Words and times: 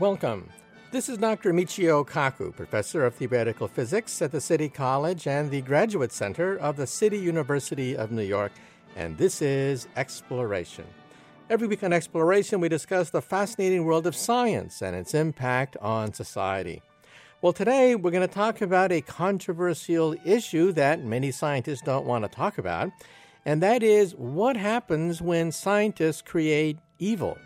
Welcome. 0.00 0.50
This 0.90 1.08
is 1.08 1.18
Dr. 1.18 1.52
Michio 1.52 2.04
Kaku, 2.04 2.52
professor 2.52 3.06
of 3.06 3.14
theoretical 3.14 3.68
physics 3.68 4.20
at 4.20 4.32
the 4.32 4.40
City 4.40 4.68
College 4.68 5.28
and 5.28 5.52
the 5.52 5.60
Graduate 5.60 6.10
Center 6.10 6.56
of 6.58 6.76
the 6.76 6.86
City 6.88 7.16
University 7.16 7.96
of 7.96 8.10
New 8.10 8.24
York, 8.24 8.50
and 8.96 9.16
this 9.16 9.40
is 9.40 9.86
Exploration. 9.94 10.84
Every 11.48 11.68
week 11.68 11.84
on 11.84 11.92
Exploration, 11.92 12.58
we 12.58 12.68
discuss 12.68 13.10
the 13.10 13.22
fascinating 13.22 13.84
world 13.84 14.08
of 14.08 14.16
science 14.16 14.82
and 14.82 14.96
its 14.96 15.14
impact 15.14 15.76
on 15.80 16.12
society. 16.12 16.82
Well, 17.40 17.52
today 17.52 17.94
we're 17.94 18.10
going 18.10 18.26
to 18.26 18.34
talk 18.34 18.62
about 18.62 18.90
a 18.90 19.00
controversial 19.00 20.16
issue 20.24 20.72
that 20.72 21.04
many 21.04 21.30
scientists 21.30 21.82
don't 21.82 22.04
want 22.04 22.24
to 22.24 22.28
talk 22.28 22.58
about, 22.58 22.90
and 23.44 23.62
that 23.62 23.84
is 23.84 24.16
what 24.16 24.56
happens 24.56 25.22
when 25.22 25.52
scientists 25.52 26.20
create 26.20 26.78
evil. 26.98 27.38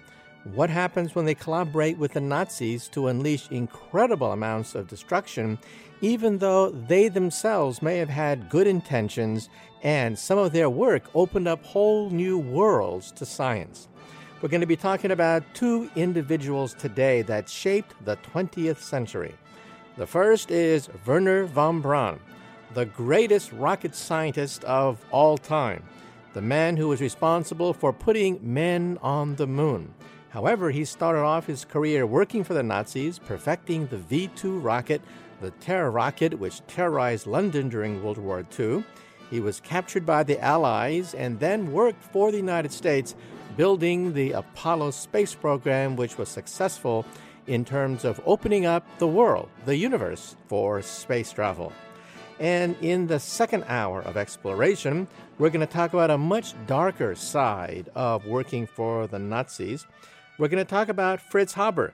What 0.45 0.71
happens 0.71 1.15
when 1.15 1.25
they 1.25 1.35
collaborate 1.35 1.99
with 1.99 2.13
the 2.13 2.21
Nazis 2.21 2.89
to 2.89 3.09
unleash 3.09 3.51
incredible 3.51 4.33
amounts 4.33 4.75
of 4.75 4.89
destruction, 4.89 5.59
even 6.01 6.39
though 6.39 6.71
they 6.71 7.09
themselves 7.09 7.83
may 7.83 7.99
have 7.99 8.09
had 8.09 8.49
good 8.49 8.67
intentions 8.67 9.49
and 9.83 10.19
some 10.19 10.39
of 10.39 10.53
their 10.53 10.71
work 10.71 11.05
opened 11.15 11.49
up 11.49 11.65
whole 11.65 12.09
new 12.11 12.39
worlds 12.39 13.11
to 13.13 13.27
science? 13.27 13.89
We're 14.41 14.49
going 14.49 14.61
to 14.61 14.69
be 14.69 14.77
talking 14.77 15.11
about 15.11 15.43
two 15.55 15.91
individuals 15.97 16.73
today 16.73 17.23
that 17.23 17.49
shaped 17.49 17.95
the 18.05 18.17
20th 18.19 18.79
century. 18.79 19.35
The 19.97 20.07
first 20.07 20.53
is 20.53 20.89
Wernher 21.05 21.45
von 21.47 21.81
Braun, 21.81 22.21
the 22.73 22.87
greatest 22.87 23.53
rocket 23.53 23.97
scientist 23.97 24.63
of 24.63 25.05
all 25.11 25.37
time, 25.37 25.83
the 26.35 26.41
man 26.41 26.77
who 26.77 26.87
was 26.87 27.01
responsible 27.01 27.73
for 27.73 27.93
putting 27.93 28.39
men 28.41 28.97
on 29.03 29.35
the 29.35 29.49
moon. 29.49 29.93
However, 30.31 30.71
he 30.71 30.85
started 30.85 31.21
off 31.21 31.47
his 31.47 31.65
career 31.65 32.07
working 32.07 32.45
for 32.45 32.55
the 32.55 32.63
Nazis, 32.63 33.19
perfecting 33.19 33.87
the 33.87 33.97
V 33.97 34.29
2 34.37 34.59
rocket, 34.59 35.01
the 35.41 35.51
Terror 35.53 35.91
rocket, 35.91 36.39
which 36.39 36.67
terrorized 36.67 37.27
London 37.27 37.69
during 37.69 38.03
World 38.03 38.19
War 38.19 38.45
II. 38.59 38.85
He 39.31 39.41
was 39.41 39.61
captured 39.61 40.05
by 40.05 40.23
the 40.23 40.41
Allies 40.41 41.15
and 41.15 41.41
then 41.41 41.73
worked 41.73 42.03
for 42.03 42.31
the 42.31 42.39
United 42.39 42.73
States, 42.73 43.15
building 43.57 44.13
the 44.13 44.33
Apollo 44.33 44.93
space 44.93 45.35
program, 45.35 45.97
which 45.97 46.19
was 46.19 46.29
successful 46.29 47.05
in 47.47 47.65
terms 47.65 48.05
of 48.05 48.21
opening 48.27 48.67
up 48.67 48.87
the 48.99 49.09
world, 49.09 49.49
the 49.65 49.77
universe, 49.77 50.37
for 50.47 50.83
space 50.83 51.33
travel. 51.33 51.73
And 52.39 52.77
in 52.81 53.07
the 53.07 53.19
second 53.19 53.65
hour 53.67 54.03
of 54.03 54.17
exploration, 54.17 55.09
we're 55.39 55.51
going 55.51 55.67
to 55.67 55.73
talk 55.73 55.93
about 55.93 56.11
a 56.11 56.19
much 56.19 56.55
darker 56.67 57.15
side 57.15 57.89
of 57.95 58.27
working 58.27 58.67
for 58.67 59.07
the 59.07 59.19
Nazis. 59.19 59.87
We're 60.39 60.47
going 60.47 60.65
to 60.65 60.71
talk 60.71 60.89
about 60.89 61.21
Fritz 61.21 61.55
Haber, 61.55 61.93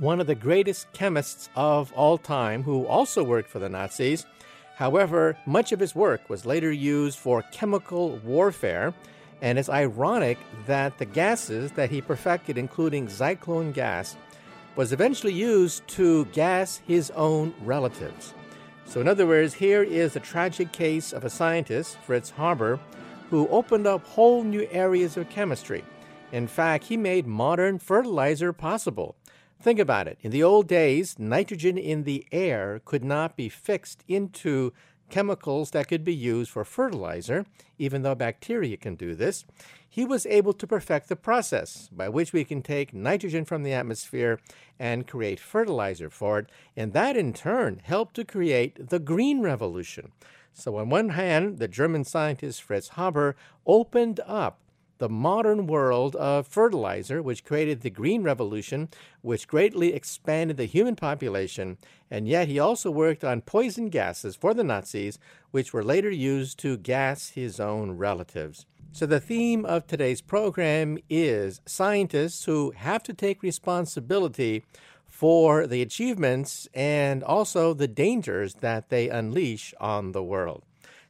one 0.00 0.20
of 0.20 0.26
the 0.26 0.34
greatest 0.34 0.92
chemists 0.92 1.48
of 1.54 1.92
all 1.92 2.18
time, 2.18 2.64
who 2.64 2.84
also 2.84 3.22
worked 3.22 3.48
for 3.48 3.60
the 3.60 3.68
Nazis. 3.68 4.26
However, 4.74 5.36
much 5.46 5.70
of 5.70 5.78
his 5.78 5.94
work 5.94 6.28
was 6.28 6.44
later 6.44 6.72
used 6.72 7.16
for 7.16 7.42
chemical 7.52 8.16
warfare, 8.24 8.92
and 9.40 9.56
it's 9.56 9.68
ironic 9.68 10.36
that 10.66 10.98
the 10.98 11.04
gases 11.04 11.70
that 11.72 11.90
he 11.90 12.00
perfected, 12.00 12.58
including 12.58 13.06
zyklon 13.06 13.72
gas, 13.72 14.16
was 14.74 14.92
eventually 14.92 15.32
used 15.32 15.86
to 15.86 16.24
gas 16.26 16.80
his 16.88 17.12
own 17.12 17.54
relatives. 17.62 18.34
So, 18.84 19.00
in 19.00 19.06
other 19.06 19.28
words, 19.28 19.54
here 19.54 19.84
is 19.84 20.16
a 20.16 20.20
tragic 20.20 20.72
case 20.72 21.12
of 21.12 21.24
a 21.24 21.30
scientist, 21.30 21.98
Fritz 22.04 22.30
Haber, 22.30 22.80
who 23.30 23.46
opened 23.46 23.86
up 23.86 24.04
whole 24.04 24.42
new 24.42 24.66
areas 24.72 25.16
of 25.16 25.30
chemistry. 25.30 25.84
In 26.34 26.48
fact, 26.48 26.86
he 26.86 26.96
made 26.96 27.28
modern 27.28 27.78
fertilizer 27.78 28.52
possible. 28.52 29.14
Think 29.62 29.78
about 29.78 30.08
it. 30.08 30.18
In 30.20 30.32
the 30.32 30.42
old 30.42 30.66
days, 30.66 31.16
nitrogen 31.16 31.78
in 31.78 32.02
the 32.02 32.26
air 32.32 32.80
could 32.84 33.04
not 33.04 33.36
be 33.36 33.48
fixed 33.48 34.02
into 34.08 34.72
chemicals 35.10 35.70
that 35.70 35.86
could 35.86 36.02
be 36.02 36.12
used 36.12 36.50
for 36.50 36.64
fertilizer, 36.64 37.46
even 37.78 38.02
though 38.02 38.16
bacteria 38.16 38.76
can 38.76 38.96
do 38.96 39.14
this. 39.14 39.44
He 39.88 40.04
was 40.04 40.26
able 40.26 40.54
to 40.54 40.66
perfect 40.66 41.08
the 41.08 41.14
process 41.14 41.88
by 41.92 42.08
which 42.08 42.32
we 42.32 42.42
can 42.42 42.62
take 42.62 42.92
nitrogen 42.92 43.44
from 43.44 43.62
the 43.62 43.72
atmosphere 43.72 44.40
and 44.76 45.06
create 45.06 45.38
fertilizer 45.38 46.10
for 46.10 46.40
it, 46.40 46.50
and 46.76 46.92
that 46.94 47.16
in 47.16 47.32
turn 47.32 47.80
helped 47.84 48.16
to 48.16 48.24
create 48.24 48.88
the 48.88 48.98
Green 48.98 49.40
Revolution. 49.40 50.10
So, 50.52 50.78
on 50.78 50.88
one 50.88 51.10
hand, 51.10 51.58
the 51.58 51.68
German 51.68 52.02
scientist 52.02 52.60
Fritz 52.60 52.88
Haber 52.96 53.36
opened 53.66 54.18
up 54.26 54.58
the 55.04 55.08
modern 55.10 55.66
world 55.66 56.16
of 56.16 56.48
fertilizer, 56.48 57.20
which 57.20 57.44
created 57.44 57.82
the 57.82 57.90
Green 57.90 58.22
Revolution, 58.22 58.88
which 59.20 59.46
greatly 59.46 59.92
expanded 59.92 60.56
the 60.56 60.64
human 60.64 60.96
population, 60.96 61.76
and 62.10 62.26
yet 62.26 62.48
he 62.48 62.58
also 62.58 62.90
worked 62.90 63.22
on 63.22 63.42
poison 63.42 63.90
gases 63.90 64.34
for 64.34 64.54
the 64.54 64.64
Nazis, 64.64 65.18
which 65.50 65.74
were 65.74 65.84
later 65.84 66.08
used 66.08 66.58
to 66.60 66.78
gas 66.78 67.28
his 67.28 67.60
own 67.60 67.98
relatives. 67.98 68.64
So, 68.92 69.04
the 69.04 69.20
theme 69.20 69.66
of 69.66 69.86
today's 69.86 70.22
program 70.22 70.96
is 71.10 71.60
scientists 71.66 72.46
who 72.46 72.70
have 72.70 73.02
to 73.02 73.12
take 73.12 73.42
responsibility 73.42 74.64
for 75.04 75.66
the 75.66 75.82
achievements 75.82 76.66
and 76.72 77.22
also 77.22 77.74
the 77.74 77.88
dangers 77.88 78.54
that 78.62 78.88
they 78.88 79.10
unleash 79.10 79.74
on 79.78 80.12
the 80.12 80.22
world. 80.22 80.62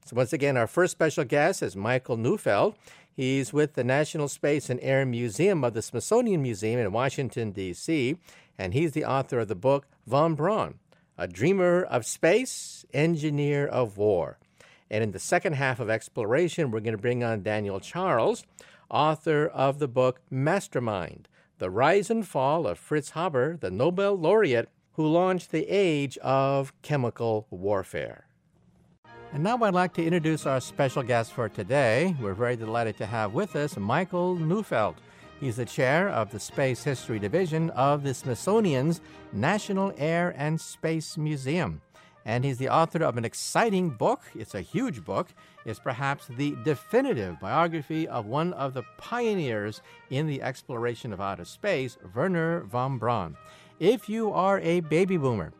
So, 0.06 0.16
once 0.16 0.34
again, 0.34 0.56
our 0.56 0.66
first 0.66 0.90
special 0.90 1.24
guest 1.24 1.62
is 1.62 1.74
Michael 1.74 2.18
Neufeld. 2.18 2.74
He's 3.16 3.52
with 3.52 3.74
the 3.74 3.84
National 3.84 4.26
Space 4.26 4.68
and 4.68 4.80
Air 4.82 5.06
Museum 5.06 5.62
of 5.62 5.72
the 5.72 5.82
Smithsonian 5.82 6.42
Museum 6.42 6.80
in 6.80 6.90
Washington, 6.90 7.52
D.C., 7.52 8.16
and 8.58 8.74
he's 8.74 8.90
the 8.90 9.04
author 9.04 9.38
of 9.38 9.48
the 9.48 9.54
book 9.54 9.86
Von 10.06 10.34
Braun, 10.34 10.80
A 11.16 11.28
Dreamer 11.28 11.82
of 11.84 12.04
Space, 12.04 12.84
Engineer 12.92 13.66
of 13.68 13.96
War. 13.96 14.38
And 14.90 15.04
in 15.04 15.12
the 15.12 15.20
second 15.20 15.54
half 15.54 15.78
of 15.78 15.88
Exploration, 15.88 16.72
we're 16.72 16.80
going 16.80 16.96
to 16.96 17.00
bring 17.00 17.22
on 17.22 17.44
Daniel 17.44 17.78
Charles, 17.78 18.44
author 18.90 19.46
of 19.46 19.78
the 19.78 19.88
book 19.88 20.20
Mastermind 20.28 21.28
The 21.58 21.70
Rise 21.70 22.10
and 22.10 22.26
Fall 22.26 22.66
of 22.66 22.80
Fritz 22.80 23.10
Haber, 23.10 23.56
the 23.56 23.70
Nobel 23.70 24.14
laureate 24.14 24.68
who 24.94 25.06
launched 25.06 25.52
the 25.52 25.68
age 25.68 26.18
of 26.18 26.72
chemical 26.82 27.46
warfare. 27.50 28.26
And 29.34 29.42
now 29.42 29.58
I'd 29.60 29.74
like 29.74 29.92
to 29.94 30.04
introduce 30.04 30.46
our 30.46 30.60
special 30.60 31.02
guest 31.02 31.32
for 31.32 31.48
today. 31.48 32.14
We're 32.20 32.34
very 32.34 32.54
delighted 32.54 32.96
to 32.98 33.06
have 33.06 33.34
with 33.34 33.56
us 33.56 33.76
Michael 33.76 34.36
Neufeld. 34.36 34.94
He's 35.40 35.56
the 35.56 35.64
chair 35.64 36.08
of 36.08 36.30
the 36.30 36.38
Space 36.38 36.84
History 36.84 37.18
Division 37.18 37.70
of 37.70 38.04
the 38.04 38.14
Smithsonian's 38.14 39.00
National 39.32 39.92
Air 39.98 40.32
and 40.36 40.60
Space 40.60 41.16
Museum. 41.16 41.82
And 42.24 42.44
he's 42.44 42.58
the 42.58 42.68
author 42.68 43.02
of 43.02 43.16
an 43.16 43.24
exciting 43.24 43.90
book. 43.90 44.20
It's 44.36 44.54
a 44.54 44.60
huge 44.60 45.04
book. 45.04 45.26
It's 45.64 45.80
perhaps 45.80 46.28
the 46.28 46.56
definitive 46.62 47.40
biography 47.40 48.06
of 48.06 48.26
one 48.26 48.52
of 48.52 48.72
the 48.72 48.84
pioneers 48.98 49.82
in 50.10 50.28
the 50.28 50.42
exploration 50.42 51.12
of 51.12 51.20
outer 51.20 51.44
space, 51.44 51.98
Wernher 52.14 52.60
von 52.68 52.98
Braun. 52.98 53.36
If 53.80 54.08
you 54.08 54.30
are 54.30 54.60
a 54.60 54.78
baby 54.78 55.16
boomer, 55.16 55.52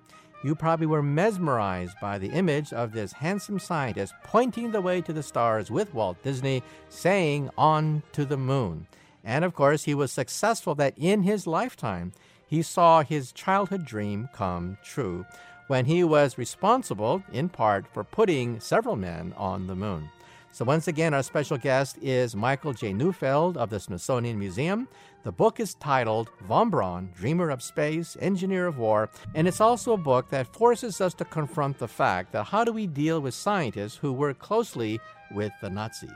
you 0.45 0.55
probably 0.55 0.87
were 0.87 1.03
mesmerized 1.03 1.97
by 2.03 2.19
the 2.19 2.29
image 2.29 2.73
of 2.73 2.93
this 2.93 3.15
handsome 3.15 3.59
scientist 3.59 4.13
pointing 4.23 4.71
the 4.71 4.81
way 4.81 5.01
to 5.01 5.13
the 5.13 5.23
stars 5.23 5.71
with 5.71 5.95
Walt 5.95 6.23
Disney, 6.23 6.63
saying, 6.91 7.49
On 7.57 8.03
to 8.13 8.27
the 8.27 8.37
moon. 8.37 8.87
And 9.25 9.43
of 9.43 9.55
course, 9.55 9.85
he 9.85 9.95
was 9.95 10.13
successful 10.13 10.75
that 10.75 10.93
in 10.99 11.23
his 11.23 11.47
lifetime, 11.47 12.13
he 12.47 12.61
saw 12.61 13.03
his 13.03 13.33
childhood 13.33 13.87
dream 13.87 14.29
come 14.35 14.77
true 14.85 15.25
when 15.67 15.87
he 15.87 16.05
was 16.05 16.37
responsible, 16.37 17.23
in 17.33 17.49
part, 17.49 17.87
for 17.87 18.05
putting 18.05 18.61
several 18.61 18.97
men 18.97 19.33
on 19.39 19.67
the 19.67 19.75
moon. 19.75 20.11
So, 20.53 20.65
once 20.65 20.87
again, 20.87 21.15
our 21.15 21.23
special 21.23 21.57
guest 21.57 21.99
is 22.01 22.37
Michael 22.37 22.75
J. 22.75 22.93
Neufeld 22.93 23.57
of 23.57 23.71
the 23.71 23.81
Smithsonian 23.81 24.39
Museum. 24.39 24.89
The 25.25 25.33
book 25.33 25.59
is 25.59 25.73
titled 25.73 26.29
Von 26.43 26.69
Braun, 26.69 27.11
Dreamer 27.17 27.49
of 27.49 27.63
Space, 27.63 28.15
Engineer 28.21 28.67
of 28.67 28.77
War, 28.77 29.09
and 29.35 29.49
it's 29.49 29.61
also 29.61 29.95
a 29.95 29.97
book 29.97 30.29
that 30.29 30.53
forces 30.53 31.01
us 31.01 31.15
to 31.15 31.25
confront 31.25 31.79
the 31.79 31.89
fact 31.89 32.33
that 32.33 32.45
how 32.45 32.63
do 32.63 32.73
we 32.73 32.87
deal 32.87 33.21
with 33.21 33.33
scientists 33.33 33.97
who 33.97 34.13
work 34.13 34.39
closely 34.39 35.01
with 35.31 35.51
the 35.63 35.71
Nazis? 35.71 36.11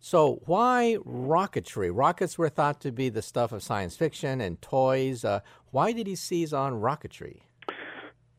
So, 0.00 0.40
why 0.46 0.96
rocketry? 1.04 1.90
Rockets 1.92 2.38
were 2.38 2.48
thought 2.48 2.80
to 2.80 2.92
be 2.92 3.10
the 3.10 3.20
stuff 3.20 3.52
of 3.52 3.62
science 3.62 3.94
fiction 3.94 4.40
and 4.40 4.60
toys. 4.62 5.22
Uh, 5.22 5.40
why 5.70 5.92
did 5.92 6.06
he 6.06 6.14
seize 6.14 6.54
on 6.54 6.80
rocketry? 6.80 7.40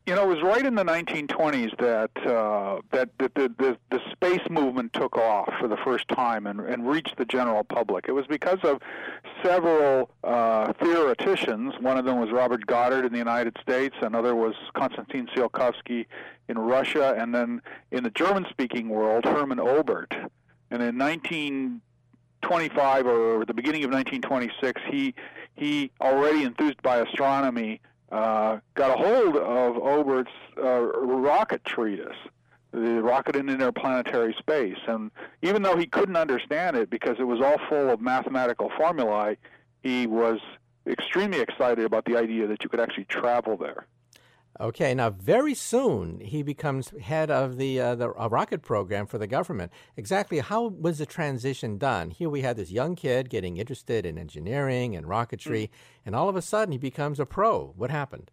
You 0.06 0.14
know, 0.14 0.22
it 0.30 0.36
was 0.36 0.42
right 0.44 0.64
in 0.64 0.76
the 0.76 0.84
1920s 0.84 1.76
that 1.78 2.10
uh, 2.24 2.80
that, 2.92 3.10
the, 3.18 3.28
the 3.58 3.76
the 3.90 4.00
space 4.12 4.48
movement 4.48 4.92
took 4.92 5.16
off 5.16 5.52
for 5.58 5.66
the 5.66 5.76
first 5.78 6.06
time 6.06 6.46
and, 6.46 6.60
and 6.60 6.88
reached 6.88 7.16
the 7.18 7.24
general 7.24 7.64
public. 7.64 8.04
It 8.06 8.12
was 8.12 8.24
because 8.28 8.60
of 8.62 8.80
several 9.42 10.10
uh, 10.22 10.72
theoreticians. 10.74 11.74
One 11.80 11.98
of 11.98 12.04
them 12.04 12.20
was 12.20 12.30
Robert 12.30 12.64
Goddard 12.66 13.04
in 13.04 13.10
the 13.10 13.18
United 13.18 13.56
States. 13.60 13.96
Another 14.00 14.36
was 14.36 14.54
Konstantin 14.74 15.26
Tsiolkovsky 15.26 16.06
in 16.48 16.56
Russia, 16.56 17.16
and 17.18 17.34
then 17.34 17.60
in 17.90 18.04
the 18.04 18.10
German-speaking 18.10 18.88
world, 18.88 19.24
Hermann 19.24 19.58
Oberth. 19.58 20.30
And 20.70 20.82
in 20.82 20.96
19 20.96 21.80
1925 22.42 23.06
or 23.06 23.44
the 23.44 23.54
beginning 23.54 23.82
of 23.82 23.90
1926, 23.90 24.80
he 24.88 25.14
he 25.56 25.90
already 26.00 26.44
enthused 26.44 26.80
by 26.82 26.98
astronomy 26.98 27.80
uh, 28.12 28.58
got 28.74 28.98
a 28.98 29.02
hold 29.02 29.36
of 29.36 29.76
Oberth's 29.76 30.30
uh, 30.62 30.80
rocket 30.82 31.64
treatise, 31.64 32.16
the 32.72 33.02
rocket 33.02 33.36
in 33.36 33.48
interplanetary 33.48 34.34
space, 34.38 34.78
and 34.86 35.10
even 35.42 35.62
though 35.62 35.76
he 35.76 35.86
couldn't 35.86 36.16
understand 36.16 36.76
it 36.76 36.90
because 36.90 37.16
it 37.18 37.24
was 37.24 37.40
all 37.40 37.58
full 37.68 37.90
of 37.90 38.00
mathematical 38.00 38.70
formulae, 38.76 39.36
he 39.82 40.06
was 40.06 40.38
extremely 40.86 41.40
excited 41.40 41.84
about 41.84 42.04
the 42.04 42.16
idea 42.16 42.46
that 42.46 42.62
you 42.62 42.68
could 42.68 42.80
actually 42.80 43.04
travel 43.04 43.56
there. 43.56 43.86
Okay, 44.58 44.94
now 44.94 45.10
very 45.10 45.54
soon 45.54 46.20
he 46.20 46.42
becomes 46.42 46.90
head 47.02 47.30
of 47.30 47.58
the 47.58 47.78
uh, 47.78 47.94
the 47.94 48.08
rocket 48.08 48.62
program 48.62 49.06
for 49.06 49.18
the 49.18 49.26
government. 49.26 49.70
Exactly 49.96 50.38
how 50.38 50.68
was 50.68 50.98
the 50.98 51.04
transition 51.04 51.76
done? 51.76 52.10
Here 52.10 52.30
we 52.30 52.40
had 52.40 52.56
this 52.56 52.70
young 52.70 52.96
kid 52.96 53.28
getting 53.28 53.58
interested 53.58 54.06
in 54.06 54.16
engineering 54.16 54.96
and 54.96 55.06
rocketry, 55.06 55.64
mm-hmm. 55.64 56.06
and 56.06 56.16
all 56.16 56.30
of 56.30 56.36
a 56.36 56.42
sudden 56.42 56.72
he 56.72 56.78
becomes 56.78 57.20
a 57.20 57.26
pro. 57.26 57.74
What 57.76 57.90
happened? 57.90 58.30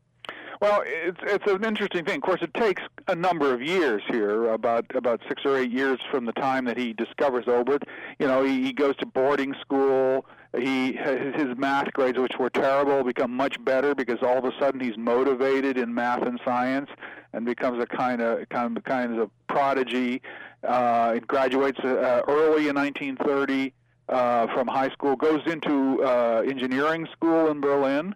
Well, 0.61 0.81
it's 0.85 1.19
it's 1.23 1.51
an 1.51 1.65
interesting 1.65 2.05
thing. 2.05 2.15
Of 2.17 2.21
course, 2.21 2.41
it 2.41 2.53
takes 2.53 2.81
a 3.09 3.15
number 3.15 3.53
of 3.53 3.61
years 3.61 4.01
here, 4.09 4.49
about 4.49 4.85
about 4.95 5.19
six 5.27 5.41
or 5.43 5.57
eight 5.57 5.71
years 5.71 5.99
from 6.09 6.25
the 6.25 6.31
time 6.31 6.63
that 6.65 6.77
he 6.77 6.93
discovers 6.93 7.45
Oberth. 7.45 7.83
You 8.17 8.27
know, 8.27 8.43
he, 8.43 8.63
he 8.63 8.71
goes 8.71 8.95
to 8.97 9.05
boarding 9.05 9.55
school. 9.59 10.25
He 10.57 10.93
his 10.93 11.57
math 11.57 11.91
grades, 11.93 12.17
which 12.19 12.37
were 12.37 12.49
terrible, 12.49 13.03
become 13.03 13.31
much 13.31 13.63
better 13.63 13.95
because 13.95 14.19
all 14.21 14.37
of 14.37 14.45
a 14.45 14.51
sudden 14.59 14.79
he's 14.79 14.97
motivated 14.97 15.77
in 15.77 15.93
math 15.93 16.21
and 16.23 16.39
science 16.45 16.89
and 17.33 17.45
becomes 17.45 17.81
a 17.81 17.87
kind 17.87 18.21
of 18.21 18.47
kind 18.49 18.77
of 18.77 18.83
kind 18.83 19.19
of 19.19 19.31
prodigy. 19.47 20.21
Uh, 20.63 21.13
he 21.13 21.19
graduates 21.21 21.79
uh, 21.79 22.21
early 22.27 22.67
in 22.67 22.75
1930 22.75 23.73
uh, 24.09 24.47
from 24.53 24.67
high 24.67 24.89
school, 24.89 25.15
goes 25.15 25.41
into 25.47 26.03
uh, 26.03 26.43
engineering 26.47 27.07
school 27.11 27.49
in 27.49 27.59
Berlin 27.59 28.15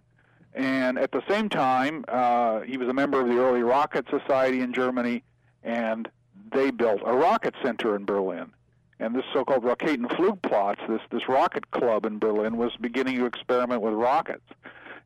and 0.58 0.98
at 0.98 1.12
the 1.12 1.22
same 1.28 1.48
time, 1.48 2.04
uh, 2.08 2.60
he 2.60 2.76
was 2.76 2.88
a 2.88 2.92
member 2.92 3.20
of 3.20 3.28
the 3.28 3.38
early 3.38 3.62
Rocket 3.62 4.06
Society 4.10 4.60
in 4.60 4.72
Germany, 4.72 5.22
and 5.62 6.08
they 6.52 6.72
built 6.72 7.00
a 7.06 7.14
rocket 7.14 7.54
center 7.62 7.94
in 7.94 8.04
Berlin. 8.04 8.52
And 9.00 9.14
this 9.14 9.24
so-called 9.32 9.62
Raketenflugplatz, 9.62 10.88
this 10.88 11.00
this 11.10 11.28
rocket 11.28 11.70
club 11.70 12.04
in 12.04 12.18
Berlin, 12.18 12.56
was 12.56 12.72
beginning 12.80 13.18
to 13.18 13.26
experiment 13.26 13.80
with 13.80 13.94
rockets 13.94 14.44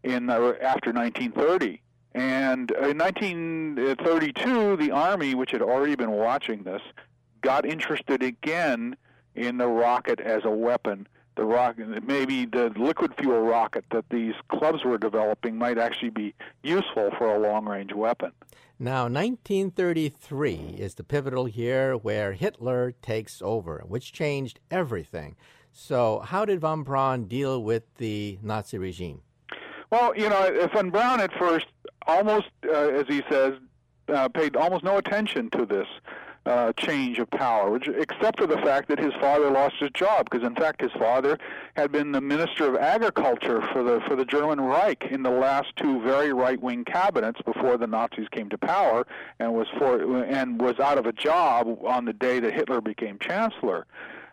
in 0.02 0.30
uh, 0.30 0.54
after 0.62 0.92
1930. 0.92 1.80
And 2.14 2.70
in 2.70 2.98
1932, 2.98 4.76
the 4.76 4.90
Army, 4.90 5.34
which 5.34 5.50
had 5.50 5.62
already 5.62 5.94
been 5.94 6.10
watching 6.12 6.62
this, 6.62 6.82
got 7.40 7.64
interested 7.64 8.22
again 8.22 8.96
in 9.34 9.58
the 9.58 9.66
rocket 9.66 10.20
as 10.20 10.44
a 10.44 10.50
weapon 10.50 11.06
the 11.36 11.44
rocket, 11.44 12.04
maybe 12.06 12.46
the 12.46 12.72
liquid 12.76 13.14
fuel 13.18 13.40
rocket 13.40 13.84
that 13.90 14.04
these 14.10 14.34
clubs 14.48 14.84
were 14.84 14.98
developing 14.98 15.56
might 15.56 15.78
actually 15.78 16.10
be 16.10 16.34
useful 16.62 17.10
for 17.18 17.34
a 17.34 17.38
long 17.38 17.66
range 17.66 17.92
weapon. 17.92 18.32
Now, 18.78 19.04
1933 19.04 20.76
is 20.78 20.94
the 20.94 21.04
pivotal 21.04 21.48
year 21.48 21.96
where 21.96 22.32
Hitler 22.32 22.92
takes 23.02 23.40
over, 23.40 23.84
which 23.86 24.12
changed 24.12 24.60
everything. 24.70 25.36
So, 25.72 26.20
how 26.20 26.44
did 26.44 26.60
von 26.60 26.82
Braun 26.82 27.26
deal 27.26 27.62
with 27.62 27.84
the 27.96 28.38
Nazi 28.42 28.78
regime? 28.78 29.22
Well, 29.90 30.16
you 30.16 30.28
know, 30.28 30.68
von 30.72 30.90
Braun 30.90 31.20
at 31.20 31.32
first 31.38 31.66
almost, 32.06 32.48
uh, 32.66 32.72
as 32.72 33.06
he 33.08 33.22
says, 33.30 33.54
uh, 34.08 34.28
paid 34.28 34.56
almost 34.56 34.84
no 34.84 34.98
attention 34.98 35.48
to 35.50 35.64
this 35.64 35.86
uh, 36.44 36.72
change 36.72 37.18
of 37.18 37.30
power, 37.30 37.70
which, 37.70 37.88
except 37.88 38.38
for 38.38 38.46
the 38.46 38.56
fact 38.58 38.88
that 38.88 38.98
his 38.98 39.12
father 39.20 39.50
lost 39.50 39.76
his 39.78 39.90
job, 39.90 40.28
because 40.28 40.46
in 40.46 40.54
fact 40.54 40.80
his 40.80 40.90
father 40.92 41.38
had 41.74 41.92
been 41.92 42.10
the 42.12 42.20
minister 42.20 42.66
of 42.66 42.76
agriculture 42.76 43.62
for 43.72 43.82
the 43.82 44.00
for 44.08 44.16
the 44.16 44.24
German 44.24 44.60
Reich 44.60 45.04
in 45.10 45.22
the 45.22 45.30
last 45.30 45.68
two 45.76 46.02
very 46.02 46.32
right-wing 46.32 46.84
cabinets 46.84 47.40
before 47.42 47.76
the 47.76 47.86
Nazis 47.86 48.28
came 48.30 48.48
to 48.48 48.58
power, 48.58 49.06
and 49.38 49.54
was 49.54 49.68
for 49.78 50.24
and 50.24 50.60
was 50.60 50.78
out 50.80 50.98
of 50.98 51.06
a 51.06 51.12
job 51.12 51.78
on 51.86 52.04
the 52.04 52.12
day 52.12 52.40
that 52.40 52.52
Hitler 52.52 52.80
became 52.80 53.18
chancellor. 53.20 53.86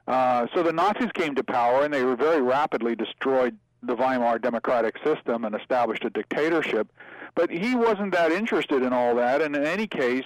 Uh, 0.07 0.47
so 0.55 0.63
the 0.63 0.73
Nazis 0.73 1.11
came 1.13 1.35
to 1.35 1.43
power, 1.43 1.83
and 1.83 1.93
they 1.93 2.03
were 2.03 2.15
very 2.15 2.41
rapidly 2.41 2.95
destroyed 2.95 3.55
the 3.83 3.95
Weimar 3.95 4.39
democratic 4.39 4.95
system 5.03 5.45
and 5.45 5.55
established 5.55 6.03
a 6.03 6.09
dictatorship. 6.09 6.91
But 7.35 7.51
he 7.51 7.75
wasn't 7.75 8.13
that 8.13 8.31
interested 8.31 8.81
in 8.81 8.91
all 8.91 9.13
that, 9.15 9.41
and 9.41 9.55
in 9.55 9.63
any 9.63 9.85
case 9.85 10.25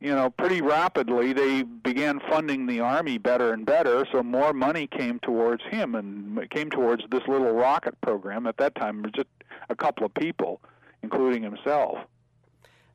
you 0.00 0.14
know, 0.14 0.30
pretty 0.30 0.62
rapidly 0.62 1.32
they 1.32 1.62
began 1.62 2.20
funding 2.28 2.66
the 2.66 2.80
army 2.80 3.18
better 3.18 3.52
and 3.52 3.66
better, 3.66 4.06
so 4.10 4.22
more 4.22 4.52
money 4.54 4.86
came 4.86 5.18
towards 5.20 5.62
him 5.64 5.94
and 5.94 6.48
came 6.50 6.70
towards 6.70 7.04
this 7.10 7.22
little 7.28 7.52
rocket 7.52 8.00
program. 8.00 8.46
At 8.46 8.56
that 8.56 8.74
time, 8.74 9.04
just 9.14 9.28
a 9.68 9.76
couple 9.76 10.06
of 10.06 10.14
people, 10.14 10.60
including 11.02 11.42
himself. 11.42 11.98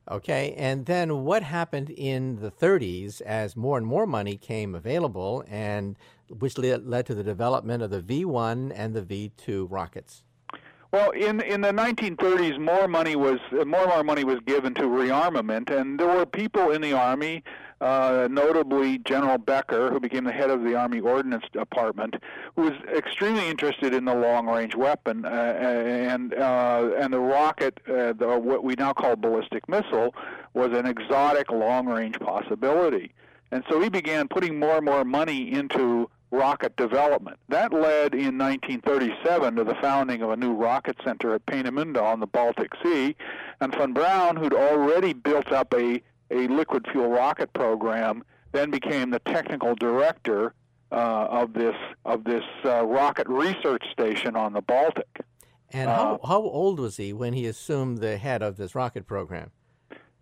Okay, 0.08 0.54
and 0.56 0.86
then 0.86 1.24
what 1.24 1.42
happened 1.42 1.90
in 1.90 2.36
the 2.40 2.50
30s 2.50 3.20
as 3.22 3.56
more 3.56 3.76
and 3.76 3.86
more 3.86 4.06
money 4.06 4.36
came 4.36 4.74
available, 4.74 5.44
and 5.48 5.96
which 6.28 6.58
led 6.58 7.06
to 7.06 7.14
the 7.14 7.24
development 7.24 7.82
of 7.82 7.90
the 7.90 8.00
V 8.00 8.24
1 8.24 8.72
and 8.72 8.94
the 8.94 9.02
V 9.02 9.32
2 9.36 9.66
rockets? 9.66 10.22
Well, 10.96 11.10
in 11.10 11.42
in 11.42 11.60
the 11.60 11.72
1930s, 11.72 12.58
more 12.58 12.88
money 12.88 13.16
was 13.16 13.38
more 13.52 13.60
and 13.60 13.70
more 13.70 14.02
money 14.02 14.24
was 14.24 14.38
given 14.46 14.72
to 14.76 14.84
rearmament, 14.84 15.68
and 15.68 16.00
there 16.00 16.08
were 16.08 16.24
people 16.24 16.70
in 16.70 16.80
the 16.80 16.94
army, 16.94 17.44
uh, 17.82 18.28
notably 18.30 18.96
General 19.00 19.36
Becker, 19.36 19.90
who 19.90 20.00
became 20.00 20.24
the 20.24 20.32
head 20.32 20.48
of 20.48 20.64
the 20.64 20.74
Army 20.74 21.00
Ordnance 21.00 21.44
Department, 21.52 22.16
who 22.54 22.62
was 22.62 22.72
extremely 22.96 23.46
interested 23.46 23.92
in 23.92 24.06
the 24.06 24.14
long-range 24.14 24.74
weapon 24.74 25.26
uh, 25.26 25.28
and 25.28 26.32
uh, 26.32 26.88
and 26.98 27.12
the 27.12 27.20
rocket, 27.20 27.78
uh, 27.86 28.14
the, 28.14 28.40
what 28.42 28.64
we 28.64 28.74
now 28.78 28.94
call 28.94 29.16
ballistic 29.16 29.68
missile, 29.68 30.14
was 30.54 30.72
an 30.72 30.86
exotic 30.86 31.50
long-range 31.50 32.18
possibility, 32.20 33.12
and 33.50 33.64
so 33.68 33.82
he 33.82 33.90
began 33.90 34.28
putting 34.28 34.58
more 34.58 34.76
and 34.76 34.86
more 34.86 35.04
money 35.04 35.52
into 35.52 36.08
rocket 36.30 36.76
development. 36.76 37.38
That 37.48 37.72
led 37.72 38.14
in 38.14 38.38
1937 38.38 39.56
to 39.56 39.64
the 39.64 39.74
founding 39.80 40.22
of 40.22 40.30
a 40.30 40.36
new 40.36 40.54
rocket 40.54 40.96
center 41.04 41.34
at 41.34 41.46
Peenemünde 41.46 42.00
on 42.02 42.20
the 42.20 42.26
Baltic 42.26 42.72
Sea. 42.82 43.16
And 43.60 43.74
von 43.74 43.92
Braun, 43.92 44.36
who'd 44.36 44.54
already 44.54 45.12
built 45.12 45.52
up 45.52 45.72
a, 45.74 46.02
a 46.30 46.48
liquid 46.48 46.86
fuel 46.90 47.08
rocket 47.08 47.52
program, 47.52 48.24
then 48.52 48.70
became 48.70 49.10
the 49.10 49.20
technical 49.20 49.74
director 49.74 50.54
uh, 50.92 51.26
of 51.30 51.52
this 51.52 51.74
of 52.04 52.24
this 52.24 52.44
uh, 52.64 52.84
rocket 52.86 53.28
research 53.28 53.82
station 53.92 54.36
on 54.36 54.52
the 54.52 54.62
Baltic. 54.62 55.20
And 55.72 55.90
how, 55.90 56.20
uh, 56.22 56.26
how 56.26 56.42
old 56.42 56.78
was 56.78 56.96
he 56.96 57.12
when 57.12 57.32
he 57.32 57.46
assumed 57.46 57.98
the 57.98 58.18
head 58.18 58.42
of 58.42 58.56
this 58.56 58.74
rocket 58.74 59.06
program? 59.06 59.50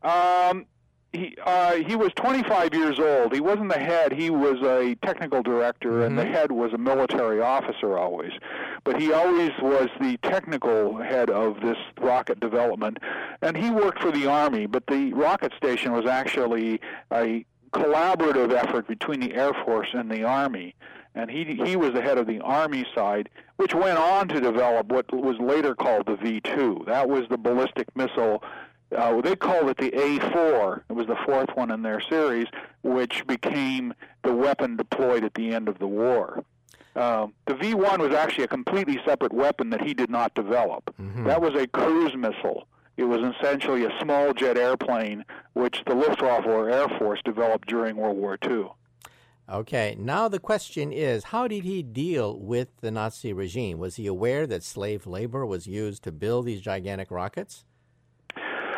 Um, 0.02 0.66
he 1.14 1.36
uh, 1.44 1.74
he 1.74 1.96
was 1.96 2.10
25 2.16 2.74
years 2.74 2.98
old. 2.98 3.32
He 3.32 3.40
wasn't 3.40 3.72
the 3.72 3.78
head. 3.78 4.12
He 4.12 4.30
was 4.30 4.60
a 4.62 4.96
technical 5.06 5.42
director, 5.42 5.90
mm-hmm. 5.90 6.02
and 6.02 6.18
the 6.18 6.22
mm-hmm. 6.22 6.32
head 6.32 6.52
was 6.52 6.72
a 6.72 6.78
military 6.78 7.40
officer 7.40 7.96
always. 7.96 8.32
But 8.82 9.00
he 9.00 9.12
always 9.12 9.52
was 9.62 9.88
the 10.00 10.18
technical 10.18 10.96
head 10.96 11.30
of 11.30 11.60
this 11.60 11.78
rocket 12.00 12.40
development, 12.40 12.98
and 13.42 13.56
he 13.56 13.70
worked 13.70 14.02
for 14.02 14.10
the 14.10 14.26
army. 14.26 14.66
But 14.66 14.86
the 14.86 15.12
rocket 15.12 15.52
station 15.56 15.92
was 15.92 16.06
actually 16.06 16.80
a 17.12 17.44
collaborative 17.72 18.52
effort 18.52 18.86
between 18.86 19.20
the 19.20 19.34
Air 19.34 19.52
Force 19.64 19.88
and 19.92 20.10
the 20.10 20.24
Army. 20.24 20.74
And 21.16 21.30
he 21.30 21.60
he 21.64 21.76
was 21.76 21.92
the 21.92 22.02
head 22.02 22.18
of 22.18 22.26
the 22.26 22.40
Army 22.40 22.84
side, 22.92 23.28
which 23.56 23.72
went 23.72 23.98
on 23.98 24.26
to 24.28 24.40
develop 24.40 24.88
what 24.88 25.12
was 25.12 25.36
later 25.38 25.74
called 25.74 26.06
the 26.06 26.16
V2. 26.16 26.86
That 26.86 27.08
was 27.08 27.22
the 27.30 27.38
ballistic 27.38 27.86
missile 27.94 28.42
uh, 28.94 29.20
they 29.20 29.36
called 29.36 29.68
it 29.68 29.76
the 29.76 29.90
A4. 29.90 30.82
It 30.88 30.92
was 30.92 31.06
the 31.06 31.16
fourth 31.26 31.50
one 31.54 31.70
in 31.70 31.82
their 31.82 32.00
series, 32.00 32.46
which 32.82 33.26
became 33.26 33.94
the 34.22 34.34
weapon 34.34 34.76
deployed 34.76 35.24
at 35.24 35.34
the 35.34 35.52
end 35.54 35.68
of 35.68 35.78
the 35.78 35.86
war. 35.86 36.44
Uh, 36.96 37.26
the 37.46 37.54
V1 37.54 37.98
was 37.98 38.14
actually 38.14 38.44
a 38.44 38.48
completely 38.48 39.00
separate 39.04 39.32
weapon 39.32 39.70
that 39.70 39.80
he 39.80 39.94
did 39.94 40.10
not 40.10 40.34
develop. 40.34 40.94
Mm-hmm. 41.00 41.24
That 41.24 41.40
was 41.40 41.54
a 41.54 41.66
cruise 41.66 42.14
missile. 42.14 42.68
It 42.96 43.04
was 43.04 43.20
essentially 43.34 43.84
a 43.84 43.98
small 44.00 44.32
jet 44.32 44.56
airplane, 44.56 45.24
which 45.54 45.82
the 45.86 45.94
Luftwaffe 45.94 46.46
or 46.46 46.70
Air 46.70 46.88
Force 46.98 47.20
developed 47.24 47.68
during 47.68 47.96
World 47.96 48.16
War 48.16 48.38
II. 48.44 48.66
Okay, 49.50 49.96
now 49.98 50.28
the 50.28 50.38
question 50.38 50.92
is 50.92 51.24
how 51.24 51.48
did 51.48 51.64
he 51.64 51.82
deal 51.82 52.38
with 52.38 52.68
the 52.80 52.90
Nazi 52.90 53.32
regime? 53.32 53.78
Was 53.78 53.96
he 53.96 54.06
aware 54.06 54.46
that 54.46 54.62
slave 54.62 55.06
labor 55.06 55.44
was 55.44 55.66
used 55.66 56.02
to 56.04 56.12
build 56.12 56.46
these 56.46 56.62
gigantic 56.62 57.10
rockets? 57.10 57.64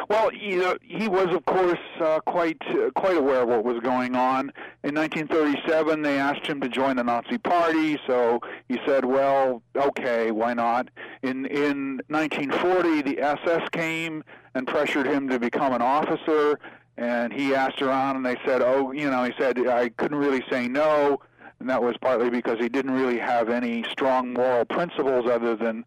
Well, 0.08 0.32
you 0.32 0.60
know, 0.60 0.76
he 0.82 1.08
was, 1.08 1.34
of 1.34 1.44
course, 1.46 1.80
uh, 2.00 2.20
quite 2.20 2.62
uh, 2.68 2.90
quite 2.94 3.16
aware 3.16 3.42
of 3.42 3.48
what 3.48 3.64
was 3.64 3.80
going 3.80 4.14
on. 4.14 4.52
In 4.84 4.94
1937, 4.94 6.02
they 6.02 6.18
asked 6.18 6.46
him 6.46 6.60
to 6.60 6.68
join 6.68 6.96
the 6.96 7.02
Nazi 7.02 7.38
Party, 7.38 7.98
so 8.06 8.40
he 8.68 8.78
said, 8.86 9.04
"Well, 9.04 9.62
okay, 9.74 10.30
why 10.30 10.54
not?" 10.54 10.88
In 11.22 11.46
in 11.46 12.00
1940, 12.08 13.02
the 13.02 13.20
SS 13.20 13.68
came 13.70 14.22
and 14.54 14.66
pressured 14.66 15.06
him 15.06 15.28
to 15.28 15.40
become 15.40 15.72
an 15.72 15.82
officer, 15.82 16.60
and 16.96 17.32
he 17.32 17.54
asked 17.54 17.82
around, 17.82 18.16
and 18.16 18.24
they 18.24 18.36
said, 18.44 18.62
"Oh, 18.62 18.92
you 18.92 19.10
know," 19.10 19.24
he 19.24 19.32
said, 19.38 19.58
"I 19.66 19.88
couldn't 19.88 20.18
really 20.18 20.44
say 20.50 20.68
no." 20.68 21.20
and 21.58 21.70
that 21.70 21.82
was 21.82 21.96
partly 22.02 22.28
because 22.28 22.58
he 22.58 22.68
didn't 22.68 22.90
really 22.90 23.18
have 23.18 23.48
any 23.48 23.82
strong 23.90 24.34
moral 24.34 24.66
principles 24.66 25.26
other 25.26 25.56
than 25.56 25.86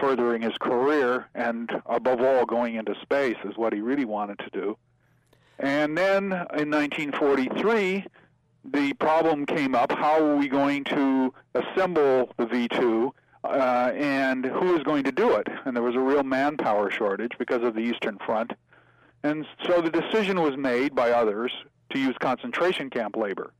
furthering 0.00 0.42
his 0.42 0.56
career 0.58 1.26
and 1.34 1.70
above 1.86 2.20
all 2.20 2.44
going 2.44 2.74
into 2.74 2.94
space 3.02 3.36
is 3.44 3.56
what 3.56 3.72
he 3.72 3.80
really 3.80 4.04
wanted 4.04 4.38
to 4.40 4.50
do. 4.50 4.76
And 5.58 5.96
then 5.96 6.24
in 6.24 6.70
1943, 6.70 8.04
the 8.64 8.92
problem 8.94 9.46
came 9.46 9.74
up: 9.74 9.92
how 9.92 10.22
are 10.22 10.36
we 10.36 10.48
going 10.48 10.84
to 10.84 11.32
assemble 11.54 12.32
the 12.36 12.46
V2? 12.46 13.12
Uh, 13.44 13.92
and 13.94 14.44
who 14.44 14.76
is 14.76 14.82
going 14.82 15.04
to 15.04 15.12
do 15.12 15.36
it? 15.36 15.46
And 15.64 15.76
there 15.76 15.82
was 15.82 15.94
a 15.94 16.00
real 16.00 16.24
manpower 16.24 16.90
shortage 16.90 17.30
because 17.38 17.62
of 17.62 17.74
the 17.74 17.80
Eastern 17.80 18.18
Front. 18.18 18.54
And 19.22 19.46
so 19.64 19.80
the 19.80 19.90
decision 19.90 20.40
was 20.40 20.56
made 20.56 20.96
by 20.96 21.12
others 21.12 21.52
to 21.90 21.98
use 22.00 22.16
concentration 22.20 22.90
camp 22.90 23.16
labor. 23.16 23.52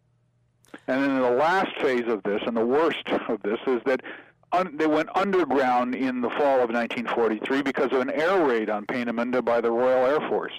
And 0.88 1.02
then 1.02 1.20
the 1.20 1.30
last 1.30 1.76
phase 1.80 2.06
of 2.08 2.22
this, 2.24 2.42
and 2.46 2.56
the 2.56 2.66
worst 2.66 3.08
of 3.28 3.42
this, 3.42 3.58
is 3.66 3.80
that 3.86 4.02
un- 4.52 4.76
they 4.76 4.86
went 4.86 5.08
underground 5.14 5.94
in 5.94 6.20
the 6.20 6.30
fall 6.30 6.60
of 6.60 6.70
1943 6.70 7.62
because 7.62 7.92
of 7.92 8.00
an 8.00 8.10
air 8.10 8.44
raid 8.44 8.70
on 8.70 8.86
Peenemünde 8.86 9.44
by 9.44 9.60
the 9.60 9.70
Royal 9.70 10.06
Air 10.06 10.28
Force. 10.28 10.54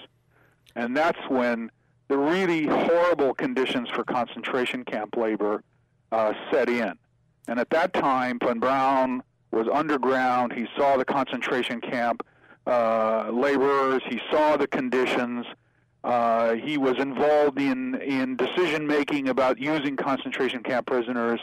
And 0.76 0.96
that's 0.96 1.18
when 1.28 1.70
the 2.08 2.16
really 2.16 2.66
horrible 2.66 3.34
conditions 3.34 3.88
for 3.90 4.04
concentration 4.04 4.84
camp 4.84 5.16
labor 5.16 5.62
uh, 6.12 6.32
set 6.50 6.68
in. 6.68 6.94
And 7.48 7.58
at 7.58 7.70
that 7.70 7.92
time, 7.92 8.38
von 8.38 8.58
Braun 8.58 9.22
was 9.50 9.66
underground. 9.72 10.52
He 10.52 10.66
saw 10.76 10.96
the 10.96 11.04
concentration 11.04 11.80
camp 11.80 12.22
uh, 12.66 13.30
laborers. 13.32 14.02
He 14.08 14.20
saw 14.30 14.56
the 14.56 14.66
conditions. 14.66 15.46
Uh, 16.04 16.54
he 16.54 16.78
was 16.78 16.98
involved 16.98 17.58
in 17.58 17.96
in 17.96 18.36
decision 18.36 18.86
making 18.86 19.28
about 19.28 19.58
using 19.58 19.96
concentration 19.96 20.62
camp 20.62 20.86
prisoners, 20.86 21.40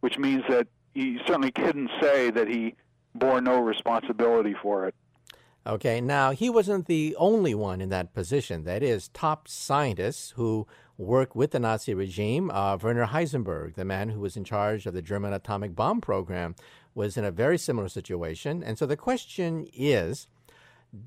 which 0.00 0.18
means 0.18 0.44
that 0.48 0.68
he 0.96 1.18
certainly 1.26 1.52
couldn't 1.52 1.90
say 2.00 2.30
that 2.30 2.48
he 2.48 2.74
bore 3.14 3.42
no 3.42 3.60
responsibility 3.60 4.54
for 4.62 4.86
it. 4.86 4.94
Okay, 5.66 6.00
now 6.00 6.30
he 6.30 6.48
wasn't 6.48 6.86
the 6.86 7.14
only 7.18 7.54
one 7.54 7.82
in 7.82 7.90
that 7.90 8.14
position. 8.14 8.64
That 8.64 8.82
is, 8.82 9.08
top 9.08 9.46
scientists 9.46 10.32
who 10.36 10.66
worked 10.96 11.36
with 11.36 11.50
the 11.50 11.60
Nazi 11.60 11.92
regime, 11.92 12.50
uh, 12.50 12.78
Werner 12.80 13.08
Heisenberg, 13.08 13.74
the 13.74 13.84
man 13.84 14.08
who 14.08 14.20
was 14.20 14.38
in 14.38 14.44
charge 14.44 14.86
of 14.86 14.94
the 14.94 15.02
German 15.02 15.34
atomic 15.34 15.74
bomb 15.74 16.00
program, 16.00 16.54
was 16.94 17.18
in 17.18 17.26
a 17.26 17.30
very 17.30 17.58
similar 17.58 17.88
situation. 17.88 18.62
And 18.62 18.78
so 18.78 18.86
the 18.86 18.96
question 18.96 19.66
is 19.74 20.28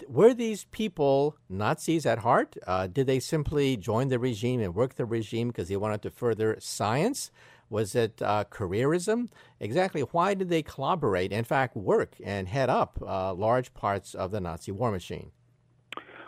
were 0.07 0.35
these 0.35 0.65
people 0.65 1.35
Nazis 1.49 2.05
at 2.05 2.19
heart? 2.19 2.55
Uh, 2.67 2.85
did 2.85 3.07
they 3.07 3.19
simply 3.19 3.75
join 3.75 4.09
the 4.09 4.19
regime 4.19 4.59
and 4.59 4.75
work 4.75 4.95
the 4.95 5.05
regime 5.05 5.47
because 5.47 5.69
they 5.69 5.77
wanted 5.77 6.03
to 6.03 6.11
further 6.11 6.57
science? 6.59 7.31
Was 7.69 7.95
it 7.95 8.21
uh, 8.21 8.45
careerism? 8.49 9.29
Exactly 9.59 10.01
why 10.01 10.33
did 10.33 10.49
they 10.49 10.63
collaborate, 10.63 11.31
in 11.31 11.43
fact, 11.43 11.75
work 11.75 12.15
and 12.23 12.47
head 12.47 12.69
up 12.69 12.99
uh, 13.05 13.33
large 13.33 13.73
parts 13.73 14.15
of 14.15 14.31
the 14.31 14.41
Nazi 14.41 14.71
war 14.71 14.91
machine? 14.91 15.31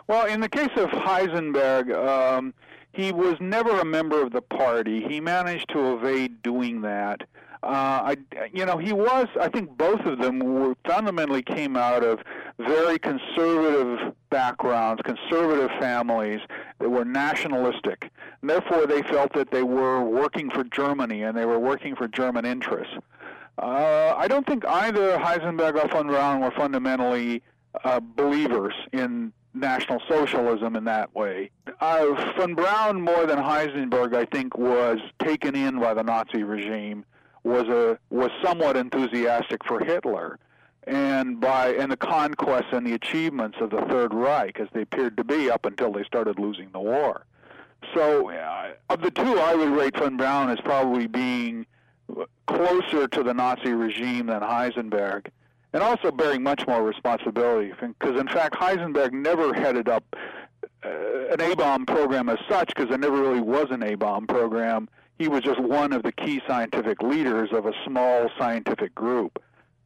Well, 0.08 0.26
in 0.26 0.40
the 0.40 0.48
case 0.48 0.70
of 0.76 0.90
Heisenberg, 0.90 1.94
um, 1.94 2.54
he 2.92 3.12
was 3.12 3.36
never 3.40 3.80
a 3.80 3.84
member 3.84 4.22
of 4.22 4.32
the 4.32 4.42
party. 4.42 5.04
He 5.08 5.20
managed 5.20 5.70
to 5.70 5.94
evade 5.94 6.42
doing 6.42 6.82
that. 6.82 7.22
Uh, 7.62 8.14
I, 8.14 8.16
you 8.52 8.66
know, 8.66 8.76
he 8.76 8.92
was. 8.92 9.28
I 9.40 9.48
think 9.48 9.76
both 9.76 10.00
of 10.00 10.18
them 10.18 10.40
were 10.40 10.74
fundamentally 10.84 11.42
came 11.42 11.76
out 11.76 12.02
of 12.02 12.18
very 12.58 12.98
conservative 12.98 14.14
backgrounds, 14.30 15.00
conservative 15.04 15.70
families 15.78 16.40
that 16.80 16.88
were 16.88 17.04
nationalistic. 17.04 18.10
And 18.40 18.50
therefore, 18.50 18.86
they 18.86 19.02
felt 19.02 19.32
that 19.34 19.52
they 19.52 19.62
were 19.62 20.02
working 20.02 20.50
for 20.50 20.64
Germany 20.64 21.22
and 21.22 21.36
they 21.36 21.44
were 21.44 21.58
working 21.58 21.94
for 21.94 22.08
German 22.08 22.44
interests. 22.44 22.94
Uh, 23.58 24.14
I 24.16 24.26
don't 24.26 24.46
think 24.46 24.66
either 24.66 25.18
Heisenberg 25.18 25.76
or 25.76 25.86
von 25.88 26.08
Braun 26.08 26.40
were 26.40 26.50
fundamentally 26.52 27.42
uh, 27.84 28.00
believers 28.00 28.74
in 28.92 29.32
National 29.54 30.00
Socialism 30.08 30.74
in 30.74 30.84
that 30.84 31.14
way. 31.14 31.50
Uh, 31.80 32.32
von 32.36 32.54
Braun, 32.54 33.00
more 33.00 33.26
than 33.26 33.38
Heisenberg, 33.38 34.16
I 34.16 34.24
think, 34.24 34.56
was 34.56 34.98
taken 35.22 35.54
in 35.54 35.78
by 35.78 35.94
the 35.94 36.02
Nazi 36.02 36.42
regime, 36.42 37.04
was 37.44 37.68
a 37.68 37.98
was 38.10 38.30
somewhat 38.42 38.76
enthusiastic 38.76 39.64
for 39.64 39.80
Hitler, 39.80 40.38
and 40.86 41.40
by 41.40 41.74
and 41.74 41.90
the 41.90 41.96
conquests 41.96 42.72
and 42.72 42.86
the 42.86 42.94
achievements 42.94 43.58
of 43.60 43.70
the 43.70 43.82
Third 43.90 44.14
Reich, 44.14 44.60
as 44.60 44.68
they 44.72 44.82
appeared 44.82 45.16
to 45.16 45.24
be 45.24 45.50
up 45.50 45.66
until 45.66 45.92
they 45.92 46.04
started 46.04 46.38
losing 46.38 46.70
the 46.72 46.80
war. 46.80 47.24
So, 47.94 48.30
uh, 48.30 48.72
of 48.90 49.02
the 49.02 49.10
two, 49.10 49.38
I 49.40 49.54
would 49.54 49.70
rate 49.70 49.96
von 49.98 50.16
Braun 50.16 50.50
as 50.50 50.60
probably 50.60 51.08
being 51.08 51.66
closer 52.46 53.08
to 53.08 53.22
the 53.22 53.34
Nazi 53.34 53.72
regime 53.72 54.26
than 54.26 54.40
Heisenberg 54.40 55.26
and 55.72 55.82
also 55.82 56.10
bearing 56.10 56.42
much 56.42 56.66
more 56.66 56.82
responsibility. 56.82 57.72
Because 57.80 58.20
in 58.20 58.28
fact, 58.28 58.54
Heisenberg 58.54 59.12
never 59.12 59.54
headed 59.54 59.88
up 59.88 60.04
uh, 60.84 60.88
an 61.30 61.40
A 61.40 61.54
bomb 61.56 61.86
program 61.86 62.28
as 62.28 62.38
such, 62.48 62.68
because 62.68 62.88
there 62.88 62.98
never 62.98 63.20
really 63.20 63.40
was 63.40 63.66
an 63.70 63.82
A 63.82 63.94
bomb 63.94 64.26
program. 64.26 64.88
He 65.18 65.28
was 65.28 65.42
just 65.42 65.60
one 65.60 65.92
of 65.92 66.02
the 66.02 66.12
key 66.12 66.40
scientific 66.46 67.02
leaders 67.02 67.50
of 67.52 67.66
a 67.66 67.72
small 67.86 68.28
scientific 68.38 68.94
group. 68.94 69.42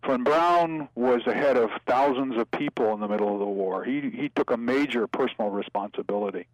Von 0.06 0.22
Braun 0.22 0.88
was 0.94 1.22
the 1.26 1.34
head 1.34 1.56
of 1.56 1.70
thousands 1.86 2.36
of 2.36 2.50
people 2.52 2.92
in 2.94 3.00
the 3.00 3.08
middle 3.08 3.32
of 3.32 3.40
the 3.40 3.44
war. 3.44 3.84
He 3.84 4.10
he 4.10 4.28
took 4.28 4.50
a 4.50 4.56
major 4.56 5.06
personal 5.06 5.50
responsibility. 5.50 6.46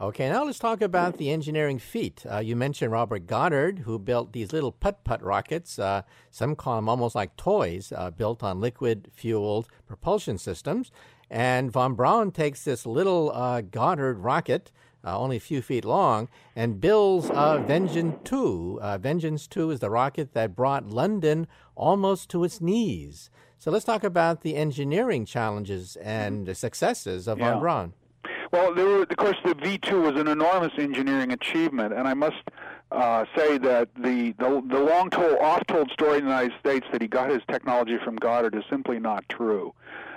Okay, 0.00 0.28
now 0.28 0.44
let's 0.44 0.58
talk 0.58 0.80
about 0.80 1.18
the 1.18 1.30
engineering 1.30 1.78
feat. 1.78 2.24
Uh, 2.28 2.38
you 2.38 2.56
mentioned 2.56 2.90
Robert 2.90 3.28
Goddard, 3.28 3.80
who 3.80 3.96
built 3.96 4.32
these 4.32 4.52
little 4.52 4.72
putt 4.72 5.04
putt 5.04 5.22
rockets. 5.22 5.78
Uh, 5.78 6.02
some 6.32 6.56
call 6.56 6.76
them 6.76 6.88
almost 6.88 7.14
like 7.14 7.36
toys, 7.36 7.92
uh, 7.96 8.10
built 8.10 8.42
on 8.42 8.60
liquid 8.60 9.08
fueled 9.12 9.68
propulsion 9.86 10.36
systems. 10.36 10.90
And 11.30 11.70
von 11.72 11.94
Braun 11.94 12.32
takes 12.32 12.64
this 12.64 12.86
little 12.86 13.30
uh, 13.32 13.60
Goddard 13.60 14.18
rocket, 14.18 14.72
uh, 15.04 15.18
only 15.18 15.36
a 15.36 15.40
few 15.40 15.62
feet 15.62 15.84
long, 15.84 16.28
and 16.56 16.80
builds 16.80 17.30
uh, 17.30 17.58
Vengeance 17.58 18.16
2. 18.24 18.80
Vengeance 19.00 19.46
2 19.46 19.70
is 19.70 19.80
the 19.80 19.90
rocket 19.90 20.34
that 20.34 20.56
brought 20.56 20.86
London 20.86 21.46
almost 21.74 22.30
to 22.30 22.44
its 22.44 22.60
knees. 22.60 23.30
So 23.58 23.70
let's 23.70 23.84
talk 23.84 24.04
about 24.04 24.42
the 24.42 24.56
engineering 24.56 25.24
challenges 25.24 25.96
and 25.96 26.46
the 26.46 26.54
successes 26.54 27.26
of 27.26 27.38
yeah. 27.38 27.52
von 27.52 27.60
Braun. 27.60 27.92
Well, 28.52 28.74
were, 28.74 29.02
of 29.02 29.16
course, 29.16 29.36
the 29.44 29.54
V2 29.54 30.02
was 30.02 30.20
an 30.20 30.28
enormous 30.28 30.72
engineering 30.78 31.32
achievement, 31.32 31.92
and 31.92 32.06
I 32.06 32.14
must 32.14 32.36
uh, 32.92 33.24
say 33.36 33.58
that 33.58 33.88
the, 33.96 34.32
the, 34.38 34.62
the 34.68 34.78
long 34.78 35.10
told, 35.10 35.38
oft 35.40 35.66
told 35.68 35.90
story 35.90 36.18
in 36.18 36.24
the 36.24 36.30
United 36.30 36.52
States 36.60 36.86
that 36.92 37.02
he 37.02 37.08
got 37.08 37.30
his 37.30 37.42
technology 37.50 37.98
from 38.04 38.16
Goddard 38.16 38.54
is 38.54 38.62
simply 38.70 39.00
not 39.00 39.28
true. 39.28 39.74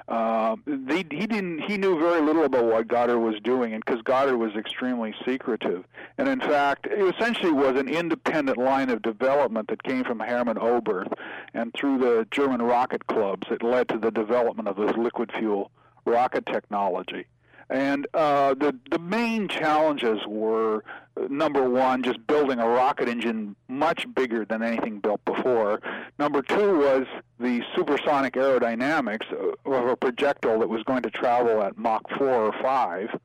Uh, 0.08 0.56
they, 0.66 0.98
he 1.12 1.28
didn't. 1.28 1.64
He 1.68 1.78
knew 1.78 2.00
very 2.00 2.22
little 2.22 2.46
about 2.46 2.64
what 2.64 2.88
Goddard 2.88 3.20
was 3.20 3.36
doing, 3.44 3.74
and 3.74 3.84
because 3.84 4.02
Goddard 4.04 4.38
was 4.38 4.56
extremely 4.56 5.14
secretive, 5.26 5.84
and 6.18 6.30
in 6.30 6.40
fact, 6.40 6.88
it 6.88 7.16
essentially 7.16 7.52
was 7.52 7.78
an 7.78 7.90
independent 7.90 8.58
line 8.58 8.90
of 8.90 9.02
development 9.02 9.68
that 9.68 9.84
came 9.84 10.06
from 10.06 10.20
Hermann 10.20 10.56
Oberth, 10.58 11.12
and 11.54 11.74
through 11.74 11.98
the 11.98 12.26
German 12.32 12.62
rocket 12.62 13.06
clubs, 13.08 13.48
it 13.52 13.62
led 13.62 13.90
to 13.90 13.98
the 13.98 14.12
development 14.12 14.70
of 14.70 14.78
this 14.78 14.96
liquid 14.96 15.30
fuel 15.38 15.72
rocket 16.06 16.46
technology. 16.46 17.26
And 17.70 18.08
uh, 18.14 18.54
the 18.54 18.78
the 18.90 19.00
main 19.00 19.50
challenges 19.50 20.20
were 20.26 20.86
number 21.30 21.70
one, 21.70 22.04
just 22.04 22.26
building 22.28 22.60
a 22.60 22.68
rocket 22.68 23.10
engine 23.10 23.56
much 23.68 24.06
bigger 24.14 24.46
than 24.46 24.64
anything 24.64 25.00
built 25.00 25.24
before. 25.26 25.82
Number 26.20 26.42
two 26.42 26.80
was 26.80 27.06
the 27.40 27.62
supersonic 27.76 28.34
aerodynamics 28.34 29.32
of 29.66 29.88
a 29.88 29.96
projectile 29.96 30.60
that 30.60 30.70
was 30.70 30.84
going 30.84 31.04
to 31.04 31.10
travel 31.10 31.62
at 31.62 31.78
Mach 31.78 32.04
4 32.18 32.28
or 32.28 32.54
5. 32.62 33.20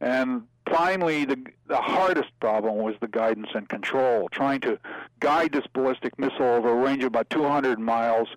And 0.00 0.42
finally, 0.68 1.24
the, 1.24 1.38
the 1.66 1.80
hardest 1.80 2.30
problem 2.40 2.76
was 2.76 2.94
the 3.00 3.08
guidance 3.08 3.48
and 3.54 3.68
control, 3.68 4.28
trying 4.30 4.60
to 4.60 4.78
guide 5.20 5.52
this 5.52 5.66
ballistic 5.72 6.18
missile 6.18 6.42
over 6.42 6.70
a 6.70 6.76
range 6.76 7.02
of 7.02 7.08
about 7.08 7.30
200 7.30 7.78
miles 7.78 8.28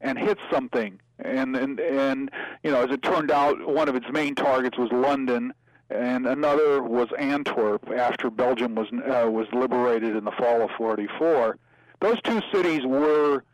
and 0.00 0.18
hit 0.18 0.38
something 0.50 0.98
and 1.24 1.56
and 1.56 1.80
and 1.80 2.30
you 2.62 2.70
know, 2.70 2.82
as 2.82 2.90
it 2.90 3.02
turned 3.02 3.30
out, 3.30 3.66
one 3.66 3.88
of 3.88 3.94
its 3.94 4.06
main 4.12 4.34
targets 4.34 4.78
was 4.78 4.90
London, 4.92 5.52
and 5.94 6.26
another 6.26 6.82
was 6.82 7.08
Antwerp 7.18 7.90
after 7.90 8.30
Belgium 8.30 8.74
was 8.74 8.88
uh, 8.92 9.30
was 9.30 9.46
liberated 9.52 10.16
in 10.16 10.24
the 10.24 10.32
fall 10.32 10.62
of 10.62 10.70
'44. 10.76 11.58
Those 12.00 12.20
two 12.22 12.40
cities 12.52 12.84
were, 12.84 13.44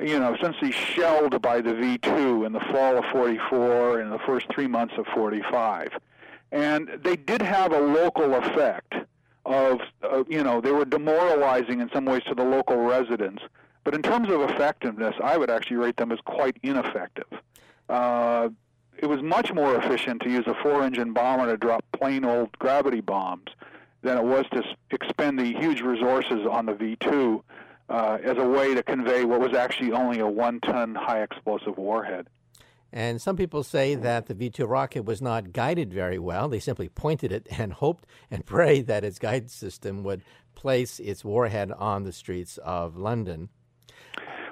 you 0.00 0.18
know, 0.20 0.34
essentially 0.34 0.70
shelled 0.70 1.40
by 1.42 1.60
the 1.60 1.72
V2 1.72 2.46
in 2.46 2.52
the 2.52 2.60
fall 2.72 2.98
of 2.98 3.04
'44 3.06 4.00
and 4.00 4.12
the 4.12 4.20
first 4.20 4.46
three 4.52 4.68
months 4.68 4.94
of 4.98 5.06
'45, 5.14 5.88
and 6.52 6.88
they 7.02 7.16
did 7.16 7.42
have 7.42 7.72
a 7.72 7.80
local 7.80 8.34
effect 8.34 8.94
of, 9.44 9.80
you 10.28 10.44
know, 10.44 10.60
they 10.60 10.72
were 10.72 10.84
demoralizing 10.84 11.80
in 11.80 11.88
some 11.94 12.04
ways 12.04 12.22
to 12.24 12.34
the 12.34 12.44
local 12.44 12.76
residents 12.76 13.42
but 13.88 13.94
in 13.94 14.02
terms 14.02 14.28
of 14.28 14.42
effectiveness, 14.42 15.14
I 15.24 15.38
would 15.38 15.48
actually 15.48 15.78
rate 15.78 15.96
them 15.96 16.12
as 16.12 16.18
quite 16.26 16.58
ineffective. 16.62 17.24
Uh, 17.88 18.50
it 18.98 19.06
was 19.06 19.22
much 19.22 19.52
more 19.52 19.76
efficient 19.76 20.22
to 20.22 20.30
use 20.30 20.44
a 20.46 20.54
four 20.62 20.82
engine 20.82 21.12
bomber 21.12 21.46
to 21.46 21.56
drop 21.56 21.84
plain 21.92 22.24
old 22.24 22.56
gravity 22.58 23.00
bombs. 23.00 23.48
than 24.02 24.16
it 24.16 24.24
was 24.24 24.44
to 24.52 24.62
expend 24.90 25.38
the 25.38 25.52
huge 25.58 25.80
resources 25.80 26.46
on 26.48 26.66
the 26.66 26.72
V2 26.72 27.42
uh, 27.88 28.18
as 28.22 28.36
a 28.38 28.46
way 28.46 28.74
to 28.74 28.82
convey 28.82 29.24
what 29.24 29.40
was 29.40 29.56
actually 29.56 29.92
only 29.92 30.20
a 30.20 30.26
one 30.26 30.60
ton 30.60 30.94
high 30.94 31.22
explosive 31.22 31.76
warhead. 31.76 32.28
And 32.92 33.20
some 33.20 33.36
people 33.36 33.62
say 33.62 33.94
that 33.96 34.26
the 34.26 34.34
V 34.34 34.50
2 34.50 34.64
rocket 34.66 35.04
was 35.04 35.20
not 35.20 35.52
guided 35.52 35.92
very 35.92 36.18
well. 36.18 36.48
They 36.48 36.60
simply 36.60 36.88
pointed 36.88 37.32
it 37.32 37.46
and 37.50 37.72
hoped 37.72 38.06
and 38.30 38.46
prayed 38.54 38.86
that 38.86 39.04
its 39.04 39.18
guidance 39.18 39.52
system 39.52 40.04
would 40.04 40.22
place 40.54 40.98
its 40.98 41.24
warhead 41.24 41.70
on 41.72 42.04
the 42.04 42.12
streets 42.12 42.58
of 42.58 42.96
London. 42.96 43.48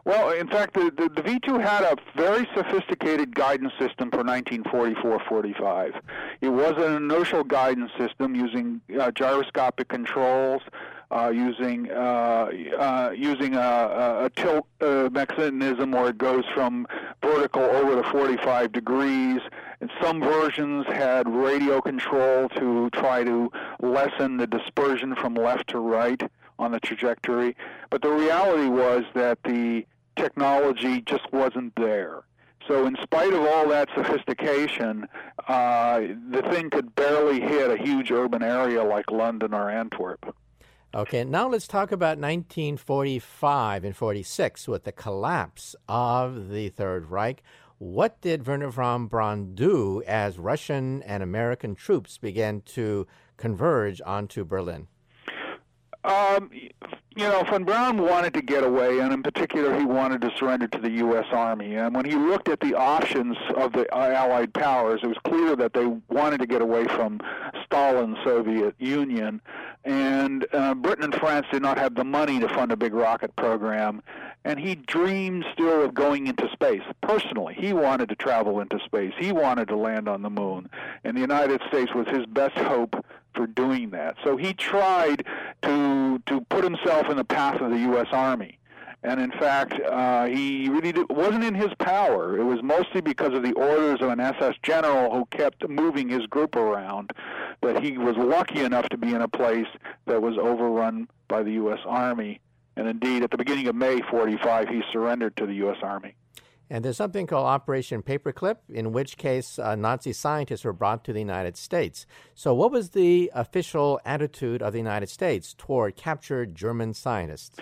Well, 0.07 0.31
in 0.31 0.47
fact, 0.47 0.75
the, 0.75 0.93
the, 0.97 1.09
the, 1.09 1.21
V2 1.21 1.61
had 1.61 1.83
a 1.83 1.97
very 2.17 2.49
sophisticated 2.55 3.35
guidance 3.35 3.73
system 3.77 4.13
for 4.13 4.23
1944-45. 4.23 6.01
It 6.41 6.49
was 6.49 6.75
an 6.77 6.95
inertial 6.95 7.43
guidance 7.43 7.91
system 7.99 8.37
using 8.37 8.81
uh, 9.01 9.11
gyroscopic 9.11 9.89
controls, 9.89 10.63
uh, 11.11 11.33
using 11.35 11.91
uh, 11.91 12.51
uh 12.79 13.11
using 13.17 13.55
a, 13.55 14.27
a 14.27 14.31
tilt 14.37 14.67
uh, 14.81 15.09
mechanism 15.11 15.91
where 15.91 16.11
it 16.11 16.19
goes 16.19 16.45
from 16.55 16.87
vertical 17.21 17.63
over 17.63 18.01
to 18.01 18.09
45 18.09 18.71
degrees. 18.71 19.41
And 19.81 19.91
some 20.01 20.21
versions 20.21 20.87
had 20.87 21.29
radio 21.29 21.81
control 21.81 22.49
to 22.51 22.91
try 22.91 23.25
to 23.25 23.51
lessen 23.81 24.37
the 24.37 24.47
dispersion 24.47 25.17
from 25.17 25.35
left 25.35 25.71
to 25.71 25.81
right 25.81 26.23
on 26.61 26.71
the 26.71 26.81
trajectory. 26.81 27.57
But 27.91 28.03
the 28.03 28.11
reality 28.11 28.69
was 28.69 29.03
that 29.15 29.39
the 29.43 29.85
technology 30.17 31.01
just 31.03 31.33
wasn't 31.33 31.73
there. 31.77 32.25
So, 32.67 32.87
in 32.87 32.97
spite 33.03 33.33
of 33.33 33.41
all 33.41 33.69
that 33.69 33.89
sophistication, 33.95 35.07
uh, 35.47 36.01
the 36.31 36.43
thing 36.51 36.71
could 36.71 36.95
barely 36.97 37.41
hit 37.41 37.71
a 37.71 37.81
huge 37.81 38.11
urban 38.11 38.43
area 38.43 38.83
like 38.83 39.11
London 39.11 39.55
or 39.55 39.71
Antwerp. 39.71 40.35
Okay, 40.95 41.25
now 41.25 41.49
let's 41.49 41.69
talk 41.69 41.93
about 41.93 42.19
1945 42.19 43.85
and 43.85 43.95
46 43.95 44.67
with 44.67 44.85
the 44.85 44.93
collapse 44.93 45.77
of 45.89 46.49
the 46.49 46.71
Third 46.71 47.11
Reich. 47.11 47.43
What 47.79 48.21
did 48.23 48.47
Wernher 48.47 48.71
von 48.71 49.07
Braun 49.07 49.55
do 49.55 50.03
as 50.07 50.39
Russian 50.39 51.03
and 51.03 51.23
American 51.23 51.75
troops 51.75 52.17
began 52.17 52.63
to 52.63 53.07
converge 53.37 54.01
onto 54.07 54.45
Berlin? 54.45 54.89
Um, 56.07 56.51
you 57.17 57.25
know, 57.25 57.43
von 57.45 57.65
Braun 57.65 58.03
wanted 58.03 58.35
to 58.35 58.43
get 58.43 58.63
away, 58.63 59.01
and 59.01 59.13
in 59.13 59.23
particular, 59.23 59.77
he 59.77 59.87
wanted 59.87 60.21
to 60.21 60.31
surrender 60.39 60.69
to 60.69 60.79
the 60.79 60.91
U.S. 60.91 61.25
Army. 61.33 61.75
And 61.75 61.97
when 61.97 62.05
he 62.05 62.15
looked 62.15 62.49
at 62.49 62.61
the 62.61 62.75
options 62.75 63.39
of 63.57 63.73
the 63.73 63.93
Allied 63.93 64.53
powers, 64.53 65.01
it 65.03 65.07
was 65.07 65.17
clear 65.25 65.57
that 65.57 65.73
they 65.73 65.87
wanted 66.09 66.39
to 66.39 66.47
get 66.47 66.61
away 66.61 66.85
from 66.85 67.21
Stalin's 67.65 68.19
Soviet 68.23 68.75
Union. 68.79 69.41
And 69.85 70.47
uh, 70.53 70.75
Britain 70.75 71.05
and 71.05 71.15
France 71.15 71.47
did 71.51 71.63
not 71.63 71.79
have 71.79 71.95
the 71.95 72.05
money 72.05 72.39
to 72.39 72.49
fund 72.51 72.71
a 72.71 72.77
big 72.77 72.93
rocket 72.93 73.35
program. 73.35 74.03
And 74.45 74.61
he 74.61 74.75
dreamed 74.75 75.45
still 75.53 75.83
of 75.83 75.95
going 75.95 76.27
into 76.27 76.49
space. 76.53 76.83
Personally, 77.01 77.55
he 77.59 77.73
wanted 77.73 78.11
to 78.11 78.15
travel 78.15 78.61
into 78.61 78.79
space. 78.85 79.15
He 79.19 79.33
wanted 79.33 79.69
to 79.69 79.77
land 79.77 80.07
on 80.07 80.23
the 80.23 80.31
moon. 80.31 80.69
And 81.03 81.17
the 81.17 81.21
United 81.23 81.63
States 81.67 81.95
was 81.95 82.07
his 82.09 82.27
best 82.27 82.57
hope 82.59 82.95
for 83.37 83.47
doing 83.47 83.91
that. 83.91 84.17
So 84.25 84.37
he 84.37 84.55
tried 84.55 85.25
to 85.63 86.23
to 86.27 86.41
put 86.49 86.65
himself 86.65 87.09
in 87.11 87.17
the 87.17 87.25
path 87.25 87.61
of 87.61 87.71
the 87.71 87.79
U.S. 87.81 88.09
Army. 88.11 88.59
And 89.03 89.21
in 89.21 89.31
fact, 89.31 89.75
uh, 89.81 90.25
he 90.25 90.69
really 90.69 90.91
did, 90.91 91.09
wasn't 91.11 91.45
in 91.45 91.55
his 91.55 91.69
power. 91.79 92.39
It 92.39 92.43
was 92.43 92.61
mostly 92.63 93.01
because 93.01 93.35
of 93.35 93.43
the 93.45 93.53
orders 93.53 94.01
of 94.01 94.09
an 94.09 94.19
SS 94.19 94.55
general 94.63 95.13
who 95.13 95.27
kept 95.27 95.69
moving 95.69 96.09
his 96.09 96.27
group 96.27 96.57
around 96.57 97.13
that 97.63 97.85
he 97.85 97.99
was 97.99 98.17
lucky 98.17 98.63
enough 98.63 98.89
to 98.89 98.97
be 98.97 99.15
in 99.15 99.21
a 99.21 99.29
place 99.29 99.69
that 100.07 100.21
was 100.21 100.37
overrun 100.39 101.09
by 101.29 101.43
the 101.43 101.53
U.S. 101.53 101.79
Army. 101.87 102.41
And 102.77 102.89
indeed, 102.89 103.23
at 103.23 103.31
the 103.31 103.39
beginning 103.39 103.69
of 103.69 103.77
May 103.77 104.01
45, 104.11 104.69
he 104.69 104.83
surrendered 104.93 105.37
to 105.37 105.47
the 105.47 105.55
U.S. 105.55 105.79
Army. 105.83 106.15
And 106.69 106.85
there's 106.85 106.97
something 106.97 107.27
called 107.27 107.47
Operation 107.47 108.03
Paperclip, 108.03 108.57
in 108.69 108.93
which 108.93 109.17
case 109.17 109.59
uh, 109.59 109.77
Nazi 109.77 110.13
scientists 110.13 110.65
were 110.65 110.73
brought 110.73 111.05
to 111.05 111.13
the 111.13 111.21
United 111.21 111.57
States. 111.57 112.07
So, 112.35 112.55
what 112.55 112.73
was 112.73 112.91
the 112.91 113.31
official 113.35 114.01
attitude 114.05 114.63
of 114.63 114.73
the 114.73 114.79
United 114.79 115.09
States 115.09 115.55
toward 115.57 115.97
captured 115.97 116.55
German 116.55 116.95
scientists? 116.95 117.59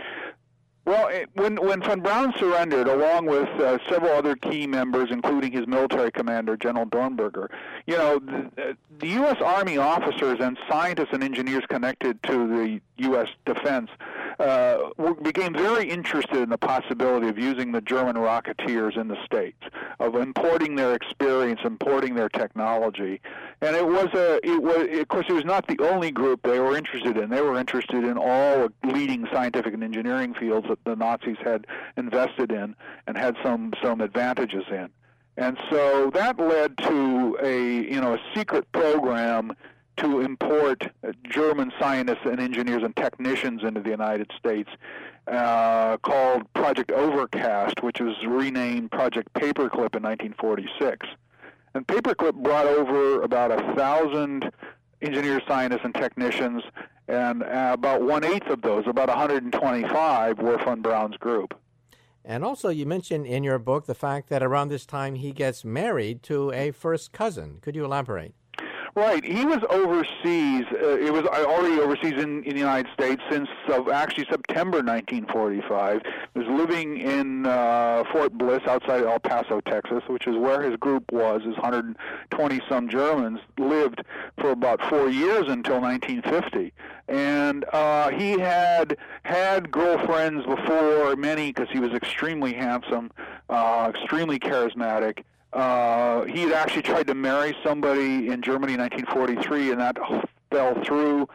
Well, 0.86 1.08
it, 1.08 1.30
when 1.34 1.56
when 1.56 1.80
von 1.80 2.00
Braun 2.00 2.34
surrendered, 2.38 2.88
along 2.88 3.24
with 3.24 3.48
uh, 3.58 3.78
several 3.88 4.12
other 4.12 4.36
key 4.36 4.66
members, 4.66 5.08
including 5.10 5.52
his 5.52 5.66
military 5.66 6.10
commander, 6.10 6.58
General 6.58 6.84
Dornberger, 6.84 7.48
you 7.86 7.96
know, 7.96 8.18
the, 8.18 8.76
the 8.98 9.08
U.S. 9.08 9.36
Army 9.42 9.78
officers 9.78 10.38
and 10.40 10.58
scientists 10.68 11.08
and 11.12 11.24
engineers 11.24 11.64
connected 11.70 12.22
to 12.24 12.32
the 12.32 12.80
U.S. 12.98 13.28
defense 13.46 13.88
uh, 14.38 14.90
became 15.22 15.52
very 15.52 15.88
interested 15.88 16.36
in 16.36 16.50
the 16.50 16.58
possibility 16.58 17.28
of 17.28 17.38
using 17.38 17.72
the 17.72 17.80
German 17.80 18.16
rocketeers 18.16 18.96
in 18.96 19.08
the 19.08 19.16
states, 19.24 19.62
of 20.00 20.16
importing 20.16 20.74
their 20.76 20.94
experience, 20.94 21.60
importing 21.64 22.14
their 22.14 22.28
technology, 22.28 23.20
and 23.60 23.76
it 23.76 23.86
was 23.86 24.08
a, 24.14 24.40
it 24.46 24.62
was, 24.62 24.98
of 24.98 25.08
course, 25.08 25.26
it 25.28 25.32
was 25.32 25.44
not 25.44 25.66
the 25.68 25.78
only 25.80 26.10
group 26.10 26.40
they 26.42 26.60
were 26.60 26.76
interested 26.76 27.16
in. 27.16 27.30
They 27.30 27.40
were 27.40 27.58
interested 27.58 28.04
in 28.04 28.18
all 28.18 28.68
leading 28.84 29.26
scientific 29.32 29.74
and 29.74 29.82
engineering 29.82 30.34
fields 30.34 30.66
that 30.68 30.82
the 30.84 30.96
Nazis 30.96 31.36
had 31.42 31.66
invested 31.96 32.52
in 32.52 32.74
and 33.06 33.16
had 33.16 33.36
some 33.42 33.72
some 33.82 34.00
advantages 34.00 34.64
in. 34.70 34.90
And 35.36 35.58
so 35.70 36.10
that 36.10 36.38
led 36.38 36.78
to 36.78 37.38
a 37.42 37.82
you 37.90 38.00
know 38.00 38.14
a 38.14 38.18
secret 38.34 38.70
program 38.72 39.54
to 39.96 40.20
import 40.20 40.90
German 41.28 41.72
scientists 41.78 42.24
and 42.24 42.40
engineers 42.40 42.82
and 42.82 42.94
technicians 42.96 43.62
into 43.62 43.80
the 43.80 43.90
United 43.90 44.30
States 44.38 44.70
uh, 45.26 45.96
called 45.98 46.52
Project 46.54 46.90
Overcast, 46.90 47.82
which 47.82 48.00
was 48.00 48.14
renamed 48.26 48.90
Project 48.90 49.32
Paperclip 49.34 49.94
in 49.94 50.02
1946. 50.02 51.06
And 51.74 51.86
Paperclip 51.86 52.34
brought 52.34 52.66
over 52.66 53.22
about 53.22 53.50
a 53.50 53.74
thousand 53.74 54.50
engineers, 55.02 55.42
scientists, 55.46 55.80
and 55.84 55.94
technicians, 55.94 56.62
and 57.08 57.42
uh, 57.42 57.70
about 57.72 58.02
one 58.02 58.24
eighth 58.24 58.48
of 58.48 58.62
those, 58.62 58.84
about 58.86 59.08
125, 59.08 60.38
were 60.38 60.58
von 60.58 60.82
Braun's 60.82 61.16
group. 61.16 61.58
And 62.24 62.42
also, 62.42 62.70
you 62.70 62.86
mentioned 62.86 63.26
in 63.26 63.44
your 63.44 63.58
book 63.58 63.84
the 63.84 63.94
fact 63.94 64.30
that 64.30 64.42
around 64.42 64.68
this 64.68 64.86
time 64.86 65.16
he 65.16 65.32
gets 65.32 65.64
married 65.64 66.22
to 66.24 66.50
a 66.52 66.70
first 66.70 67.12
cousin. 67.12 67.58
Could 67.60 67.76
you 67.76 67.84
elaborate? 67.84 68.34
Right. 68.96 69.24
He 69.24 69.44
was 69.44 69.58
overseas. 69.70 70.66
Uh, 70.72 70.98
it 70.98 71.12
was 71.12 71.24
already 71.24 71.80
overseas 71.80 72.12
in, 72.12 72.44
in 72.44 72.54
the 72.54 72.60
United 72.60 72.92
States 72.92 73.20
since 73.28 73.48
uh, 73.68 73.90
actually 73.90 74.26
September 74.30 74.78
1945. 74.84 76.02
He 76.32 76.38
was 76.38 76.48
living 76.48 76.98
in 76.98 77.44
uh, 77.44 78.04
Fort 78.12 78.38
Bliss 78.38 78.62
outside 78.68 79.02
El 79.02 79.18
Paso, 79.18 79.60
Texas, 79.62 80.04
which 80.06 80.28
is 80.28 80.36
where 80.36 80.62
his 80.62 80.76
group 80.76 81.10
was. 81.10 81.42
His 81.42 81.54
120 81.54 82.60
some 82.68 82.88
Germans 82.88 83.40
lived 83.58 84.04
for 84.38 84.50
about 84.50 84.80
four 84.88 85.08
years 85.08 85.46
until 85.48 85.80
1950. 85.80 86.72
And 87.08 87.64
uh, 87.72 88.10
he 88.10 88.38
had 88.38 88.96
had 89.24 89.72
girlfriends 89.72 90.46
before, 90.46 91.16
many, 91.16 91.50
because 91.50 91.68
he 91.72 91.80
was 91.80 91.90
extremely 91.94 92.54
handsome, 92.54 93.10
uh, 93.48 93.90
extremely 93.92 94.38
charismatic 94.38 95.24
uh, 95.54 96.24
he 96.24 96.42
had 96.42 96.52
actually 96.52 96.82
tried 96.82 97.06
to 97.06 97.14
marry 97.14 97.56
somebody 97.62 98.28
in 98.28 98.42
Germany 98.42 98.74
in 98.74 98.80
1943, 98.80 99.70
and 99.70 99.80
that 99.80 99.96
fell 100.50 100.74
through. 100.84 101.28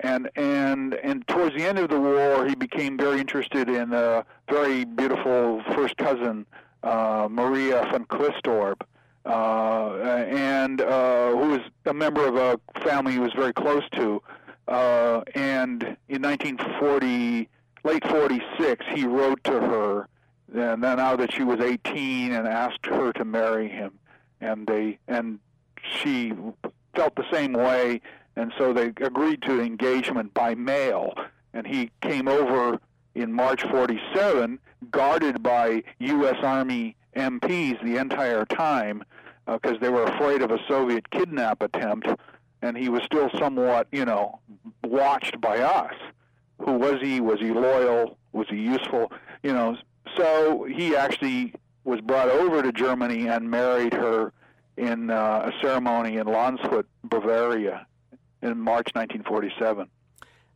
And 0.00 0.28
and 0.36 0.94
and 0.94 1.26
towards 1.28 1.56
the 1.56 1.64
end 1.64 1.78
of 1.78 1.88
the 1.88 2.00
war, 2.00 2.46
he 2.46 2.54
became 2.54 2.98
very 2.98 3.20
interested 3.20 3.68
in 3.68 3.92
a 3.92 4.24
very 4.50 4.84
beautiful 4.84 5.62
first 5.74 5.96
cousin, 5.96 6.44
uh, 6.82 7.28
Maria 7.30 7.86
von 7.90 8.04
Quistorp, 8.06 8.82
uh, 9.24 9.94
and 10.28 10.80
uh, 10.80 11.30
who 11.30 11.48
was 11.50 11.60
a 11.86 11.94
member 11.94 12.26
of 12.26 12.36
a 12.36 12.60
family 12.80 13.12
he 13.12 13.18
was 13.20 13.32
very 13.32 13.52
close 13.52 13.84
to. 13.94 14.22
Uh, 14.68 15.22
and 15.34 15.96
in 16.08 16.22
1940, 16.22 17.48
late 17.84 18.06
46, 18.08 18.86
he 18.94 19.06
wrote 19.06 19.42
to 19.44 19.52
her 19.52 20.08
and 20.54 20.82
then 20.82 20.96
now 20.96 21.16
that 21.16 21.32
she 21.32 21.44
was 21.44 21.60
18 21.60 22.32
and 22.32 22.46
asked 22.46 22.86
her 22.86 23.12
to 23.14 23.24
marry 23.24 23.68
him 23.68 23.92
and 24.40 24.66
they 24.66 24.98
and 25.08 25.38
she 25.82 26.32
felt 26.94 27.14
the 27.16 27.24
same 27.32 27.52
way 27.52 28.00
and 28.36 28.52
so 28.58 28.72
they 28.72 28.86
agreed 28.86 29.42
to 29.42 29.60
engagement 29.60 30.32
by 30.32 30.54
mail. 30.54 31.14
And 31.54 31.66
he 31.66 31.90
came 32.00 32.28
over 32.28 32.78
in 33.14 33.32
March 33.32 33.62
47 33.62 34.58
guarded 34.90 35.42
by 35.42 35.82
US 35.98 36.36
Army 36.42 36.96
MPs 37.14 37.82
the 37.84 37.98
entire 37.98 38.44
time 38.46 39.04
because 39.46 39.76
uh, 39.76 39.80
they 39.80 39.90
were 39.90 40.04
afraid 40.04 40.42
of 40.42 40.50
a 40.50 40.58
Soviet 40.66 41.10
kidnap 41.10 41.62
attempt 41.62 42.08
and 42.62 42.76
he 42.76 42.88
was 42.88 43.02
still 43.04 43.28
somewhat 43.38 43.86
you 43.90 44.04
know 44.04 44.40
watched 44.84 45.40
by 45.40 45.58
us. 45.58 45.94
Who 46.58 46.74
was 46.74 47.00
he? 47.02 47.20
Was 47.20 47.40
he 47.40 47.50
loyal? 47.50 48.16
Was 48.32 48.48
he 48.48 48.56
useful? 48.56 49.12
You 49.42 49.52
know 49.52 49.76
so 50.16 50.64
he 50.64 50.96
actually 50.96 51.54
was 51.84 52.00
brought 52.00 52.28
over 52.28 52.62
to 52.62 52.72
Germany 52.72 53.28
and 53.28 53.50
married 53.50 53.92
her 53.94 54.32
in 54.76 55.10
uh, 55.10 55.50
a 55.50 55.52
ceremony 55.60 56.16
in 56.16 56.26
Landshut, 56.26 56.84
Bavaria. 57.04 57.86
in 58.42 58.58
March 58.58 58.88
1947. 58.94 59.88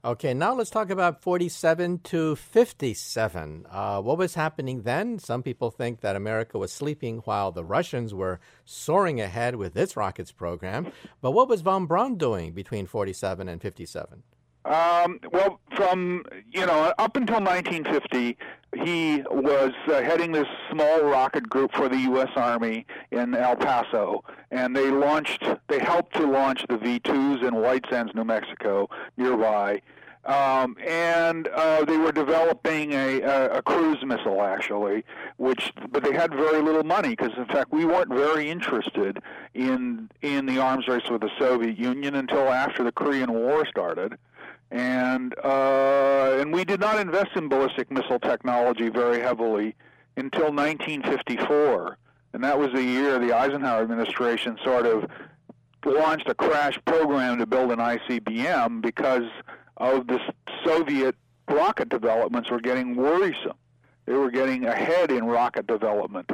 Okay, 0.04 0.35
now 0.35 0.54
let's 0.54 0.70
talk 0.70 0.90
about 0.90 1.20
47 1.20 1.98
to 2.04 2.37
57. 2.37 3.66
Uh, 3.68 4.00
what 4.00 4.18
was 4.18 4.35
happening 4.35 4.82
then? 4.82 5.18
Some 5.18 5.42
people 5.42 5.72
think 5.72 6.00
that 6.00 6.14
America 6.14 6.59
was 6.59 6.70
sleeping 6.70 7.18
while 7.24 7.50
the 7.50 7.64
Russians 7.64 8.14
were 8.14 8.38
soaring 8.64 9.20
ahead 9.20 9.56
with 9.56 9.76
its 9.76 9.96
rockets 9.96 10.30
program. 10.30 10.92
But 11.20 11.32
what 11.32 11.48
was 11.48 11.62
von 11.62 11.87
Braun 11.87 12.16
doing 12.16 12.52
between 12.52 12.87
47 12.87 13.48
and 13.48 13.61
57? 13.61 14.22
Um, 14.66 15.20
well, 15.33 15.61
from 15.76 16.24
you 16.50 16.66
know 16.66 16.92
up 16.98 17.16
until 17.16 17.37
1950, 17.37 18.37
he 18.74 19.22
was 19.31 19.72
uh, 19.87 20.02
heading 20.02 20.33
this 20.33 20.48
small 20.70 21.05
rocket 21.05 21.48
group 21.48 21.72
for 21.72 21.88
the 21.88 21.98
U.S. 21.98 22.31
Army 22.35 22.85
in 23.12 23.35
El 23.37 23.55
Paso, 23.55 24.24
and 24.50 24.74
they 24.74 24.90
launched. 24.90 25.44
They 25.68 25.79
helped 25.79 26.16
to 26.16 26.26
launch 26.26 26.64
the 26.68 26.79
V2s 26.79 27.46
in 27.46 27.55
White 27.55 27.85
Sands, 27.88 28.12
New 28.14 28.24
Mexico, 28.24 28.90
nearby. 29.16 29.83
Um, 30.24 30.76
and 30.85 31.46
uh, 31.55 31.85
they 31.85 31.98
were 31.98 32.11
developing 32.11 32.92
a, 32.94 33.20
a, 33.20 33.59
a 33.59 33.62
cruise 33.62 34.05
missile 34.05 34.42
actually, 34.42 35.05
which 35.37 35.72
but 35.92 36.02
they 36.02 36.12
had 36.12 36.35
very 36.35 36.61
little 36.61 36.83
money 36.83 37.11
because 37.11 37.31
in 37.37 37.46
fact 37.46 37.70
we 37.70 37.85
weren't 37.85 38.12
very 38.12 38.50
interested 38.50 39.22
in 39.55 40.11
in 40.22 40.46
the 40.46 40.59
arms 40.59 40.88
race 40.88 41.09
with 41.09 41.20
the 41.20 41.31
Soviet 41.38 41.79
Union 41.79 42.16
until 42.16 42.48
after 42.48 42.83
the 42.83 42.90
Korean 42.90 43.33
War 43.33 43.64
started 43.66 44.18
and 44.70 45.35
uh, 45.44 46.38
and 46.40 46.52
we 46.52 46.64
did 46.64 46.81
not 46.81 46.98
invest 46.98 47.31
in 47.37 47.48
ballistic 47.48 47.90
missile 47.90 48.18
technology 48.18 48.88
very 48.88 49.20
heavily 49.20 49.74
until 50.16 50.52
1954, 50.52 51.98
and 52.33 52.42
that 52.42 52.59
was 52.59 52.72
the 52.72 52.83
year 52.83 53.18
the 53.18 53.33
Eisenhower 53.33 53.83
administration 53.83 54.59
sort 54.64 54.87
of 54.87 55.09
launched 55.85 56.29
a 56.29 56.35
crash 56.35 56.79
program 56.85 57.38
to 57.38 57.46
build 57.46 57.70
an 57.70 57.79
ICBM 57.79 58.83
because 58.83 59.31
of 59.76 60.07
the 60.07 60.18
Soviet 60.64 61.14
rocket 61.48 61.88
developments 61.88 62.50
were 62.50 62.61
getting 62.61 62.96
worrisome. 62.96 63.57
They 64.07 64.14
were 64.14 64.31
getting 64.31 64.66
ahead 64.66 65.11
in 65.11 65.24
rocket 65.24 65.66
development. 65.66 66.31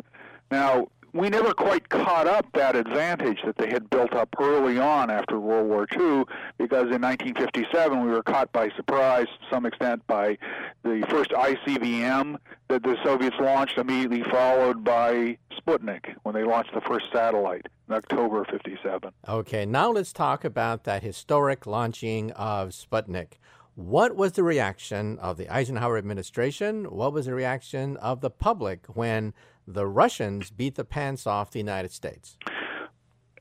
Now, 0.50 0.88
we 1.12 1.28
never 1.28 1.52
quite 1.52 1.88
caught 1.88 2.26
up 2.26 2.46
that 2.54 2.74
advantage 2.74 3.40
that 3.44 3.56
they 3.58 3.68
had 3.68 3.90
built 3.90 4.14
up 4.14 4.34
early 4.40 4.78
on 4.78 5.10
after 5.10 5.38
World 5.38 5.68
War 5.68 5.86
II, 5.92 6.24
because 6.58 6.86
in 6.90 7.02
1957 7.02 8.04
we 8.04 8.10
were 8.10 8.22
caught 8.22 8.50
by 8.52 8.70
surprise 8.76 9.26
to 9.26 9.46
some 9.54 9.66
extent 9.66 10.06
by 10.06 10.38
the 10.84 11.04
first 11.10 11.30
ICBM 11.30 12.36
that 12.68 12.82
the 12.82 12.96
Soviets 13.04 13.36
launched, 13.38 13.76
immediately 13.76 14.22
followed 14.30 14.82
by 14.82 15.36
Sputnik 15.58 16.14
when 16.22 16.34
they 16.34 16.44
launched 16.44 16.72
the 16.72 16.80
first 16.80 17.06
satellite 17.12 17.66
in 17.88 17.94
October 17.94 18.44
57. 18.50 19.12
Okay, 19.28 19.66
now 19.66 19.90
let's 19.90 20.12
talk 20.12 20.44
about 20.44 20.84
that 20.84 21.02
historic 21.02 21.66
launching 21.66 22.30
of 22.32 22.70
Sputnik. 22.70 23.34
What 23.74 24.16
was 24.16 24.32
the 24.32 24.42
reaction 24.42 25.18
of 25.18 25.38
the 25.38 25.48
Eisenhower 25.48 25.96
administration? 25.96 26.84
What 26.84 27.12
was 27.12 27.26
the 27.26 27.34
reaction 27.34 27.96
of 27.98 28.20
the 28.20 28.30
public 28.30 28.86
when 28.86 29.32
the 29.66 29.86
Russians 29.86 30.50
beat 30.50 30.74
the 30.74 30.84
pants 30.84 31.26
off 31.26 31.50
the 31.50 31.58
United 31.58 31.92
States? 31.92 32.36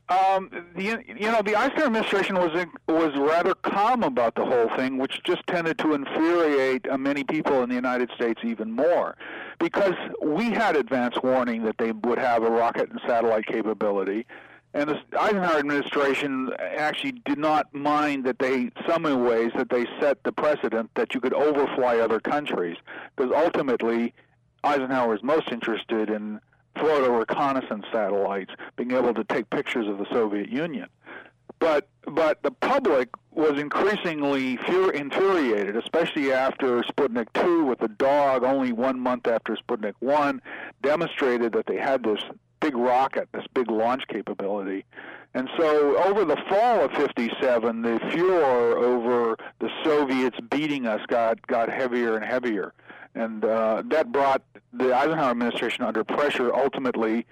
Um, 0.08 0.50
the, 0.76 1.02
you 1.06 1.30
know, 1.30 1.40
the 1.42 1.56
Eisenhower 1.56 1.86
administration 1.86 2.34
was 2.36 2.66
was 2.86 3.16
rather 3.16 3.54
calm 3.54 4.02
about 4.02 4.34
the 4.34 4.44
whole 4.44 4.68
thing, 4.76 4.98
which 4.98 5.22
just 5.24 5.46
tended 5.46 5.78
to 5.78 5.94
infuriate 5.94 6.86
uh, 6.90 6.98
many 6.98 7.24
people 7.24 7.62
in 7.62 7.70
the 7.70 7.74
United 7.74 8.10
States 8.14 8.40
even 8.44 8.72
more, 8.72 9.16
because 9.58 9.94
we 10.20 10.50
had 10.50 10.76
advance 10.76 11.16
warning 11.22 11.62
that 11.64 11.76
they 11.78 11.92
would 11.92 12.18
have 12.18 12.42
a 12.42 12.50
rocket 12.50 12.90
and 12.90 13.00
satellite 13.06 13.46
capability, 13.46 14.26
and 14.74 14.90
the 14.90 14.98
Eisenhower 15.18 15.58
administration 15.58 16.50
actually 16.58 17.12
did 17.24 17.38
not 17.38 17.72
mind 17.72 18.24
that 18.24 18.38
they, 18.38 18.70
some 18.86 19.06
in 19.06 19.24
ways, 19.24 19.52
that 19.56 19.70
they 19.70 19.86
set 19.98 20.22
the 20.24 20.32
precedent 20.32 20.90
that 20.94 21.14
you 21.14 21.20
could 21.20 21.32
overfly 21.32 21.98
other 21.98 22.20
countries, 22.20 22.76
because 23.16 23.32
ultimately 23.34 24.12
Eisenhower 24.64 25.08
was 25.08 25.22
most 25.22 25.48
interested 25.50 26.10
in 26.10 26.40
photo 26.76 27.18
reconnaissance 27.18 27.84
satellites, 27.92 28.52
being 28.76 28.92
able 28.92 29.14
to 29.14 29.24
take 29.24 29.50
pictures 29.50 29.86
of 29.88 29.98
the 29.98 30.06
Soviet 30.12 30.48
Union. 30.48 30.88
But 31.58 31.88
but 32.06 32.42
the 32.42 32.50
public 32.50 33.08
was 33.30 33.58
increasingly 33.58 34.56
fur- 34.56 34.90
infuriated, 34.90 35.76
especially 35.76 36.32
after 36.32 36.82
Sputnik 36.82 37.28
2, 37.34 37.64
with 37.64 37.78
the 37.78 37.88
dog 37.88 38.42
only 38.42 38.72
one 38.72 38.98
month 38.98 39.26
after 39.26 39.56
Sputnik 39.56 39.94
1 40.00 40.42
demonstrated 40.82 41.52
that 41.52 41.66
they 41.66 41.76
had 41.76 42.02
this 42.02 42.20
big 42.60 42.76
rocket, 42.76 43.28
this 43.32 43.46
big 43.54 43.70
launch 43.70 44.06
capability. 44.08 44.84
And 45.34 45.48
so 45.56 45.96
over 46.04 46.24
the 46.24 46.36
fall 46.48 46.84
of 46.84 46.92
57, 46.92 47.82
the 47.82 48.00
furor 48.10 48.76
over 48.78 49.36
the 49.60 49.70
Soviets 49.82 50.38
beating 50.50 50.86
us 50.86 51.00
got, 51.06 51.44
got 51.46 51.70
heavier 51.70 52.16
and 52.16 52.24
heavier. 52.24 52.74
And 53.14 53.44
uh, 53.44 53.82
that 53.86 54.10
brought 54.12 54.42
the 54.72 54.94
Eisenhower 54.94 55.30
administration 55.30 55.84
under 55.84 56.02
pressure, 56.04 56.54
ultimately 56.54 57.26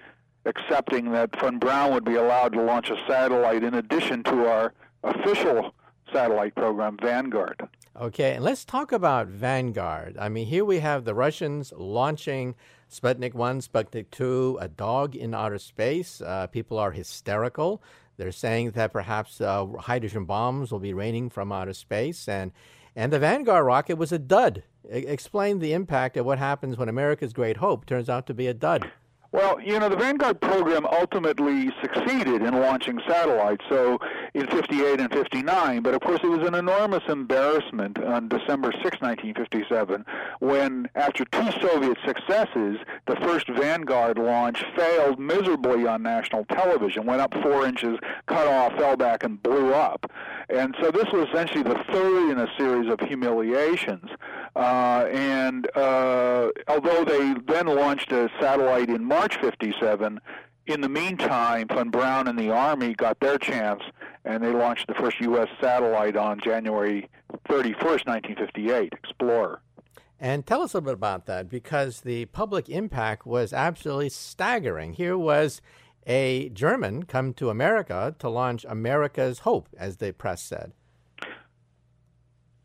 accepting 0.45 1.11
that 1.11 1.39
von 1.39 1.59
Braun 1.59 1.93
would 1.93 2.05
be 2.05 2.15
allowed 2.15 2.53
to 2.53 2.61
launch 2.61 2.89
a 2.89 2.97
satellite 3.07 3.63
in 3.63 3.75
addition 3.75 4.23
to 4.23 4.47
our 4.47 4.73
official 5.03 5.73
satellite 6.11 6.55
program, 6.55 6.97
Vanguard. 7.01 7.67
Okay, 7.99 8.35
and 8.35 8.43
let's 8.43 8.63
talk 8.63 8.91
about 8.91 9.27
Vanguard. 9.27 10.17
I 10.17 10.29
mean, 10.29 10.47
here 10.47 10.63
we 10.63 10.79
have 10.79 11.03
the 11.03 11.13
Russians 11.13 11.73
launching 11.75 12.55
Sputnik 12.89 13.33
1, 13.33 13.61
Sputnik 13.61 14.09
2, 14.11 14.59
a 14.61 14.67
dog 14.67 15.15
in 15.15 15.33
outer 15.33 15.59
space. 15.59 16.21
Uh, 16.21 16.47
people 16.47 16.77
are 16.77 16.91
hysterical. 16.91 17.81
They're 18.17 18.31
saying 18.31 18.71
that 18.71 18.93
perhaps 18.93 19.41
uh, 19.41 19.65
hydrogen 19.79 20.25
bombs 20.25 20.71
will 20.71 20.79
be 20.79 20.93
raining 20.93 21.29
from 21.29 21.51
outer 21.51 21.73
space, 21.73 22.27
and 22.27 22.51
and 22.95 23.11
the 23.11 23.19
Vanguard 23.19 23.65
rocket 23.65 23.97
was 23.97 24.11
a 24.11 24.19
dud. 24.19 24.63
Explain 24.89 25.59
the 25.59 25.73
impact 25.73 26.17
of 26.17 26.25
what 26.25 26.39
happens 26.39 26.77
when 26.77 26.89
America's 26.89 27.33
great 27.33 27.57
hope 27.57 27.85
turns 27.85 28.09
out 28.09 28.27
to 28.27 28.33
be 28.33 28.47
a 28.47 28.53
dud. 28.53 28.91
Well, 29.33 29.61
you 29.61 29.79
know, 29.79 29.87
the 29.87 29.95
Vanguard 29.95 30.41
program 30.41 30.85
ultimately 30.85 31.71
succeeded 31.81 32.41
in 32.41 32.53
launching 32.53 32.99
satellites, 33.07 33.63
so 33.69 33.97
in 34.33 34.45
58 34.47 34.99
and 34.99 35.09
59, 35.09 35.81
but 35.81 35.93
of 35.93 36.01
course 36.01 36.19
it 36.21 36.27
was 36.27 36.45
an 36.45 36.53
enormous 36.53 37.03
embarrassment 37.07 37.97
on 37.97 38.27
December 38.27 38.73
6, 38.73 38.83
1957, 38.99 40.05
when 40.41 40.89
after 40.95 41.23
two 41.23 41.49
Soviet 41.61 41.97
successes, 42.05 42.77
the 43.07 43.15
first 43.21 43.47
Vanguard 43.47 44.17
launch 44.17 44.65
failed 44.75 45.17
miserably 45.17 45.87
on 45.87 46.03
national 46.03 46.43
television, 46.45 47.05
went 47.05 47.21
up 47.21 47.33
four 47.41 47.65
inches, 47.65 47.97
cut 48.25 48.47
off, 48.47 48.73
fell 48.77 48.97
back, 48.97 49.23
and 49.23 49.41
blew 49.41 49.73
up. 49.73 50.11
And 50.49 50.75
so 50.81 50.91
this 50.91 51.05
was 51.13 51.29
essentially 51.29 51.63
the 51.63 51.81
third 51.89 52.31
in 52.31 52.37
a 52.37 52.47
series 52.57 52.91
of 52.91 52.99
humiliations. 52.99 54.09
Uh, 54.53 55.07
and 55.09 55.65
uh, 55.77 56.49
although 56.67 57.05
they 57.05 57.33
then 57.47 57.67
launched 57.67 58.11
a 58.11 58.29
satellite 58.41 58.89
in 58.89 59.05
March 59.05 59.20
57, 59.29 60.19
in 60.67 60.81
the 60.81 60.89
meantime, 60.89 61.67
von 61.67 61.89
Braun 61.89 62.27
and 62.27 62.37
the 62.37 62.49
Army 62.49 62.93
got 62.93 63.19
their 63.19 63.37
chance, 63.37 63.81
and 64.25 64.43
they 64.43 64.51
launched 64.51 64.87
the 64.87 64.93
first 64.93 65.19
U.S. 65.21 65.47
satellite 65.59 66.15
on 66.15 66.39
January 66.39 67.09
31st, 67.49 68.05
1958, 68.07 68.93
Explorer. 68.93 69.61
And 70.19 70.45
tell 70.45 70.61
us 70.61 70.73
a 70.73 70.77
little 70.77 70.85
bit 70.85 70.93
about 70.93 71.25
that 71.25 71.49
because 71.49 72.01
the 72.01 72.25
public 72.25 72.69
impact 72.69 73.25
was 73.25 73.53
absolutely 73.53 74.09
staggering. 74.09 74.93
Here 74.93 75.17
was 75.17 75.61
a 76.05 76.49
German 76.49 77.03
come 77.03 77.33
to 77.35 77.49
America 77.49 78.15
to 78.19 78.29
launch 78.29 78.65
America's 78.69 79.39
Hope, 79.39 79.67
as 79.77 79.97
the 79.97 80.13
press 80.13 80.41
said. 80.41 80.73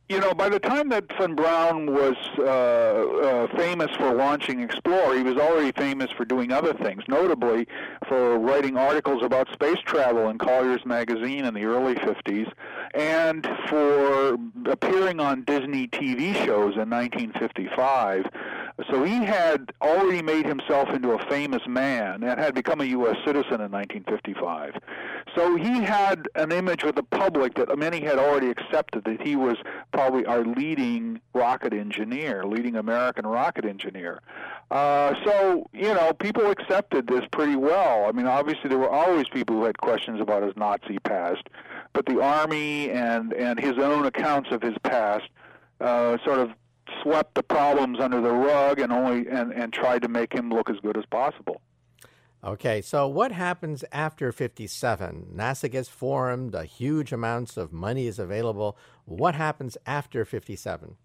You 0.09 0.21
know, 0.21 0.35
by 0.35 0.49
the 0.49 0.61
time 0.61 0.89
that 0.91 1.05
von 1.19 1.35
Braun 1.35 1.93
was 1.93 2.15
uh, 2.39 2.43
uh, 2.43 3.57
famous 3.57 3.91
for 3.97 4.15
launching 4.15 4.61
Explorer, 4.61 5.17
he 5.17 5.25
was 5.25 5.35
already 5.35 5.73
famous 5.73 6.13
for 6.13 6.25
doing 6.25 6.53
other 6.53 6.75
things, 6.75 7.03
notably 7.09 7.67
for 8.09 8.39
writing 8.39 8.77
articles 8.77 9.25
about 9.25 9.53
space 9.53 9.79
travel 9.85 10.29
in 10.29 10.39
Collier's 10.39 10.87
magazine 10.87 11.45
in 11.45 11.55
the 11.55 11.65
early 11.65 11.97
50s, 11.97 12.49
and 12.95 13.49
for 13.69 14.39
appearing 14.67 15.19
on 15.19 15.43
Disney 15.43 15.89
TV 15.89 16.35
shows 16.35 16.77
in 16.77 16.89
1955. 16.89 18.27
So 18.91 19.05
he 19.05 19.25
had 19.25 19.73
already 19.81 20.21
made 20.21 20.45
himself 20.45 20.91
into 20.91 21.13
a 21.13 21.31
famous 21.31 21.63
man 21.67 22.23
and 22.23 22.39
had 22.39 22.55
become 22.55 22.83
a 22.83 22.85
U.S. 22.85 23.17
citizen 23.25 23.63
in 23.63 23.73
1955. 23.73 24.75
So 25.35 25.57
he 25.57 25.81
had 25.83 26.29
an 26.35 26.53
image 26.53 26.85
with 26.85 26.95
the 26.95 27.03
public 27.03 27.55
that 27.55 27.77
many 27.79 28.05
had 28.05 28.19
already 28.19 28.51
accepted 28.51 29.05
that 29.05 29.23
he 29.23 29.35
was 29.35 29.57
probably 29.93 30.27
our 30.27 30.45
leading 30.45 31.21
rocket 31.33 31.73
engineer, 31.73 32.45
leading 32.45 32.77
American 32.77 33.27
rocket 33.27 33.65
engineer. 33.65 34.21
Uh, 34.71 35.15
so, 35.25 35.67
you 35.73 35.95
know, 35.95 36.13
people 36.13 36.51
accepted 36.51 37.07
this 37.07 37.23
pretty 37.33 37.57
well. 37.57 38.05
I 38.07 38.13
mean, 38.13 38.27
obviously, 38.27 38.69
there 38.69 38.79
were 38.79 38.91
always 38.91 39.27
people 39.29 39.57
who 39.57 39.65
had 39.65 39.79
questions 39.79 40.21
about 40.21 40.43
his 40.43 40.55
Nazi 40.55 40.99
past, 40.99 41.49
but 41.95 42.05
the 42.05 42.21
Army 42.21 42.91
and, 42.91 43.33
and 43.33 43.59
his 43.59 43.79
own 43.79 44.05
accounts 44.05 44.51
of 44.53 44.61
his 44.61 44.75
past 44.83 45.25
uh, 45.81 46.19
sort 46.25 46.41
of 46.41 46.51
swept 47.03 47.35
the 47.35 47.43
problems 47.43 47.99
under 48.01 48.21
the 48.21 48.33
rug 48.33 48.79
and 48.79 48.93
only 48.93 49.29
and, 49.29 49.53
and 49.53 49.73
tried 49.73 50.03
to 50.03 50.09
make 50.09 50.33
him 50.33 50.51
look 50.51 50.71
as 50.71 50.77
good 50.81 50.97
as 50.97 51.05
possible. 51.07 51.61
Okay, 52.45 52.81
so 52.81 53.09
what 53.09 53.33
happens 53.33 53.85
after 53.91 54.31
57? 54.31 55.33
NASA 55.35 55.71
gets 55.71 55.89
formed, 55.89 56.55
a 56.55 56.65
huge 56.65 57.13
amounts 57.13 57.57
of 57.57 57.73
money 57.73 58.07
is 58.07 58.19
available. 58.19 58.77
What 59.05 59.35
happens 59.35 59.77
after 59.85 60.25
57? 60.25 60.97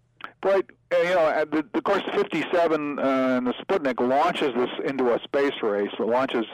Right, 0.44 0.64
you 0.90 1.04
know, 1.04 1.44
the, 1.50 1.64
of 1.74 1.84
course, 1.84 2.02
57 2.12 2.98
uh, 2.98 3.02
and 3.02 3.46
the 3.46 3.52
Sputnik 3.52 4.00
launches 4.00 4.52
this 4.56 4.70
into 4.84 5.14
a 5.14 5.20
space 5.22 5.62
race. 5.62 5.90
It 5.98 6.02
launches 6.06 6.46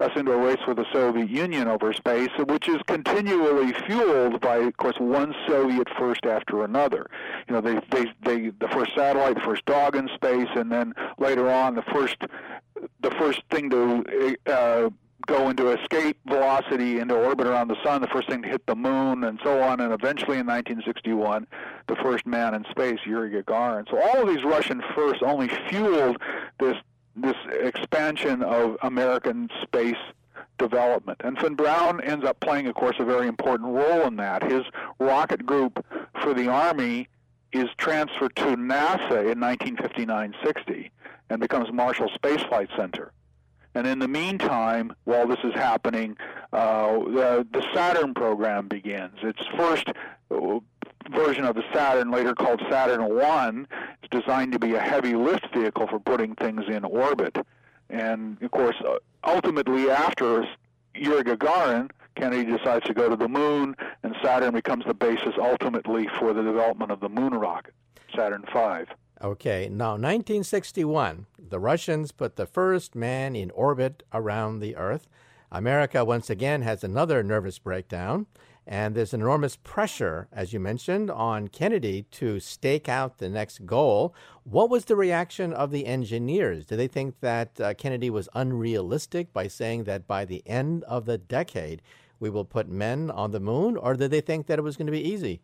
us 0.00 0.10
into 0.14 0.32
a 0.32 0.36
race 0.36 0.60
with 0.66 0.76
the 0.76 0.86
Soviet 0.92 1.28
Union 1.28 1.66
over 1.66 1.92
space, 1.92 2.30
which 2.46 2.68
is 2.68 2.78
continually 2.86 3.72
fueled 3.86 4.40
by, 4.40 4.58
of 4.58 4.76
course, 4.76 4.96
one 4.98 5.34
Soviet 5.48 5.88
first 5.98 6.24
after 6.24 6.64
another. 6.64 7.10
You 7.48 7.54
know, 7.54 7.60
they, 7.60 7.80
they, 7.90 8.12
they, 8.24 8.50
the 8.50 8.68
first 8.68 8.94
satellite, 8.94 9.34
the 9.34 9.40
first 9.40 9.64
dog 9.66 9.96
in 9.96 10.08
space, 10.14 10.48
and 10.54 10.70
then 10.70 10.94
later 11.18 11.50
on, 11.50 11.74
the 11.74 11.82
first, 11.92 12.16
the 13.00 13.10
first 13.18 13.42
thing 13.50 13.70
to 13.70 14.36
uh, 14.46 14.90
go 15.26 15.48
into 15.48 15.70
escape 15.70 16.18
velocity 16.26 16.98
into 16.98 17.14
orbit 17.14 17.46
around 17.46 17.68
the 17.68 17.82
sun, 17.82 18.00
the 18.00 18.08
first 18.08 18.28
thing 18.28 18.42
to 18.42 18.48
hit 18.48 18.66
the 18.66 18.74
moon, 18.74 19.24
and 19.24 19.38
so 19.42 19.62
on, 19.62 19.80
and 19.80 19.92
eventually 19.92 20.38
in 20.38 20.46
1961, 20.46 21.46
the 21.88 21.96
first 21.96 22.26
man 22.26 22.54
in 22.54 22.64
space, 22.70 22.98
Yuri 23.06 23.30
Gagarin. 23.30 23.88
So 23.90 24.00
all 24.00 24.22
of 24.22 24.28
these 24.28 24.44
Russian 24.44 24.82
firsts 24.94 25.22
only 25.24 25.48
fueled 25.68 26.18
this 26.58 26.76
this 27.14 27.36
expansion 27.60 28.42
of 28.42 28.76
American 28.82 29.50
space 29.62 29.98
development. 30.58 31.20
And 31.24 31.38
Von 31.38 31.54
Braun 31.54 32.00
ends 32.00 32.24
up 32.24 32.40
playing, 32.40 32.66
of 32.68 32.74
course, 32.74 32.96
a 32.98 33.04
very 33.04 33.28
important 33.28 33.68
role 33.68 34.06
in 34.06 34.16
that. 34.16 34.42
His 34.42 34.62
rocket 34.98 35.44
group 35.44 35.84
for 36.22 36.32
the 36.32 36.48
Army 36.48 37.08
is 37.52 37.68
transferred 37.76 38.34
to 38.36 38.56
NASA 38.56 39.30
in 39.30 39.38
1959-60 39.38 40.90
and 41.28 41.40
becomes 41.40 41.70
Marshall 41.72 42.08
Space 42.14 42.42
Flight 42.42 42.70
Center. 42.76 43.12
And 43.74 43.86
in 43.86 43.98
the 43.98 44.08
meantime, 44.08 44.94
while 45.04 45.26
this 45.26 45.38
is 45.44 45.54
happening, 45.54 46.16
uh, 46.52 46.92
the, 46.92 47.46
the 47.52 47.64
Saturn 47.74 48.14
program 48.14 48.68
begins. 48.68 49.18
Its 49.22 49.42
first 49.56 49.88
uh, 50.30 50.58
version 51.10 51.44
of 51.44 51.56
the 51.56 51.64
Saturn, 51.72 52.10
later 52.10 52.34
called 52.34 52.60
Saturn 52.70 53.14
1, 53.14 53.68
is 54.02 54.08
designed 54.10 54.52
to 54.52 54.58
be 54.58 54.74
a 54.74 54.80
heavy 54.80 55.14
lift 55.14 55.46
vehicle 55.54 55.86
for 55.86 55.98
putting 55.98 56.34
things 56.34 56.64
in 56.68 56.84
orbit. 56.84 57.36
And 57.88 58.42
of 58.42 58.50
course, 58.50 58.76
uh, 58.86 58.98
ultimately, 59.24 59.90
after 59.90 60.46
Yuri 60.94 61.24
Gagarin, 61.24 61.90
Kennedy 62.14 62.44
decides 62.56 62.84
to 62.86 62.94
go 62.94 63.08
to 63.08 63.16
the 63.16 63.28
moon, 63.28 63.74
and 64.02 64.14
Saturn 64.22 64.52
becomes 64.52 64.84
the 64.84 64.94
basis 64.94 65.34
ultimately 65.40 66.08
for 66.18 66.34
the 66.34 66.42
development 66.42 66.90
of 66.90 67.00
the 67.00 67.08
moon 67.08 67.34
rocket, 67.34 67.74
Saturn 68.14 68.44
V. 68.52 68.84
Okay, 69.22 69.68
now 69.70 69.90
1961, 69.90 71.26
the 71.38 71.60
Russians 71.60 72.10
put 72.10 72.34
the 72.34 72.44
first 72.44 72.96
man 72.96 73.36
in 73.36 73.52
orbit 73.52 74.02
around 74.12 74.58
the 74.58 74.74
Earth. 74.74 75.06
America 75.52 76.04
once 76.04 76.28
again 76.28 76.62
has 76.62 76.82
another 76.82 77.22
nervous 77.22 77.60
breakdown, 77.60 78.26
and 78.66 78.96
there's 78.96 79.14
enormous 79.14 79.54
pressure, 79.54 80.26
as 80.32 80.52
you 80.52 80.58
mentioned, 80.58 81.08
on 81.08 81.46
Kennedy 81.46 82.02
to 82.10 82.40
stake 82.40 82.88
out 82.88 83.18
the 83.18 83.28
next 83.28 83.64
goal. 83.64 84.12
What 84.42 84.68
was 84.68 84.86
the 84.86 84.96
reaction 84.96 85.52
of 85.52 85.70
the 85.70 85.86
engineers? 85.86 86.66
Did 86.66 86.80
they 86.80 86.88
think 86.88 87.20
that 87.20 87.60
uh, 87.60 87.74
Kennedy 87.74 88.10
was 88.10 88.28
unrealistic 88.34 89.32
by 89.32 89.46
saying 89.46 89.84
that 89.84 90.08
by 90.08 90.24
the 90.24 90.42
end 90.46 90.82
of 90.84 91.06
the 91.06 91.18
decade 91.18 91.80
we 92.18 92.28
will 92.28 92.44
put 92.44 92.68
men 92.68 93.08
on 93.08 93.30
the 93.30 93.38
moon, 93.38 93.76
or 93.76 93.94
did 93.94 94.10
they 94.10 94.20
think 94.20 94.48
that 94.48 94.58
it 94.58 94.62
was 94.62 94.76
going 94.76 94.86
to 94.86 94.92
be 94.92 95.08
easy? 95.08 95.42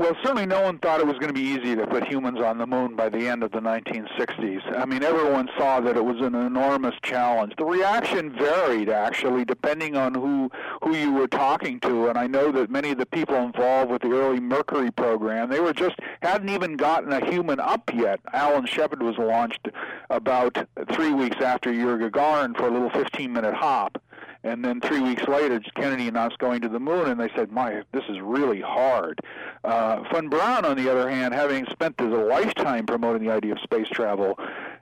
Well, 0.00 0.16
certainly 0.22 0.46
no 0.46 0.62
one 0.62 0.78
thought 0.78 1.00
it 1.00 1.06
was 1.06 1.18
going 1.18 1.28
to 1.28 1.34
be 1.34 1.42
easy 1.42 1.76
to 1.76 1.86
put 1.86 2.08
humans 2.08 2.40
on 2.40 2.56
the 2.56 2.66
moon 2.66 2.96
by 2.96 3.10
the 3.10 3.28
end 3.28 3.42
of 3.42 3.52
the 3.52 3.60
1960s. 3.60 4.62
I 4.74 4.86
mean, 4.86 5.02
everyone 5.02 5.50
saw 5.58 5.78
that 5.80 5.94
it 5.94 6.02
was 6.02 6.22
an 6.22 6.34
enormous 6.34 6.94
challenge. 7.02 7.52
The 7.58 7.66
reaction 7.66 8.32
varied, 8.32 8.88
actually, 8.88 9.44
depending 9.44 9.96
on 9.96 10.14
who 10.14 10.50
who 10.82 10.96
you 10.96 11.12
were 11.12 11.28
talking 11.28 11.80
to. 11.80 12.08
And 12.08 12.16
I 12.16 12.26
know 12.26 12.50
that 12.50 12.70
many 12.70 12.92
of 12.92 12.96
the 12.96 13.04
people 13.04 13.34
involved 13.36 13.90
with 13.90 14.00
the 14.00 14.12
early 14.12 14.40
Mercury 14.40 14.90
program, 14.90 15.50
they 15.50 15.60
were 15.60 15.74
just 15.74 15.96
hadn't 16.22 16.48
even 16.48 16.78
gotten 16.78 17.12
a 17.12 17.22
human 17.30 17.60
up 17.60 17.90
yet. 17.92 18.20
Alan 18.32 18.64
Shepard 18.64 19.02
was 19.02 19.18
launched 19.18 19.68
about 20.08 20.66
three 20.94 21.12
weeks 21.12 21.42
after 21.42 21.70
Yuri 21.70 22.10
Gagarin 22.10 22.56
for 22.56 22.68
a 22.68 22.70
little 22.70 22.88
15-minute 22.88 23.52
hop. 23.52 24.00
And 24.42 24.64
then 24.64 24.80
three 24.80 25.00
weeks 25.00 25.28
later, 25.28 25.60
Kennedy 25.76 26.08
announced 26.08 26.38
going 26.38 26.62
to 26.62 26.68
the 26.68 26.80
moon, 26.80 27.08
and 27.08 27.20
they 27.20 27.30
said, 27.36 27.52
"My, 27.52 27.82
this 27.92 28.04
is 28.08 28.20
really 28.20 28.60
hard." 28.60 29.20
Uh, 29.64 30.02
Von 30.10 30.28
Braun, 30.28 30.64
on 30.64 30.76
the 30.76 30.90
other 30.90 31.10
hand, 31.10 31.34
having 31.34 31.66
spent 31.66 32.00
his 32.00 32.08
lifetime 32.08 32.86
promoting 32.86 33.26
the 33.26 33.32
idea 33.32 33.52
of 33.52 33.60
space 33.60 33.88
travel, 33.88 34.38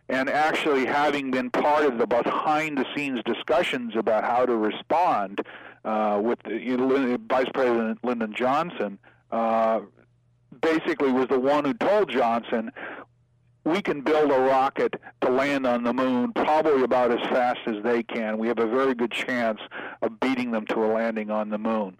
and 0.09 0.31
actually 0.31 0.87
having 0.87 1.33
been 1.33 1.51
part 1.51 1.85
of 1.85 1.99
the 1.99 2.07
behind-the-scenes 2.07 3.21
discussions 3.25 3.97
about 3.97 4.23
how 4.23 4.47
to 4.47 4.57
respond 4.57 5.41
uh, 5.85 6.21
with 6.23 6.39
you 6.47 6.77
know, 6.77 7.19
Vice 7.29 7.49
President 7.53 7.99
Lyndon 8.05 8.33
Johnson, 8.35 8.99
uh, 9.33 9.81
basically 10.61 11.11
was 11.11 11.27
the 11.29 11.39
one 11.39 11.65
who 11.65 11.75
told 11.75 12.11
Johnson, 12.11 12.71
we 13.65 13.83
can 13.83 14.01
build 14.01 14.31
a 14.31 14.41
rocket 14.41 14.95
to 15.21 15.31
land 15.31 15.67
on 15.67 15.85
the 15.85 15.93
moon 15.93 16.33
probably 16.33 16.83
about 16.83 17.11
as 17.11 17.21
fast 17.29 17.61
as 17.67 17.83
they 17.83 18.03
can. 18.03 18.39
We 18.39 18.49
have 18.49 18.59
a 18.59 18.67
very 18.67 18.95
good 18.95 19.11
chance 19.11 19.61
of 20.03 20.19
beating 20.21 20.51
them 20.51 20.67
to 20.67 20.85
a 20.85 20.89
landing 20.93 21.31
on 21.31 21.51
the 21.51 21.59
moon. 21.59 21.97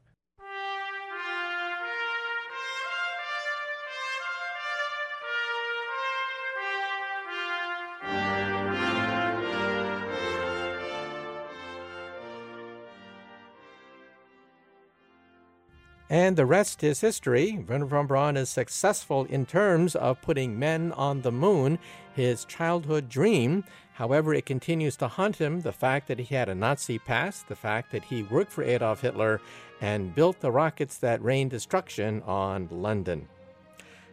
And 16.11 16.37
the 16.37 16.47
rest 16.47 16.83
is 16.83 17.03
history. 17.03 17.63
Wernher 17.67 17.85
von 17.85 18.07
Braun 18.07 18.37
is 18.39 18.49
successful 18.49 19.27
in 19.27 19.45
terms 19.45 19.95
of 19.95 20.23
putting 20.23 20.59
men 20.59 20.93
on 20.93 21.21
the 21.21 21.33
moon, 21.33 21.79
his 22.15 22.47
childhood 22.47 23.11
dream. 23.11 23.65
However, 23.93 24.33
it 24.33 24.47
continues 24.47 24.97
to 24.97 25.09
haunt 25.09 25.37
him 25.37 25.61
the 25.61 25.73
fact 25.73 26.09
that 26.09 26.19
he 26.19 26.35
had 26.35 26.49
a 26.49 26.55
Nazi 26.55 26.99
past, 26.99 27.49
the 27.49 27.57
fact 27.57 27.93
that 27.93 28.05
he 28.05 28.23
worked 28.23 28.53
for 28.53 28.65
Adolf 28.65 29.03
Hitler 29.03 29.41
and 29.83 30.15
built 30.15 30.41
the 30.41 30.51
rockets 30.51 30.97
that 30.99 31.23
rained 31.23 31.51
destruction 31.51 32.23
on 32.23 32.69
London. 32.71 33.29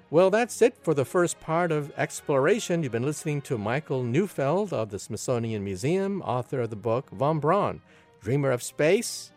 Well, 0.10 0.30
that's 0.30 0.62
it 0.62 0.78
for 0.82 0.94
the 0.94 1.06
first 1.06 1.40
part 1.40 1.72
of 1.72 1.94
Exploration. 1.98 2.84
You've 2.84 2.92
been 2.92 3.04
listening 3.04 3.42
to 3.44 3.58
Michael 3.58 4.04
Neufeld 4.04 4.74
of 4.74 4.90
the 4.90 5.00
Smithsonian 5.00 5.64
Museum, 5.64 6.22
author 6.24 6.62
of 6.62 6.72
the 6.72 6.76
book 6.76 7.10
Von 7.12 7.40
Braun, 7.40 7.82
Dreamer 8.22 8.52
of 8.52 8.62
Space 8.62 9.32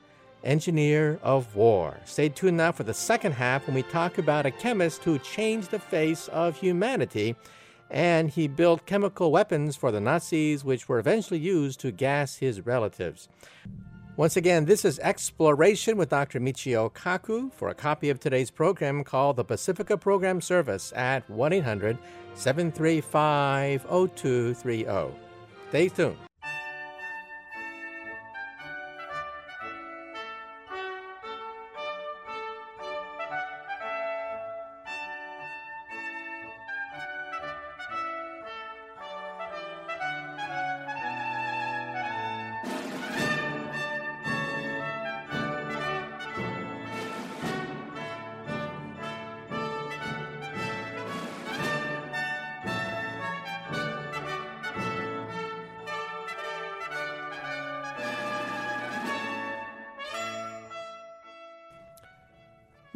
engineer 0.45 1.19
of 1.23 1.55
war. 1.55 1.97
Stay 2.05 2.29
tuned 2.29 2.57
now 2.57 2.73
for 2.73 2.85
the 2.85 2.95
second 2.95 3.33
half 3.33 3.67
when 3.67 3.75
we 3.75 3.83
talk 3.83 4.19
about 4.19 4.47
a 4.47 4.51
chemist 4.51 5.05
who 5.05 5.19
changed 5.19 5.71
the 5.71 5.79
face 5.79 6.29
of 6.29 6.57
humanity 6.57 7.37
and 7.91 8.31
he 8.31 8.49
built 8.49 8.87
chemical 8.87 9.33
weapons 9.33 9.77
for 9.77 9.91
the 9.91 10.01
Nazis, 10.01 10.65
which 10.65 10.89
were 10.89 10.99
eventually 10.99 11.41
used 11.41 11.81
to 11.81 11.91
gas 11.91 12.37
his 12.37 12.67
relatives. 12.67 13.29
Once 14.17 14.37
again, 14.37 14.65
this 14.65 14.85
is 14.85 14.99
Exploration 14.99 15.97
with 15.97 16.09
Dr. 16.09 16.41
Michio 16.41 16.93
Kaku. 16.93 17.53
For 17.53 17.69
a 17.69 17.75
copy 17.75 18.11
of 18.11 18.19
today's 18.19 18.51
program, 18.51 19.05
call 19.05 19.33
the 19.33 19.45
Pacifica 19.45 19.97
Program 19.97 20.41
Service 20.41 20.93
at 20.97 21.29
1 21.31 21.53
800 21.53 21.97
735 22.35 23.87
0230. 23.89 25.15
Stay 25.69 25.89
tuned. 25.89 26.28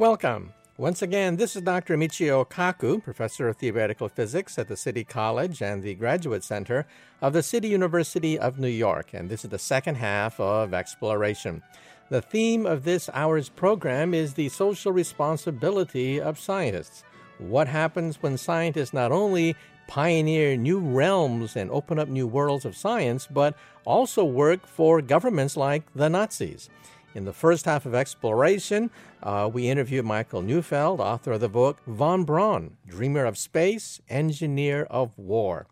Welcome. 0.03 0.53
Once 0.77 1.01
again, 1.01 1.37
this 1.37 1.55
is 1.55 1.63
Dr. 1.63 1.97
Michio 1.97 2.45
Kaku, 2.45 3.01
Professor 3.05 3.47
of 3.47 3.57
Theoretical 3.57 4.09
Physics 4.09 4.59
at 4.59 4.67
the 4.67 4.77
City 4.77 5.05
College 5.05 5.63
and 5.63 5.81
the 5.81 5.95
Graduate 5.95 6.43
Center 6.43 6.89
of 7.21 7.33
the 7.33 7.43
City 7.45 7.69
University 7.69 8.37
of 8.37 8.59
New 8.59 8.67
York, 8.67 9.15
and 9.15 9.31
this 9.31 9.45
is 9.45 9.51
the 9.51 9.61
second 9.61 9.95
half 9.95 10.41
of 10.41 10.75
Exploration. 10.75 11.63
The 12.09 12.21
theme 12.21 12.67
of 12.67 12.83
this 12.83 13.09
hour's 13.15 13.49
program 13.49 14.13
is 14.13 14.35
the 14.35 14.49
social 14.49 14.91
responsibility 14.91 16.21
of 16.21 16.37
scientists. 16.37 17.05
What 17.39 17.69
happens 17.69 18.21
when 18.21 18.37
scientists 18.37 18.93
not 18.93 19.13
only 19.13 19.55
pioneer 19.87 20.57
new 20.57 20.81
realms 20.81 21.55
and 21.55 21.71
open 21.71 22.01
up 22.01 22.09
new 22.09 22.27
worlds 22.27 22.65
of 22.65 22.77
science, 22.77 23.29
but 23.31 23.55
also 23.85 24.25
work 24.25 24.67
for 24.67 25.01
governments 25.01 25.57
like 25.57 25.85
the 25.95 26.11
Nazis. 26.11 26.69
In 27.15 27.27
the 27.27 27.33
first 27.35 27.67
half 27.67 27.85
of 27.85 27.95
Exploration, 27.95 28.91
uh, 29.23 29.51
we 29.53 29.69
interview 29.69 30.03
Michael 30.03 30.41
Neufeld, 30.41 30.99
author 30.99 31.33
of 31.33 31.41
the 31.41 31.49
book 31.49 31.79
Von 31.87 32.25
Braun, 32.25 32.79
Dreamer 32.89 33.27
of 33.27 33.37
Space, 33.37 34.01
Engineer 34.09 34.85
of 34.85 35.19
War. 35.19 35.67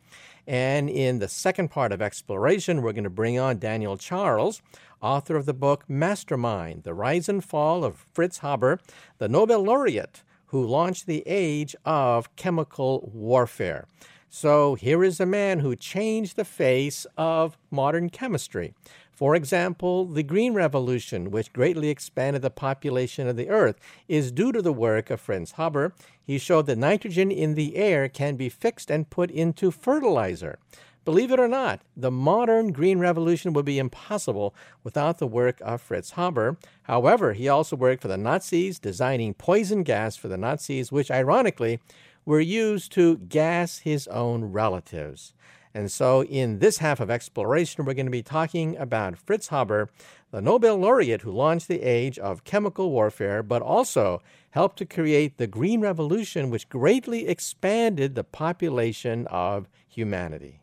And 0.46 0.90
in 0.90 1.18
the 1.18 1.29
second 1.29 1.70
part 1.70 1.92
of 1.92 2.03
Exploration, 2.03 2.83
we're 2.83 2.92
going 2.92 3.05
to 3.05 3.11
bring 3.11 3.38
on 3.38 3.59
Daniel 3.59 3.96
Charles, 3.96 4.61
author 5.00 5.35
of 5.35 5.46
the 5.46 5.55
book 5.55 5.88
Mastermind 5.88 6.83
The 6.83 6.92
Rise 6.92 7.26
and 7.26 7.42
Fall 7.42 7.85
of 7.85 8.05
Fritz 8.12 8.38
Haber, 8.40 8.79
the 9.16 9.29
Nobel 9.29 9.62
laureate 9.62 10.22
who 10.46 10.66
launched 10.66 11.07
the 11.07 11.22
age 11.26 11.74
of 11.85 12.35
chemical 12.37 13.09
warfare. 13.14 13.87
So 14.29 14.74
here 14.74 15.03
is 15.03 15.20
a 15.20 15.26
man 15.26 15.61
who 15.61 15.74
changed 15.74 16.37
the 16.37 16.44
face 16.44 17.07
of 17.16 17.57
modern 17.70 18.11
chemistry. 18.11 18.74
For 19.21 19.35
example, 19.35 20.07
the 20.07 20.23
Green 20.23 20.55
Revolution, 20.55 21.31
which 21.31 21.53
greatly 21.53 21.91
expanded 21.91 22.41
the 22.41 22.49
population 22.49 23.29
of 23.29 23.37
the 23.37 23.51
Earth, 23.51 23.79
is 24.09 24.33
due 24.33 24.51
to 24.51 24.63
the 24.63 24.73
work 24.73 25.11
of 25.11 25.21
Fritz 25.21 25.53
Haber. 25.53 25.93
He 26.23 26.39
showed 26.39 26.65
that 26.65 26.79
nitrogen 26.79 27.31
in 27.31 27.55
the 27.55 27.77
air 27.77 28.09
can 28.09 28.37
be 28.37 28.49
fixed 28.49 28.91
and 28.91 29.11
put 29.11 29.31
into 29.31 29.71
fertilizer. 29.71 30.59
Believe 31.05 31.31
it 31.33 31.39
or 31.39 31.49
not, 31.49 31.83
the 31.95 32.11
modern 32.11 32.73
Green 32.73 32.99
Revolution 32.99 33.53
would 33.53 33.67
be 33.67 33.79
impossible 33.79 34.55
without 34.83 35.19
the 35.19 35.27
work 35.27 35.61
of 35.61 35.83
Fritz 35.83 36.13
Haber. 36.13 36.57
However, 36.85 37.35
he 37.35 37.47
also 37.47 37.77
worked 37.77 38.01
for 38.01 38.09
the 38.09 38.17
Nazis, 38.17 38.79
designing 38.79 39.35
poison 39.35 39.83
gas 39.83 40.17
for 40.17 40.29
the 40.29 40.39
Nazis, 40.39 40.91
which 40.91 41.11
ironically 41.11 41.79
were 42.25 42.41
used 42.41 42.91
to 42.93 43.19
gas 43.19 43.81
his 43.81 44.09
own 44.09 44.45
relatives. 44.47 45.35
And 45.73 45.91
so, 45.91 46.25
in 46.25 46.59
this 46.59 46.79
half 46.79 46.99
of 46.99 47.11
exploration, 47.11 47.85
we're 47.85 47.95
going 47.95 48.07
to 48.07 48.11
be 48.11 48.23
talking 48.23 48.77
about 48.77 49.17
Fritz 49.17 49.49
Haber, 49.49 49.89
the 50.33 50.43
Nobel 50.43 50.77
laureate 50.77 51.23
who 51.23 51.31
launched 51.31 51.69
the 51.69 51.83
age 51.83 52.19
of 52.19 52.45
chemical 52.45 52.91
warfare, 52.91 53.43
but 53.43 53.63
also 53.63 54.21
helped 54.51 54.79
to 54.79 54.87
create 54.87 55.37
the 55.37 55.47
Green 55.47 55.81
Revolution, 55.81 56.51
which 56.51 56.69
greatly 56.69 57.29
expanded 57.29 58.15
the 58.15 58.25
population 58.25 59.27
of 59.29 59.69
humanity. 59.87 60.61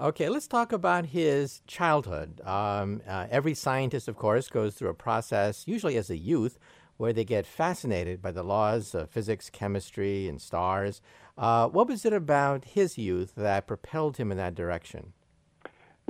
Okay, 0.00 0.28
let's 0.28 0.46
talk 0.46 0.72
about 0.72 1.06
his 1.06 1.60
childhood. 1.66 2.40
Um, 2.44 3.02
uh, 3.06 3.26
every 3.30 3.54
scientist, 3.54 4.06
of 4.06 4.16
course, 4.16 4.48
goes 4.48 4.74
through 4.74 4.90
a 4.90 4.94
process, 4.94 5.66
usually 5.66 5.96
as 5.96 6.08
a 6.08 6.16
youth, 6.16 6.56
where 6.98 7.12
they 7.12 7.24
get 7.24 7.46
fascinated 7.46 8.22
by 8.22 8.30
the 8.30 8.42
laws 8.42 8.94
of 8.94 9.10
physics, 9.10 9.50
chemistry, 9.50 10.28
and 10.28 10.40
stars. 10.40 11.00
Uh, 11.38 11.68
what 11.68 11.86
was 11.86 12.04
it 12.04 12.12
about 12.12 12.64
his 12.64 12.98
youth 12.98 13.32
that 13.36 13.68
propelled 13.68 14.16
him 14.16 14.32
in 14.32 14.36
that 14.36 14.56
direction? 14.56 15.12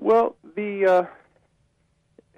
Well, 0.01 0.37
the 0.57 1.09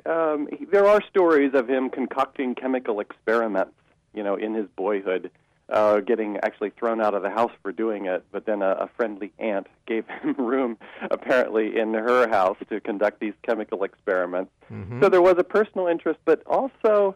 uh, 0.06 0.10
um, 0.10 0.48
there 0.72 0.86
are 0.86 1.00
stories 1.08 1.52
of 1.54 1.68
him 1.68 1.88
concocting 1.88 2.54
chemical 2.54 2.98
experiments, 2.98 3.74
you 4.12 4.24
know, 4.24 4.34
in 4.34 4.54
his 4.54 4.66
boyhood, 4.76 5.30
uh, 5.68 6.00
getting 6.00 6.38
actually 6.42 6.70
thrown 6.70 7.00
out 7.00 7.14
of 7.14 7.22
the 7.22 7.30
house 7.30 7.52
for 7.62 7.70
doing 7.70 8.06
it. 8.06 8.24
But 8.32 8.46
then 8.46 8.60
a, 8.62 8.70
a 8.70 8.90
friendly 8.96 9.32
aunt 9.38 9.68
gave 9.86 10.06
him 10.08 10.34
room, 10.36 10.76
apparently, 11.10 11.78
in 11.78 11.94
her 11.94 12.28
house 12.28 12.56
to 12.70 12.80
conduct 12.80 13.20
these 13.20 13.34
chemical 13.42 13.84
experiments. 13.84 14.50
Mm-hmm. 14.72 15.00
So 15.00 15.08
there 15.08 15.22
was 15.22 15.36
a 15.38 15.44
personal 15.44 15.86
interest, 15.86 16.18
but 16.24 16.42
also 16.46 17.14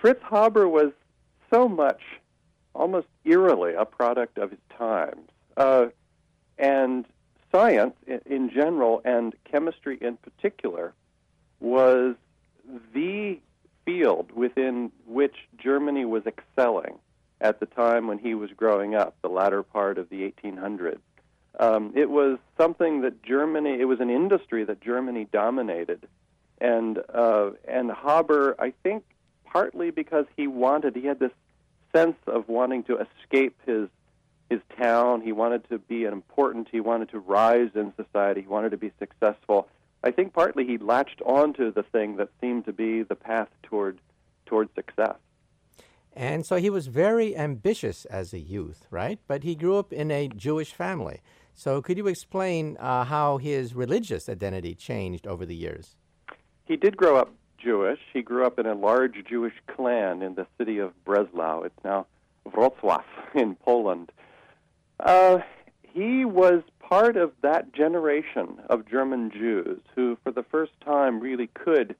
Fritz 0.00 0.22
Haber 0.30 0.66
was 0.66 0.92
so 1.52 1.68
much 1.68 2.00
almost 2.74 3.06
eerily 3.24 3.74
a 3.74 3.84
product 3.84 4.38
of 4.38 4.50
his 4.50 4.60
times. 4.76 5.28
Uh, 5.56 5.86
and 6.58 7.04
science 7.50 7.94
in, 8.26 8.50
general, 8.50 9.00
and 9.04 9.34
chemistry 9.44 9.98
in 10.00 10.16
particular, 10.18 10.92
was 11.58 12.14
the 12.94 13.38
field 13.84 14.30
within 14.32 14.92
which 15.06 15.34
Germany 15.58 16.04
was 16.04 16.22
excelling 16.26 16.98
at 17.40 17.58
the 17.60 17.66
time 17.66 18.06
when 18.06 18.18
he 18.18 18.34
was 18.34 18.50
growing 18.56 18.94
up, 18.94 19.16
the 19.22 19.28
latter 19.28 19.62
part 19.62 19.98
of 19.98 20.08
the 20.10 20.30
1800s. 20.30 20.98
Um, 21.58 21.92
it 21.96 22.08
was 22.08 22.38
something 22.56 23.00
that 23.00 23.22
Germany, 23.22 23.80
it 23.80 23.86
was 23.86 24.00
an 24.00 24.10
industry 24.10 24.64
that 24.64 24.80
Germany 24.80 25.26
dominated. 25.32 26.06
And, 26.60 26.98
uh, 27.12 27.50
and 27.66 27.90
Haber, 27.90 28.54
I 28.58 28.72
think, 28.82 29.04
partly 29.44 29.90
because 29.90 30.26
he 30.36 30.46
wanted, 30.46 30.94
he 30.94 31.06
had 31.06 31.18
this 31.18 31.32
sense 31.94 32.16
of 32.26 32.48
wanting 32.48 32.84
to 32.84 32.98
escape 32.98 33.56
his 33.66 33.88
his 34.48 34.60
town. 34.76 35.20
He 35.20 35.30
wanted 35.30 35.68
to 35.70 35.78
be 35.78 36.04
important. 36.04 36.68
He 36.72 36.80
wanted 36.80 37.10
to 37.10 37.20
rise 37.20 37.70
in 37.76 37.92
society. 37.94 38.42
He 38.42 38.48
wanted 38.48 38.70
to 38.70 38.76
be 38.76 38.90
successful. 38.98 39.68
I 40.02 40.10
think 40.10 40.32
partly 40.32 40.66
he 40.66 40.76
latched 40.76 41.22
onto 41.24 41.72
the 41.72 41.84
thing 41.84 42.16
that 42.16 42.30
seemed 42.40 42.64
to 42.64 42.72
be 42.72 43.02
the 43.02 43.14
path 43.14 43.48
toward 43.62 44.00
toward 44.46 44.68
success. 44.74 45.16
And 46.12 46.44
so 46.44 46.56
he 46.56 46.70
was 46.70 46.88
very 46.88 47.36
ambitious 47.36 48.04
as 48.06 48.32
a 48.32 48.40
youth, 48.40 48.86
right? 48.90 49.20
But 49.28 49.44
he 49.44 49.54
grew 49.54 49.78
up 49.78 49.92
in 49.92 50.10
a 50.10 50.26
Jewish 50.28 50.72
family. 50.72 51.20
So 51.54 51.80
could 51.80 51.96
you 51.98 52.08
explain 52.08 52.76
uh, 52.78 53.04
how 53.04 53.38
his 53.38 53.74
religious 53.74 54.28
identity 54.28 54.74
changed 54.74 55.26
over 55.26 55.46
the 55.46 55.54
years? 55.54 55.94
He 56.64 56.76
did 56.76 56.96
grow 56.96 57.16
up 57.16 57.32
Jewish. 57.60 58.00
He 58.12 58.22
grew 58.22 58.46
up 58.46 58.58
in 58.58 58.66
a 58.66 58.74
large 58.74 59.24
Jewish 59.28 59.54
clan 59.66 60.22
in 60.22 60.34
the 60.34 60.46
city 60.58 60.78
of 60.78 60.92
Breslau. 61.04 61.62
It's 61.62 61.84
now 61.84 62.06
Wrocław 62.46 63.04
in 63.34 63.54
Poland. 63.56 64.10
Uh, 64.98 65.38
he 65.82 66.24
was 66.24 66.62
part 66.80 67.16
of 67.16 67.32
that 67.42 67.72
generation 67.72 68.60
of 68.68 68.88
German 68.88 69.30
Jews 69.30 69.80
who, 69.94 70.18
for 70.22 70.32
the 70.32 70.42
first 70.42 70.72
time, 70.84 71.20
really 71.20 71.48
could 71.48 71.96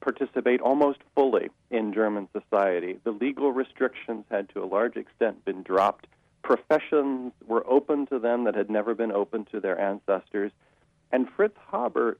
participate 0.00 0.60
almost 0.60 0.98
fully 1.14 1.48
in 1.70 1.92
German 1.92 2.28
society. 2.32 2.98
The 3.04 3.12
legal 3.12 3.52
restrictions 3.52 4.24
had, 4.30 4.48
to 4.50 4.62
a 4.62 4.66
large 4.66 4.96
extent, 4.96 5.44
been 5.44 5.62
dropped. 5.62 6.06
Professions 6.42 7.32
were 7.46 7.64
open 7.68 8.06
to 8.06 8.18
them 8.18 8.44
that 8.44 8.56
had 8.56 8.68
never 8.68 8.94
been 8.94 9.12
open 9.12 9.44
to 9.52 9.60
their 9.60 9.78
ancestors. 9.78 10.50
And 11.12 11.28
Fritz 11.36 11.56
Haber 11.70 12.18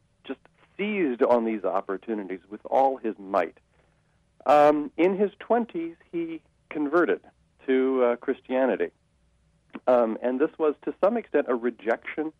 seized 0.76 1.22
on 1.22 1.44
these 1.44 1.64
opportunities 1.64 2.40
with 2.50 2.60
all 2.64 2.96
his 2.96 3.14
might. 3.18 3.58
Um, 4.46 4.90
in 4.96 5.16
his 5.16 5.30
20s, 5.40 5.96
he 6.10 6.40
converted 6.70 7.20
to 7.66 8.04
uh, 8.04 8.16
Christianity. 8.16 8.90
Um, 9.86 10.18
and 10.22 10.40
this 10.40 10.50
was 10.58 10.74
to 10.84 10.94
some 11.02 11.16
extent 11.16 11.46
a 11.48 11.54
rejection 11.54 12.32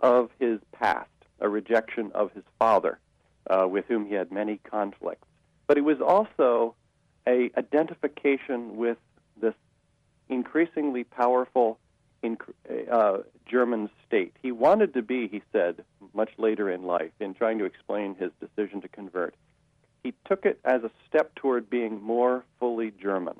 of 0.00 0.30
his 0.38 0.60
past, 0.72 1.08
a 1.40 1.48
rejection 1.48 2.12
of 2.14 2.32
his 2.32 2.44
father, 2.58 2.98
uh, 3.48 3.66
with 3.68 3.86
whom 3.86 4.06
he 4.06 4.14
had 4.14 4.30
many 4.30 4.60
conflicts. 4.70 5.26
But 5.66 5.78
it 5.78 5.82
was 5.82 6.00
also 6.00 6.74
a 7.26 7.50
identification 7.56 8.76
with 8.76 8.98
this 9.40 9.54
increasingly 10.28 11.04
powerful 11.04 11.78
in, 12.26 12.38
uh, 12.90 13.18
German 13.50 13.88
state. 14.06 14.34
He 14.42 14.52
wanted 14.52 14.92
to 14.94 15.02
be, 15.02 15.28
he 15.28 15.42
said, 15.52 15.84
much 16.12 16.30
later 16.36 16.70
in 16.70 16.82
life, 16.82 17.12
in 17.20 17.34
trying 17.34 17.58
to 17.58 17.64
explain 17.64 18.14
his 18.16 18.30
decision 18.40 18.80
to 18.82 18.88
convert. 18.88 19.34
He 20.02 20.14
took 20.26 20.44
it 20.44 20.60
as 20.64 20.82
a 20.82 20.90
step 21.08 21.34
toward 21.34 21.70
being 21.70 22.02
more 22.02 22.44
fully 22.58 22.92
German. 23.00 23.36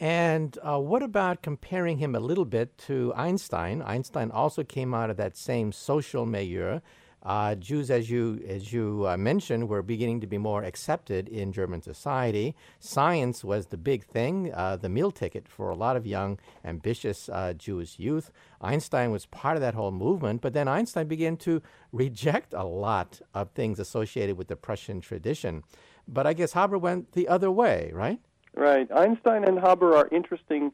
And 0.00 0.58
uh, 0.62 0.80
what 0.80 1.02
about 1.02 1.42
comparing 1.42 1.98
him 1.98 2.16
a 2.16 2.20
little 2.20 2.44
bit 2.44 2.76
to 2.88 3.12
Einstein? 3.14 3.82
Einstein 3.82 4.32
also 4.32 4.64
came 4.64 4.94
out 4.94 5.10
of 5.10 5.16
that 5.16 5.36
same 5.36 5.70
social 5.70 6.26
milieu. 6.26 6.80
Uh, 7.24 7.54
Jews, 7.54 7.90
as 7.90 8.10
you 8.10 8.42
as 8.48 8.72
you 8.72 9.06
uh, 9.06 9.16
mentioned, 9.16 9.68
were 9.68 9.82
beginning 9.82 10.20
to 10.20 10.26
be 10.26 10.38
more 10.38 10.64
accepted 10.64 11.28
in 11.28 11.52
German 11.52 11.80
society. 11.80 12.56
Science 12.80 13.44
was 13.44 13.66
the 13.66 13.76
big 13.76 14.04
thing, 14.04 14.52
uh, 14.52 14.76
the 14.76 14.88
meal 14.88 15.12
ticket 15.12 15.48
for 15.48 15.70
a 15.70 15.76
lot 15.76 15.96
of 15.96 16.06
young, 16.06 16.38
ambitious 16.64 17.28
uh, 17.28 17.52
Jewish 17.52 17.98
youth. 17.98 18.32
Einstein 18.60 19.12
was 19.12 19.26
part 19.26 19.56
of 19.56 19.60
that 19.60 19.74
whole 19.74 19.92
movement, 19.92 20.40
but 20.40 20.52
then 20.52 20.66
Einstein 20.66 21.06
began 21.06 21.36
to 21.38 21.62
reject 21.92 22.54
a 22.54 22.64
lot 22.64 23.20
of 23.34 23.50
things 23.50 23.78
associated 23.78 24.36
with 24.36 24.48
the 24.48 24.56
Prussian 24.56 25.00
tradition. 25.00 25.62
But 26.08 26.26
I 26.26 26.32
guess 26.32 26.52
Haber 26.54 26.78
went 26.78 27.12
the 27.12 27.28
other 27.28 27.50
way, 27.50 27.92
right? 27.94 28.18
Right. 28.54 28.90
Einstein 28.90 29.44
and 29.44 29.60
Haber 29.60 29.94
are 29.94 30.08
interesting, 30.10 30.72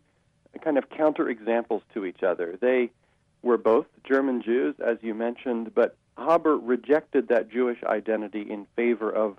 kind 0.63 0.79
of 0.79 0.89
counterexamples 0.89 1.83
to 1.93 2.07
each 2.07 2.23
other. 2.23 2.57
They 2.59 2.91
were 3.43 3.59
both 3.59 3.87
German 4.03 4.43
Jews, 4.43 4.75
as 4.85 4.99
you 5.03 5.15
mentioned, 5.15 5.75
but 5.75 5.97
Haber 6.19 6.57
rejected 6.57 7.29
that 7.29 7.51
Jewish 7.51 7.83
identity 7.85 8.43
in 8.43 8.67
favor 8.77 9.11
of 9.11 9.37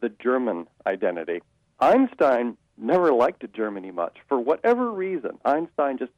the 0.00 0.08
German 0.08 0.66
identity. 0.86 1.42
Einstein 1.80 2.56
never 2.78 3.12
liked 3.12 3.44
Germany 3.52 3.90
much. 3.90 4.18
For 4.28 4.38
whatever 4.38 4.90
reason, 4.90 5.38
Einstein 5.44 5.98
just 5.98 6.12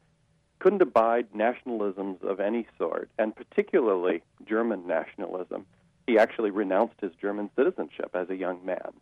couldn't 0.59 0.83
abide 0.83 1.27
nationalisms 1.35 2.23
of 2.23 2.39
any 2.39 2.67
sort, 2.79 3.11
and 3.19 3.35
particularly 3.35 4.23
German 4.47 4.87
nationalism. 4.87 5.67
He 6.07 6.19
actually 6.19 6.51
renounced 6.51 7.01
his 7.01 7.13
German 7.21 7.51
citizenship 7.57 8.11
as 8.15 8.31
a 8.31 8.37
young 8.37 8.65
man. 8.65 8.93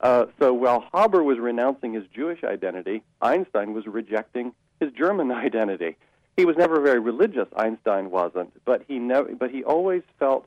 Uh, 0.00 0.26
so 0.40 0.52
while 0.52 0.84
Haber 0.94 1.22
was 1.22 1.38
renouncing 1.38 1.92
his 1.92 2.04
Jewish 2.14 2.42
identity, 2.42 3.02
Einstein 3.20 3.72
was 3.74 3.86
rejecting 3.86 4.52
his 4.80 4.90
German 4.92 5.30
identity. 5.46 5.96
he 6.36 6.46
was 6.46 6.56
never 6.56 6.80
very 6.80 6.98
religious. 6.98 7.46
Einstein 7.56 8.10
wasn't, 8.10 8.52
but 8.64 8.82
he 8.88 8.98
never, 8.98 9.34
but 9.34 9.50
he 9.50 9.62
always 9.62 10.02
felt 10.18 10.46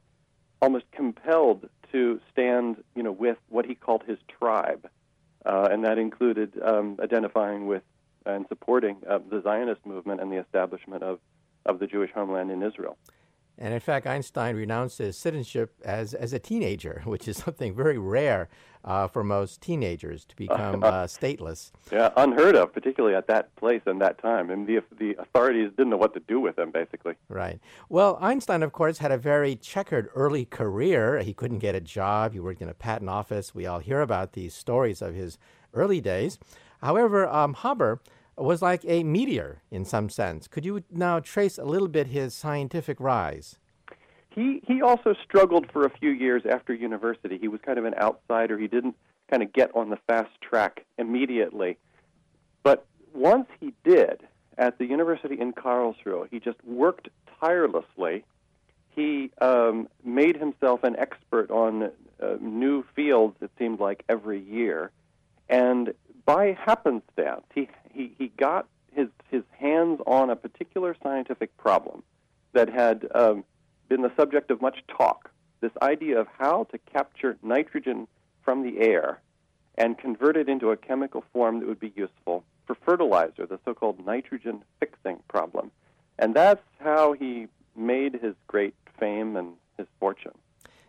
almost 0.61 0.85
compelled 0.91 1.69
to 1.91 2.19
stand, 2.31 2.83
you 2.95 3.03
know, 3.03 3.11
with 3.11 3.37
what 3.49 3.65
he 3.65 3.75
called 3.75 4.03
his 4.07 4.17
tribe, 4.39 4.89
uh, 5.45 5.67
and 5.71 5.85
that 5.85 5.97
included 5.97 6.59
um, 6.63 6.97
identifying 7.01 7.67
with 7.67 7.83
and 8.25 8.45
supporting 8.47 8.97
uh, 9.07 9.19
the 9.29 9.41
Zionist 9.41 9.85
movement 9.85 10.19
and 10.19 10.31
the 10.31 10.37
establishment 10.37 11.03
of, 11.03 11.19
of 11.65 11.79
the 11.79 11.87
Jewish 11.87 12.11
homeland 12.11 12.49
in 12.51 12.63
Israel. 12.63 12.97
And 13.57 13.73
in 13.73 13.79
fact, 13.79 14.05
Einstein 14.05 14.55
renounced 14.55 14.97
his 14.97 15.17
citizenship 15.17 15.73
as, 15.83 16.13
as 16.13 16.33
a 16.33 16.39
teenager, 16.39 17.01
which 17.05 17.27
is 17.27 17.37
something 17.37 17.73
very 17.73 17.97
rare 17.97 18.49
uh, 18.83 19.07
for 19.07 19.23
most 19.23 19.61
teenagers 19.61 20.25
to 20.25 20.35
become 20.35 20.83
uh, 20.83 21.03
stateless. 21.05 21.71
Yeah, 21.91 22.11
unheard 22.17 22.55
of, 22.55 22.71
particularly 22.71 23.15
at 23.15 23.27
that 23.27 23.55
place 23.55 23.81
and 23.85 23.99
that 24.01 24.21
time. 24.21 24.51
And 24.51 24.67
the, 24.67 24.83
the 24.99 25.15
authorities 25.17 25.71
didn't 25.75 25.89
know 25.89 25.97
what 25.97 26.13
to 26.13 26.19
do 26.19 26.39
with 26.39 26.59
him, 26.59 26.71
basically. 26.71 27.15
Right. 27.27 27.59
Well, 27.89 28.17
Einstein, 28.21 28.61
of 28.61 28.73
course, 28.73 28.99
had 28.99 29.11
a 29.11 29.17
very 29.17 29.55
checkered 29.55 30.09
early 30.13 30.45
career. 30.45 31.21
He 31.21 31.33
couldn't 31.33 31.59
get 31.59 31.73
a 31.73 31.81
job, 31.81 32.33
he 32.33 32.39
worked 32.39 32.61
in 32.61 32.69
a 32.69 32.73
patent 32.73 33.09
office. 33.09 33.55
We 33.55 33.65
all 33.65 33.79
hear 33.79 34.01
about 34.01 34.33
these 34.33 34.53
stories 34.53 35.01
of 35.01 35.15
his 35.15 35.37
early 35.73 36.01
days. 36.01 36.37
However, 36.81 37.27
um, 37.27 37.55
Haber 37.55 37.99
was 38.37 38.61
like 38.61 38.83
a 38.85 39.03
meteor 39.03 39.61
in 39.71 39.85
some 39.85 40.09
sense. 40.09 40.47
Could 40.47 40.65
you 40.65 40.83
now 40.91 41.19
trace 41.19 41.57
a 41.57 41.65
little 41.65 41.87
bit 41.87 42.07
his 42.07 42.33
scientific 42.33 42.99
rise? 42.99 43.59
He 44.29 44.61
he 44.67 44.81
also 44.81 45.15
struggled 45.23 45.71
for 45.71 45.85
a 45.85 45.89
few 45.89 46.09
years 46.09 46.43
after 46.49 46.73
university. 46.73 47.37
He 47.37 47.47
was 47.47 47.61
kind 47.61 47.79
of 47.79 47.85
an 47.85 47.95
outsider. 47.95 48.57
He 48.57 48.67
didn't 48.67 48.95
kind 49.29 49.41
of 49.41 49.53
get 49.53 49.71
on 49.73 49.89
the 49.89 49.97
fast 50.07 50.29
track 50.41 50.85
immediately. 50.97 51.77
But 52.63 52.85
once 53.13 53.47
he 53.59 53.73
did, 53.83 54.27
at 54.57 54.77
the 54.77 54.85
university 54.85 55.39
in 55.39 55.53
Karlsruhe, 55.53 56.27
he 56.29 56.39
just 56.39 56.63
worked 56.63 57.09
tirelessly. 57.39 58.23
He 58.89 59.31
um, 59.41 59.87
made 60.03 60.37
himself 60.37 60.83
an 60.83 60.95
expert 60.97 61.51
on 61.51 61.91
uh, 62.21 62.35
new 62.39 62.83
fields, 62.95 63.35
it 63.41 63.51
seemed 63.57 63.79
like, 63.79 64.03
every 64.07 64.39
year. 64.39 64.91
And 65.49 65.93
by 66.25 66.57
happenstance, 66.59 67.43
he, 67.53 67.69
he, 67.93 68.13
he 68.17 68.31
got 68.37 68.67
his, 68.93 69.07
his 69.29 69.43
hands 69.57 69.99
on 70.07 70.29
a 70.29 70.35
particular 70.35 70.95
scientific 71.03 71.55
problem 71.57 72.03
that 72.53 72.69
had 72.69 73.07
um, 73.13 73.43
been 73.89 74.01
the 74.01 74.11
subject 74.17 74.49
of 74.51 74.61
much 74.61 74.79
talk. 74.87 75.29
This 75.61 75.71
idea 75.81 76.19
of 76.19 76.27
how 76.37 76.65
to 76.71 76.77
capture 76.77 77.37
nitrogen 77.43 78.07
from 78.43 78.63
the 78.63 78.79
air 78.79 79.19
and 79.77 79.97
convert 79.97 80.37
it 80.37 80.47
into 80.47 80.71
a 80.71 80.77
chemical 80.77 81.23
form 81.33 81.59
that 81.59 81.67
would 81.67 81.79
be 81.79 81.93
useful 81.95 82.43
for 82.65 82.75
fertilizer, 82.75 83.45
the 83.45 83.59
so 83.65 83.73
called 83.73 84.03
nitrogen 84.05 84.63
fixing 84.79 85.17
problem. 85.27 85.71
And 86.17 86.33
that's 86.33 86.63
how 86.79 87.13
he 87.13 87.47
made 87.75 88.13
his 88.13 88.35
great 88.47 88.73
fame 88.99 89.35
and 89.35 89.53
his 89.77 89.87
fortune. 89.99 90.31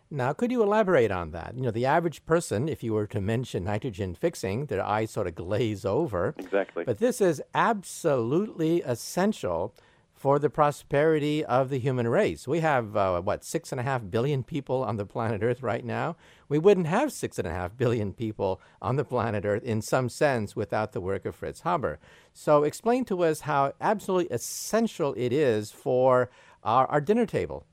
Now, 0.09 0.31
could 0.31 0.51
you 0.51 0.63
elaborate 0.63 1.11
on 1.11 1.31
that? 1.31 1.53
You 1.55 1.63
know, 1.63 1.71
the 1.71 1.85
average 1.85 2.25
person, 2.25 2.69
if 2.69 2.81
you 2.81 2.93
were 2.93 3.07
to 3.07 3.19
mention 3.19 3.65
nitrogen 3.65 4.15
fixing, 4.15 4.67
their 4.67 4.83
eyes 4.83 5.11
sort 5.11 5.27
of 5.27 5.35
glaze 5.35 5.83
over. 5.83 6.33
Exactly. 6.37 6.85
But 6.85 6.99
this 6.99 7.19
is 7.19 7.41
absolutely 7.53 8.81
essential 8.83 9.75
for 10.13 10.39
the 10.39 10.49
prosperity 10.49 11.43
of 11.45 11.69
the 11.69 11.77
human 11.77 12.07
race. 12.07 12.47
We 12.47 12.61
have, 12.61 12.95
uh, 12.95 13.21
what, 13.21 13.43
six 13.43 13.71
and 13.71 13.81
a 13.81 13.83
half 13.83 14.09
billion 14.09 14.43
people 14.43 14.81
on 14.83 14.95
the 14.95 15.05
planet 15.05 15.43
Earth 15.43 15.61
right 15.61 15.85
now? 15.85 16.15
We 16.49 16.57
wouldn't 16.57 16.87
have 16.87 17.11
six 17.11 17.37
and 17.37 17.47
a 17.47 17.51
half 17.51 17.77
billion 17.77 18.13
people 18.13 18.59
on 18.81 18.95
the 18.95 19.05
planet 19.05 19.45
Earth 19.45 19.63
in 19.63 19.81
some 19.81 20.09
sense 20.09 20.55
without 20.55 20.93
the 20.93 21.01
work 21.01 21.25
of 21.25 21.35
Fritz 21.35 21.61
Haber. 21.61 21.99
So, 22.33 22.63
explain 22.63 23.05
to 23.05 23.23
us 23.23 23.41
how 23.41 23.73
absolutely 23.79 24.33
essential 24.33 25.13
it 25.17 25.31
is 25.33 25.71
for 25.71 26.31
our, 26.63 26.87
our 26.87 27.01
dinner 27.01 27.25
table. 27.25 27.65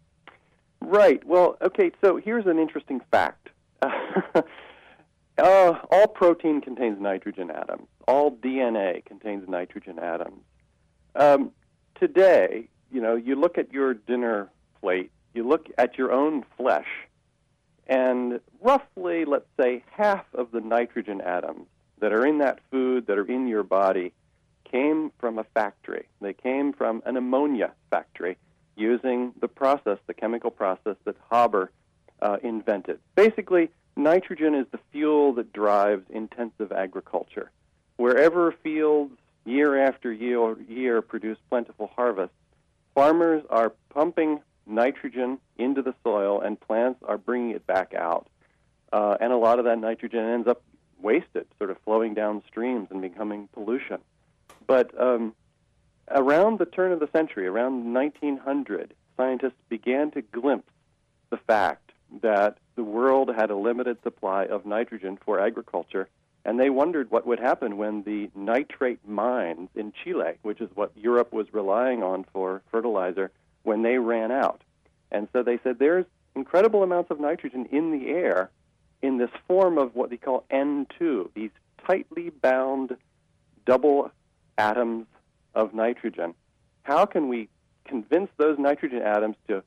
Right. 0.85 1.25
Well, 1.27 1.57
okay, 1.63 1.93
so 2.03 2.17
here's 2.17 2.47
an 2.47 2.59
interesting 2.59 3.01
fact. 3.11 3.49
uh, 3.83 4.43
all 5.39 6.07
protein 6.09 6.61
contains 6.61 7.01
nitrogen 7.01 7.51
atoms. 7.51 7.89
All 8.07 8.31
DNA 8.31 9.05
contains 9.05 9.49
nitrogen 9.49 9.99
atoms. 9.99 10.43
Um, 11.17 11.53
today, 11.99 12.69
you 12.93 13.01
know, 13.01 13.17
you 13.17 13.35
look 13.35 13.57
at 13.57 13.73
your 13.73 13.95
dinner 13.95 14.51
plate, 14.81 15.11
you 15.33 15.49
look 15.49 15.69
at 15.79 15.97
your 15.97 16.13
own 16.13 16.45
flesh, 16.57 16.89
and 17.87 18.41
roughly, 18.61 19.25
let's 19.25 19.49
say, 19.59 19.83
half 19.91 20.27
of 20.35 20.51
the 20.53 20.61
nitrogen 20.61 21.23
atoms 21.23 21.67
that 22.01 22.13
are 22.13 22.27
in 22.27 22.39
that 22.39 22.61
food, 22.71 23.07
that 23.07 23.17
are 23.17 23.27
in 23.27 23.49
your 23.49 23.63
body, 23.63 24.13
came 24.71 25.13
from 25.19 25.39
a 25.39 25.45
factory. 25.45 26.09
They 26.21 26.35
came 26.35 26.73
from 26.75 27.03
an 27.07 27.17
ammonia 27.17 27.73
factory 27.91 28.37
using 28.77 29.33
the 29.41 29.49
process, 29.49 29.99
the 30.07 30.15
chemical 30.15 30.51
process 30.51 30.97
that 31.05 31.17
Haber 31.31 31.71
uh, 32.21 32.39
invented. 32.43 32.99
Basically, 33.15 33.71
nitrogen 33.97 34.55
is 34.55 34.67
the 34.71 34.81
fuel 34.93 35.33
that 35.35 35.53
drives 35.53 36.05
intensive 36.11 36.73
agriculture. 36.73 37.51
Wherever 37.97 38.53
fields 38.53 39.13
year 39.45 39.79
after 39.79 40.13
year, 40.13 40.61
year 40.63 41.03
produce 41.03 41.39
plentiful 41.49 41.91
harvests, 41.95 42.35
farmers 42.95 43.45
are 43.51 43.73
pumping 43.91 44.41
nitrogen 44.67 45.39
into 45.59 45.83
the 45.83 45.95
soil 46.03 46.41
and 46.41 46.61
plants 46.61 47.01
are 47.07 47.19
bringing 47.19 47.51
it 47.51 47.67
back 47.67 47.95
out. 47.95 48.27
Uh, 48.93 49.17
and 49.21 49.33
a 49.33 49.37
lot 49.37 49.59
of 49.59 49.65
that 49.65 49.79
nitrogen 49.79 50.25
ends 50.25 50.49
up 50.49 50.63
wasted, 51.01 51.47
sort 51.59 51.71
of 51.71 51.77
flowing 51.85 52.15
down 52.15 52.43
streams 52.49 52.89
and 52.91 53.03
becoming 53.03 53.49
pollution. 53.53 53.99
But 54.67 54.99
um, 55.01 55.35
around 56.11 56.59
the 56.59 56.67
turn 56.67 56.93
of 56.93 57.01
the 57.01 57.09
century, 57.13 57.47
around 57.47 57.93
1900, 57.93 58.95
scientists 59.17 59.53
began 59.69 60.11
to 60.13 60.23
glimpse 60.23 60.71
the 61.31 61.37
fact 61.37 61.93
that 62.23 62.59
the 62.77 62.85
world 62.85 63.31
had 63.35 63.51
a 63.51 63.57
limited 63.57 64.03
supply 64.03 64.45
of 64.45 64.67
nitrogen 64.67 65.19
for 65.25 65.41
agriculture, 65.41 66.09
and 66.45 66.61
they 66.61 66.71
wondered 66.71 67.11
what 67.11 67.27
would 67.27 67.41
happen 67.41 67.77
when 67.77 68.03
the 68.03 68.31
nitrate 68.35 69.07
mines 69.07 69.69
in 69.75 69.93
Chile, 69.93 70.33
which 70.43 70.61
is 70.61 70.69
what 70.75 70.93
Europe 70.97 71.33
was 71.33 71.53
relying 71.53 72.03
on 72.03 72.25
for 72.33 72.63
fertilizer, 72.71 73.31
when 73.63 73.83
they 73.83 73.99
ran 73.99 74.31
out. 74.31 74.61
And 75.11 75.29
so 75.33 75.43
they 75.43 75.59
said 75.63 75.79
there's 75.79 76.05
incredible 76.35 76.83
amounts 76.83 77.11
of 77.11 77.21
nitrogen 77.21 77.67
in 77.71 77.93
the 77.93 78.09
air 78.11 78.51
in 79.01 79.19
this 79.19 79.31
form 79.47 79.79
of 79.79 79.95
what 79.95 80.11
they 80.11 80.17
call 80.17 80.45
N2, 80.51 81.31
these 81.35 81.51
tightly 81.87 82.31
bound 82.31 82.97
double 83.65 84.11
atoms 84.59 85.07
of 85.55 85.75
nitrogen. 85.75 86.35
How 86.83 87.07
can 87.07 87.29
we 87.29 87.49
convince 87.85 88.31
those 88.37 88.59
nitrogen 88.59 89.03
atoms 89.03 89.37
to, 89.49 89.63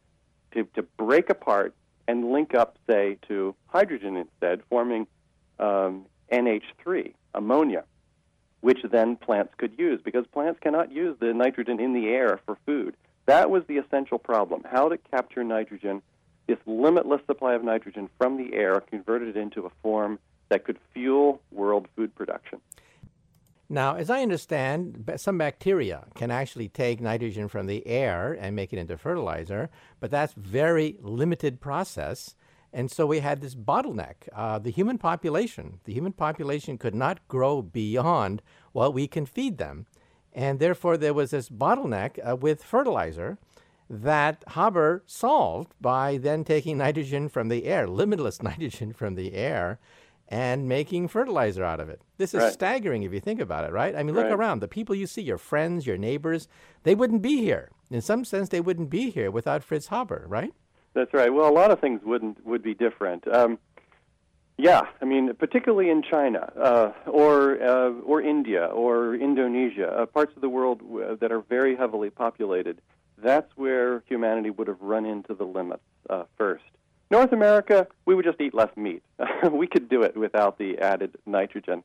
to, 0.53 0.63
to 0.75 0.83
break 0.97 1.29
apart 1.29 1.73
and 2.07 2.31
link 2.31 2.55
up, 2.55 2.77
say, 2.89 3.17
to 3.27 3.55
hydrogen 3.67 4.17
instead, 4.17 4.61
forming 4.69 5.07
um, 5.59 6.05
NH3, 6.31 7.13
ammonia, 7.33 7.83
which 8.61 8.79
then 8.91 9.15
plants 9.15 9.53
could 9.57 9.73
use 9.77 9.99
because 10.03 10.25
plants 10.27 10.59
cannot 10.61 10.91
use 10.91 11.17
the 11.19 11.33
nitrogen 11.33 11.79
in 11.79 11.93
the 11.93 12.07
air 12.07 12.39
for 12.45 12.57
food. 12.65 12.95
That 13.25 13.49
was 13.49 13.63
the 13.67 13.77
essential 13.77 14.19
problem 14.19 14.63
how 14.69 14.89
to 14.89 14.97
capture 14.97 15.43
nitrogen, 15.43 16.01
this 16.47 16.57
limitless 16.65 17.21
supply 17.25 17.53
of 17.55 17.63
nitrogen 17.63 18.09
from 18.17 18.37
the 18.37 18.55
air, 18.55 18.79
convert 18.79 19.21
it 19.21 19.35
into 19.35 19.65
a 19.65 19.69
form 19.81 20.17
that 20.49 20.63
could 20.63 20.77
fuel 20.93 21.41
world 21.51 21.87
food 21.95 22.15
production. 22.15 22.61
Now, 23.69 23.95
as 23.95 24.09
I 24.09 24.21
understand, 24.21 25.11
some 25.17 25.37
bacteria 25.37 26.05
can 26.15 26.31
actually 26.31 26.69
take 26.69 27.01
nitrogen 27.01 27.49
from 27.49 27.67
the 27.67 27.85
air 27.85 28.31
and 28.39 28.55
make 28.55 28.71
it 28.71 28.79
into 28.79 28.97
fertilizer, 28.97 29.69
but 29.99 30.09
that's 30.09 30.33
very 30.33 30.97
limited 31.01 31.59
process. 31.59 32.35
And 32.71 32.89
so 32.89 33.05
we 33.05 33.19
had 33.19 33.41
this 33.41 33.55
bottleneck. 33.55 34.29
Uh, 34.33 34.59
the 34.59 34.71
human 34.71 34.97
population, 34.97 35.79
the 35.83 35.93
human 35.93 36.13
population 36.13 36.77
could 36.77 36.95
not 36.95 37.27
grow 37.27 37.61
beyond 37.61 38.41
what 38.71 38.93
we 38.93 39.05
can 39.07 39.25
feed 39.25 39.57
them. 39.57 39.85
And 40.31 40.59
therefore, 40.59 40.95
there 40.95 41.13
was 41.13 41.31
this 41.31 41.49
bottleneck 41.49 42.19
uh, 42.25 42.35
with 42.37 42.63
fertilizer 42.63 43.37
that 43.89 44.43
Haber 44.49 45.03
solved 45.05 45.73
by 45.81 46.17
then 46.17 46.43
taking 46.43 46.77
nitrogen 46.77 47.29
from 47.29 47.49
the 47.49 47.65
air, 47.65 47.87
limitless 47.87 48.41
nitrogen 48.43 48.93
from 48.93 49.15
the 49.15 49.33
air, 49.33 49.79
and 50.29 50.67
making 50.67 51.07
fertilizer 51.07 51.63
out 51.63 51.79
of 51.79 51.89
it. 51.89 52.01
This 52.17 52.33
is 52.33 52.41
right. 52.41 52.53
staggering 52.53 53.03
if 53.03 53.13
you 53.13 53.19
think 53.19 53.39
about 53.39 53.63
it, 53.63 53.71
right? 53.71 53.95
I 53.95 54.03
mean, 54.03 54.15
look 54.15 54.25
right. 54.25 54.33
around. 54.33 54.59
The 54.59 54.67
people 54.67 54.95
you 54.95 55.07
see, 55.07 55.21
your 55.21 55.37
friends, 55.37 55.87
your 55.87 55.97
neighbors, 55.97 56.47
they 56.83 56.95
wouldn't 56.95 57.21
be 57.21 57.37
here. 57.37 57.71
In 57.89 58.01
some 58.01 58.25
sense, 58.25 58.49
they 58.49 58.61
wouldn't 58.61 58.89
be 58.89 59.09
here 59.09 59.31
without 59.31 59.63
Fritz 59.63 59.87
Haber, 59.87 60.25
right? 60.27 60.53
That's 60.93 61.13
right. 61.13 61.33
Well, 61.33 61.49
a 61.49 61.53
lot 61.53 61.71
of 61.71 61.79
things 61.79 62.01
wouldn't 62.03 62.45
would 62.45 62.63
be 62.63 62.73
different. 62.73 63.27
Um, 63.33 63.59
yeah, 64.57 64.81
I 64.99 65.05
mean, 65.05 65.31
particularly 65.35 65.91
in 65.91 66.01
China 66.01 66.51
uh, 66.59 66.91
or 67.05 67.61
uh, 67.61 67.91
or 68.03 68.21
India 68.21 68.65
or 68.65 69.13
Indonesia, 69.15 69.87
uh, 69.89 70.05
parts 70.07 70.35
of 70.35 70.41
the 70.41 70.49
world 70.49 70.79
w- 70.79 71.15
that 71.21 71.31
are 71.31 71.41
very 71.41 71.75
heavily 71.75 72.09
populated. 72.09 72.81
That's 73.19 73.51
where 73.55 74.03
humanity 74.07 74.49
would 74.49 74.67
have 74.67 74.81
run 74.81 75.05
into 75.05 75.35
the 75.35 75.43
limits 75.43 75.83
uh, 76.09 76.23
first. 76.37 76.63
North 77.09 77.31
America, 77.31 77.87
we 78.05 78.15
would 78.15 78.25
just 78.25 78.41
eat 78.41 78.53
less 78.53 78.75
meat. 78.75 79.03
we 79.51 79.67
could 79.67 79.89
do 79.89 80.03
it 80.03 80.17
without 80.17 80.57
the 80.57 80.77
added 80.79 81.15
nitrogen. 81.25 81.83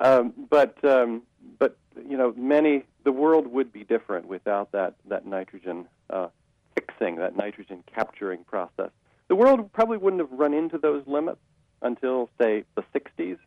Um, 0.00 0.32
but 0.48 0.82
um, 0.84 1.22
but 1.58 1.76
you 2.08 2.16
know, 2.16 2.32
many 2.36 2.84
the 3.04 3.12
world 3.12 3.46
would 3.48 3.72
be 3.72 3.84
different 3.84 4.26
without 4.26 4.72
that 4.72 4.94
that 5.08 5.26
nitrogen 5.26 5.86
uh, 6.10 6.28
fixing, 6.74 7.16
that 7.16 7.36
nitrogen 7.36 7.82
capturing 7.92 8.44
process. 8.44 8.90
The 9.28 9.36
world 9.36 9.72
probably 9.72 9.98
wouldn't 9.98 10.20
have 10.20 10.38
run 10.38 10.54
into 10.54 10.78
those 10.78 11.06
limits 11.06 11.40
until, 11.80 12.28
say, 12.40 12.64
the 12.74 12.84
60s. 12.94 13.38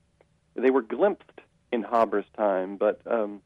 They 0.55 0.71
were 0.71 0.81
glimpsed 0.81 1.41
in 1.71 1.83
Haber's 1.83 2.25
time, 2.35 2.77
but 2.77 3.01
um, 3.05 3.41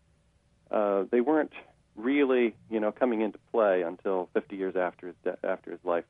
uh, 0.71 1.03
they 1.11 1.21
weren't 1.21 1.53
really, 1.95 2.55
you 2.69 2.79
know, 2.79 2.91
coming 2.91 3.21
into 3.21 3.37
play 3.51 3.81
until 3.81 4.29
50 4.33 4.55
years 4.55 4.75
after 4.75 5.07
his 5.07 5.15
de- 5.23 5.37
after 5.43 5.71
his 5.71 5.79
life. 5.83 6.05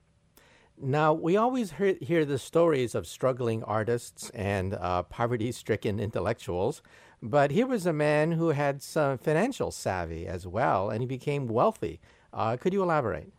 Now, 0.81 1.11
we 1.11 1.35
always 1.35 1.73
hear, 1.73 1.97
hear 1.99 2.23
the 2.23 2.39
stories 2.39 2.95
of 2.95 3.05
struggling 3.05 3.63
artists 3.63 4.29
and 4.29 4.73
uh, 4.75 5.03
poverty 5.03 5.51
stricken 5.51 5.99
intellectuals, 5.99 6.81
but 7.21 7.51
here 7.51 7.67
was 7.67 7.85
a 7.85 7.91
man 7.91 8.31
who 8.31 8.49
had 8.49 8.81
some 8.81 9.17
financial 9.17 9.71
savvy 9.71 10.25
as 10.25 10.47
well, 10.47 10.89
and 10.89 11.01
he 11.01 11.05
became 11.05 11.47
wealthy. 11.47 11.99
Uh, 12.33 12.55
could 12.55 12.71
you 12.71 12.81
elaborate? 12.81 13.29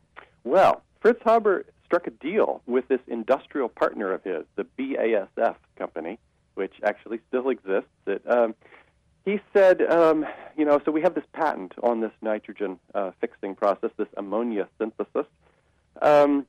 Well, 0.44 0.82
Fritz 1.00 1.22
Haber 1.24 1.64
struck 1.86 2.06
a 2.06 2.10
deal 2.10 2.60
with 2.66 2.86
this 2.88 3.00
industrial 3.06 3.70
partner 3.70 4.12
of 4.12 4.22
his, 4.22 4.44
the 4.56 4.66
BASF 4.78 5.54
company, 5.76 6.18
which 6.56 6.74
actually 6.84 7.20
still 7.28 7.48
exists. 7.48 7.88
Um, 8.28 8.54
he 9.24 9.40
said, 9.54 9.80
um, 9.82 10.26
you 10.58 10.66
know, 10.66 10.78
so 10.84 10.92
we 10.92 11.00
have 11.00 11.14
this 11.14 11.24
patent 11.32 11.72
on 11.82 12.00
this 12.00 12.12
nitrogen 12.20 12.78
uh, 12.94 13.12
fixing 13.18 13.54
process, 13.54 13.90
this 13.96 14.08
ammonia 14.18 14.68
synthesis. 14.78 15.26
Um, 16.02 16.46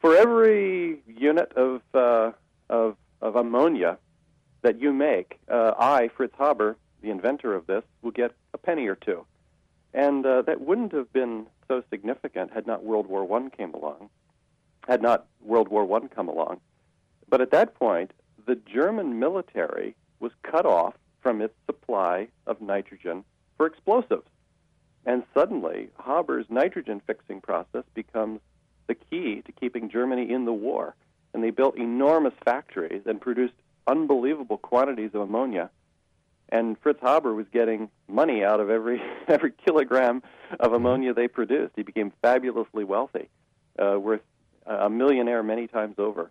for 0.00 0.14
every 0.16 1.00
unit 1.06 1.52
of, 1.54 1.82
uh, 1.94 2.32
of, 2.68 2.96
of 3.20 3.36
ammonia 3.36 3.98
that 4.62 4.80
you 4.80 4.92
make, 4.92 5.38
uh, 5.48 5.72
I, 5.78 6.08
Fritz 6.16 6.34
Haber, 6.38 6.76
the 7.02 7.10
inventor 7.10 7.54
of 7.54 7.66
this, 7.66 7.84
will 8.02 8.10
get 8.10 8.32
a 8.54 8.58
penny 8.58 8.86
or 8.86 8.96
two. 8.96 9.24
And 9.94 10.24
uh, 10.26 10.42
that 10.42 10.60
wouldn't 10.60 10.92
have 10.92 11.12
been 11.12 11.46
so 11.66 11.82
significant 11.90 12.52
had 12.52 12.66
not 12.66 12.84
World 12.84 13.06
War 13.06 13.24
One 13.24 13.50
came 13.50 13.72
along, 13.74 14.10
had 14.86 15.02
not 15.02 15.26
World 15.40 15.68
War 15.68 15.84
One 15.84 16.08
come 16.08 16.28
along. 16.28 16.60
But 17.28 17.40
at 17.40 17.50
that 17.50 17.74
point, 17.74 18.12
the 18.46 18.56
German 18.56 19.18
military 19.18 19.94
was 20.20 20.32
cut 20.42 20.66
off 20.66 20.94
from 21.20 21.40
its 21.42 21.54
supply 21.66 22.28
of 22.46 22.60
nitrogen 22.60 23.24
for 23.56 23.66
explosives. 23.66 24.28
And 25.04 25.22
suddenly, 25.34 25.88
Haber's 26.04 26.46
nitrogen 26.48 27.00
fixing 27.06 27.40
process 27.40 27.84
becomes 27.94 28.40
the 28.88 28.94
key 28.94 29.42
to 29.46 29.52
keeping 29.52 29.88
Germany 29.88 30.30
in 30.30 30.44
the 30.44 30.52
war. 30.52 30.96
And 31.32 31.44
they 31.44 31.50
built 31.50 31.76
enormous 31.78 32.34
factories 32.44 33.02
and 33.06 33.20
produced 33.20 33.54
unbelievable 33.86 34.58
quantities 34.58 35.10
of 35.14 35.20
ammonia. 35.22 35.70
And 36.48 36.76
Fritz 36.80 37.00
Haber 37.02 37.34
was 37.34 37.46
getting 37.52 37.90
money 38.08 38.42
out 38.42 38.58
of 38.58 38.70
every 38.70 39.00
every 39.28 39.52
kilogram 39.52 40.22
of 40.58 40.72
ammonia 40.72 41.14
they 41.14 41.28
produced. 41.28 41.74
He 41.76 41.82
became 41.82 42.12
fabulously 42.22 42.84
wealthy, 42.84 43.28
uh, 43.78 43.98
worth 44.00 44.22
a 44.66 44.90
millionaire 44.90 45.42
many 45.42 45.66
times 45.66 45.96
over. 45.98 46.30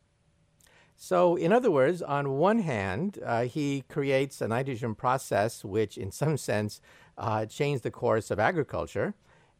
So, 0.95 1.35
in 1.35 1.53
other 1.53 1.69
words, 1.69 2.01
on 2.01 2.31
one 2.37 2.59
hand, 2.59 3.19
uh, 3.23 3.43
he 3.43 3.83
creates 3.87 4.41
a 4.41 4.47
nitrogen 4.47 4.95
process 4.95 5.63
which, 5.63 5.95
in 5.95 6.11
some 6.11 6.37
sense, 6.37 6.81
uh, 7.19 7.45
changed 7.45 7.83
the 7.83 7.91
course 7.91 8.31
of 8.31 8.39
agriculture. 8.39 9.13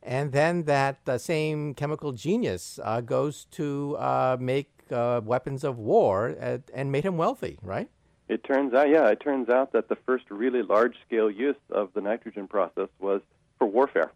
And 0.04 0.32
then 0.32 0.64
that 0.64 1.00
uh, 1.08 1.18
same 1.18 1.74
chemical 1.74 2.12
genius 2.14 2.80
uh, 2.84 3.02
goes 3.02 3.45
to 3.52 3.98
uh, 3.98 4.38
make 4.39 4.72
uh, 4.91 5.22
weapons 5.24 5.64
of 5.64 5.78
war 5.78 6.30
at, 6.39 6.62
and 6.74 6.91
made 6.91 7.04
him 7.04 7.18
wealthy, 7.18 7.60
right? 7.62 7.89
It 8.30 8.43
turns 8.43 8.74
out, 8.74 8.89
yeah, 8.89 9.08
it 9.08 9.20
turns 9.20 9.50
out 9.50 9.72
that 9.74 9.89
the 9.89 9.98
first 10.06 10.26
really 10.30 10.62
large 10.62 10.95
scale 11.06 11.32
use 11.32 11.56
of 11.72 11.93
the 11.93 12.02
nitrogen 12.02 12.48
process 12.48 12.89
was 13.00 13.22
for 13.58 13.68
warfare. 13.68 14.12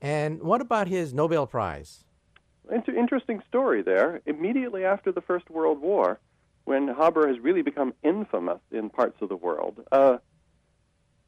And 0.00 0.42
what 0.42 0.60
about 0.60 0.88
his 0.88 1.12
Nobel 1.12 1.46
Prize? 1.46 2.04
It's 2.70 2.88
an 2.88 2.96
interesting 2.96 3.42
story 3.48 3.82
there. 3.82 4.20
Immediately 4.26 4.84
after 4.84 5.12
the 5.12 5.20
First 5.20 5.50
World 5.50 5.80
War, 5.80 6.20
when 6.64 6.88
Haber 6.88 7.28
has 7.28 7.38
really 7.38 7.62
become 7.62 7.94
infamous 8.02 8.60
in 8.72 8.90
parts 8.90 9.16
of 9.22 9.28
the 9.28 9.36
world, 9.36 9.80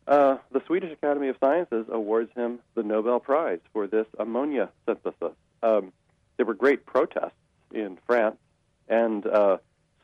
uh, 0.09 0.39
the 0.53 0.63
Swedish 0.67 0.93
Academy 0.93 1.29
of 1.29 1.37
Sciences 1.39 1.87
awards 1.91 2.31
him 2.35 2.61
the 2.75 2.83
Nobel 2.83 3.21
Prize 3.21 3.61
for 3.73 3.87
this 3.87 4.07
ammonia 4.19 4.71
synthesis. 4.87 5.37
Um, 5.63 5.93
there 6.37 6.47
were 6.47 6.55
great 6.55 6.87
protests 6.87 7.33
in 7.73 7.99
France 8.07 8.39
and 8.89 9.27
uh, 9.27 9.59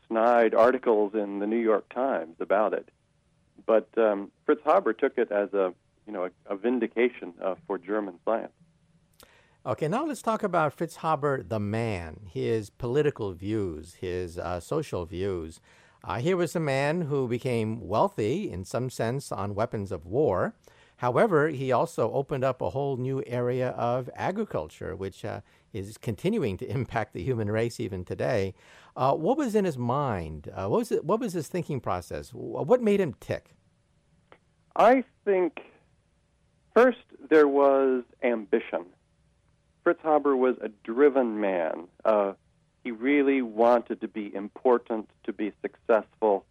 snide 0.07 0.53
articles 0.53 1.13
in 1.15 1.39
the 1.39 1.47
New 1.47 1.59
York 1.59 1.91
Times 1.93 2.35
about 2.39 2.73
it. 2.73 2.87
But 3.65 3.87
um, 3.97 4.31
Fritz 4.45 4.61
Haber 4.63 4.93
took 4.93 5.17
it 5.17 5.31
as 5.31 5.51
a, 5.53 5.73
you 6.05 6.13
know, 6.13 6.25
a, 6.25 6.53
a 6.53 6.55
vindication 6.55 7.33
uh, 7.43 7.55
for 7.65 7.77
German 7.77 8.19
science. 8.25 8.51
Okay, 9.65 9.87
now 9.87 10.05
let's 10.05 10.21
talk 10.21 10.43
about 10.43 10.73
Fritz 10.73 10.97
Haber, 10.97 11.41
the 11.41 11.59
man, 11.59 12.19
his 12.31 12.69
political 12.69 13.33
views, 13.33 13.95
his 13.95 14.37
uh, 14.37 14.59
social 14.59 15.05
views. 15.05 15.59
Uh, 16.05 16.19
here 16.19 16.37
was 16.37 16.55
a 16.55 16.59
man 16.59 17.01
who 17.01 17.27
became 17.27 17.87
wealthy, 17.87 18.51
in 18.51 18.63
some 18.63 18.91
sense, 18.91 19.31
on 19.31 19.55
weapons 19.55 19.91
of 19.91 20.05
war. 20.05 20.53
However, 20.97 21.47
he 21.49 21.71
also 21.71 22.11
opened 22.11 22.43
up 22.43 22.61
a 22.61 22.69
whole 22.69 22.95
new 22.95 23.23
area 23.25 23.69
of 23.69 24.07
agriculture, 24.15 24.95
which 24.95 25.25
uh, 25.25 25.41
is 25.73 25.97
continuing 25.97 26.57
to 26.57 26.69
impact 26.69 27.13
the 27.13 27.23
human 27.23 27.49
race 27.49 27.79
even 27.79 28.05
today. 28.05 28.53
Uh, 28.95 29.13
what 29.13 29.35
was 29.35 29.55
in 29.55 29.65
his 29.65 29.79
mind? 29.79 30.51
Uh, 30.53 30.67
what 30.67 30.77
was 30.77 30.91
it, 30.91 31.03
what 31.03 31.19
was 31.19 31.33
his 31.33 31.47
thinking 31.47 31.81
process? 31.81 32.29
What 32.29 32.83
made 32.83 32.99
him 32.99 33.15
tick? 33.19 33.55
I 34.75 35.03
think 35.25 35.59
first 36.75 36.99
there 37.29 37.47
was 37.47 38.03
ambition. 38.21 38.85
Fritz 39.83 40.01
Haber 40.03 40.37
was 40.37 40.55
a 40.61 40.69
driven 40.83 41.39
man. 41.41 41.87
Uh, 42.03 42.33
he 42.85 42.91
really 42.91 43.41
wanted 43.41 43.99
to 44.01 44.07
be 44.07 44.33
important, 44.33 45.09
to 45.23 45.33
be 45.33 45.51
successful, 45.63 46.45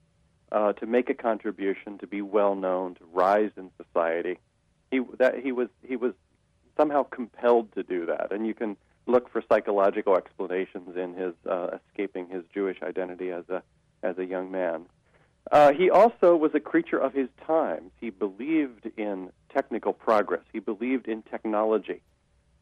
uh, 0.51 0.73
to 0.73 0.85
make 0.85 1.09
a 1.09 1.15
contribution, 1.15 1.97
to 1.99 2.09
be 2.09 2.23
well 2.23 2.57
known, 2.57 2.97
to 2.97 3.05
rise 3.13 3.53
in 3.57 3.71
society. 3.83 4.39
He 4.91 5.01
that 5.19 5.39
he 5.39 5.53
was 5.53 5.69
he 5.87 5.95
was 5.95 6.13
somehow 6.77 7.05
compelled 7.05 7.73
to 7.75 7.85
do 7.85 8.07
that, 8.07 8.33
and 8.33 8.47
you 8.49 8.53
can 8.53 8.77
look 9.07 9.31
for 9.31 9.43
psychological 9.49 10.17
explanations 10.17 10.97
in 10.97 11.15
his 11.15 11.35
uh, 11.49 11.79
escaping 11.79 12.29
his 12.29 12.43
Jewish 12.53 12.83
identity 12.83 13.31
as 13.31 13.49
a 13.49 13.63
as 14.03 14.19
a 14.19 14.25
young 14.25 14.51
man. 14.51 14.87
Uh, 15.53 15.73
he 15.73 15.89
also 15.89 16.35
was 16.35 16.51
a 16.55 16.61
creature 16.61 16.99
of 16.99 17.13
his 17.13 17.29
times. 17.47 17.93
He 18.01 18.11
believed 18.11 18.91
in 18.97 19.31
technical 19.51 19.93
progress. 19.93 20.43
He 20.53 20.59
believed 20.59 21.07
in 21.07 21.23
technology. 21.23 22.01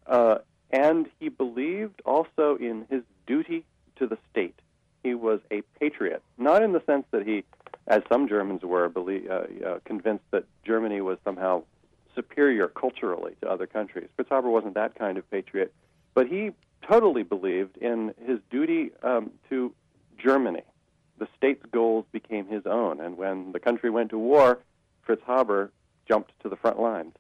Uh, 0.07 0.39
and 0.73 1.07
he 1.21 1.29
believed 1.29 2.01
also 2.05 2.57
in 2.57 2.87
his 2.91 3.03
duty 3.27 3.65
to 3.97 4.07
the 4.07 4.19
state. 4.31 4.59
He 5.03 5.15
was 5.15 5.41
a 5.51 5.63
patriot, 5.79 6.23
not 6.39 6.63
in 6.63 6.73
the 6.73 6.83
sense 6.87 7.05
that 7.11 7.27
he, 7.27 7.45
as 7.87 8.03
some 8.09 8.29
Germans 8.29 8.63
were, 8.63 8.89
believe, 8.89 9.31
uh, 9.31 9.45
uh, 9.67 9.79
convinced 9.85 10.25
that 10.31 10.45
Germany 10.65 11.01
was 11.01 11.19
somehow 11.25 11.65
superior 12.15 12.69
culturally 12.69 13.35
to 13.41 13.51
other 13.51 13.67
countries. 13.67 14.09
Fritz 14.17 14.31
Haber 14.31 14.51
wasn't 14.51 14.75
that 14.75 14.95
kind 14.95 15.19
of 15.19 15.29
patriot, 15.31 15.73
but 16.15 16.27
he 16.27 16.51
totally 16.89 17.23
believed 17.23 17.77
in 17.79 18.15
his 18.27 18.39
duty 18.51 18.91
um, 19.03 19.31
to 19.49 19.73
Germany. 20.19 20.63
The 21.19 21.29
state's 21.37 21.65
goals 21.71 22.05
became 22.13 22.47
his 22.47 22.67
own, 22.67 23.01
and 23.01 23.17
when 23.17 23.53
the 23.53 23.61
country 23.61 23.91
went 23.91 24.11
to 24.11 24.19
war, 24.19 24.59
Fritz 25.03 25.23
Haber 25.27 25.71
jumped 26.09 26.33
to 26.43 26.49
the 26.49 26.57
front 26.57 26.81
lines. 26.81 27.15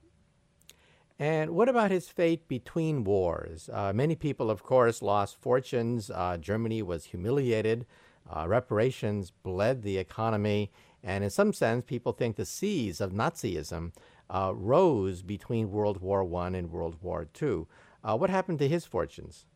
And 1.22 1.50
what 1.50 1.68
about 1.68 1.92
his 1.92 2.08
fate 2.08 2.48
between 2.48 3.04
wars? 3.04 3.70
Uh, 3.72 3.92
many 3.92 4.16
people, 4.16 4.50
of 4.50 4.64
course, 4.64 5.00
lost 5.00 5.40
fortunes. 5.40 6.10
Uh, 6.10 6.36
Germany 6.36 6.82
was 6.82 7.04
humiliated. 7.04 7.86
Uh, 8.28 8.48
reparations 8.48 9.30
bled 9.30 9.82
the 9.82 9.98
economy. 9.98 10.72
And 11.00 11.22
in 11.22 11.30
some 11.30 11.52
sense, 11.52 11.84
people 11.86 12.10
think 12.10 12.34
the 12.34 12.44
seas 12.44 13.00
of 13.00 13.12
Nazism 13.12 13.92
uh, 14.30 14.50
rose 14.52 15.22
between 15.22 15.70
World 15.70 16.00
War 16.00 16.28
I 16.42 16.48
and 16.48 16.72
World 16.72 16.96
War 17.00 17.28
II. 17.40 17.66
Uh, 18.02 18.16
what 18.16 18.28
happened 18.28 18.58
to 18.58 18.66
his 18.66 18.84
fortunes? 18.84 19.46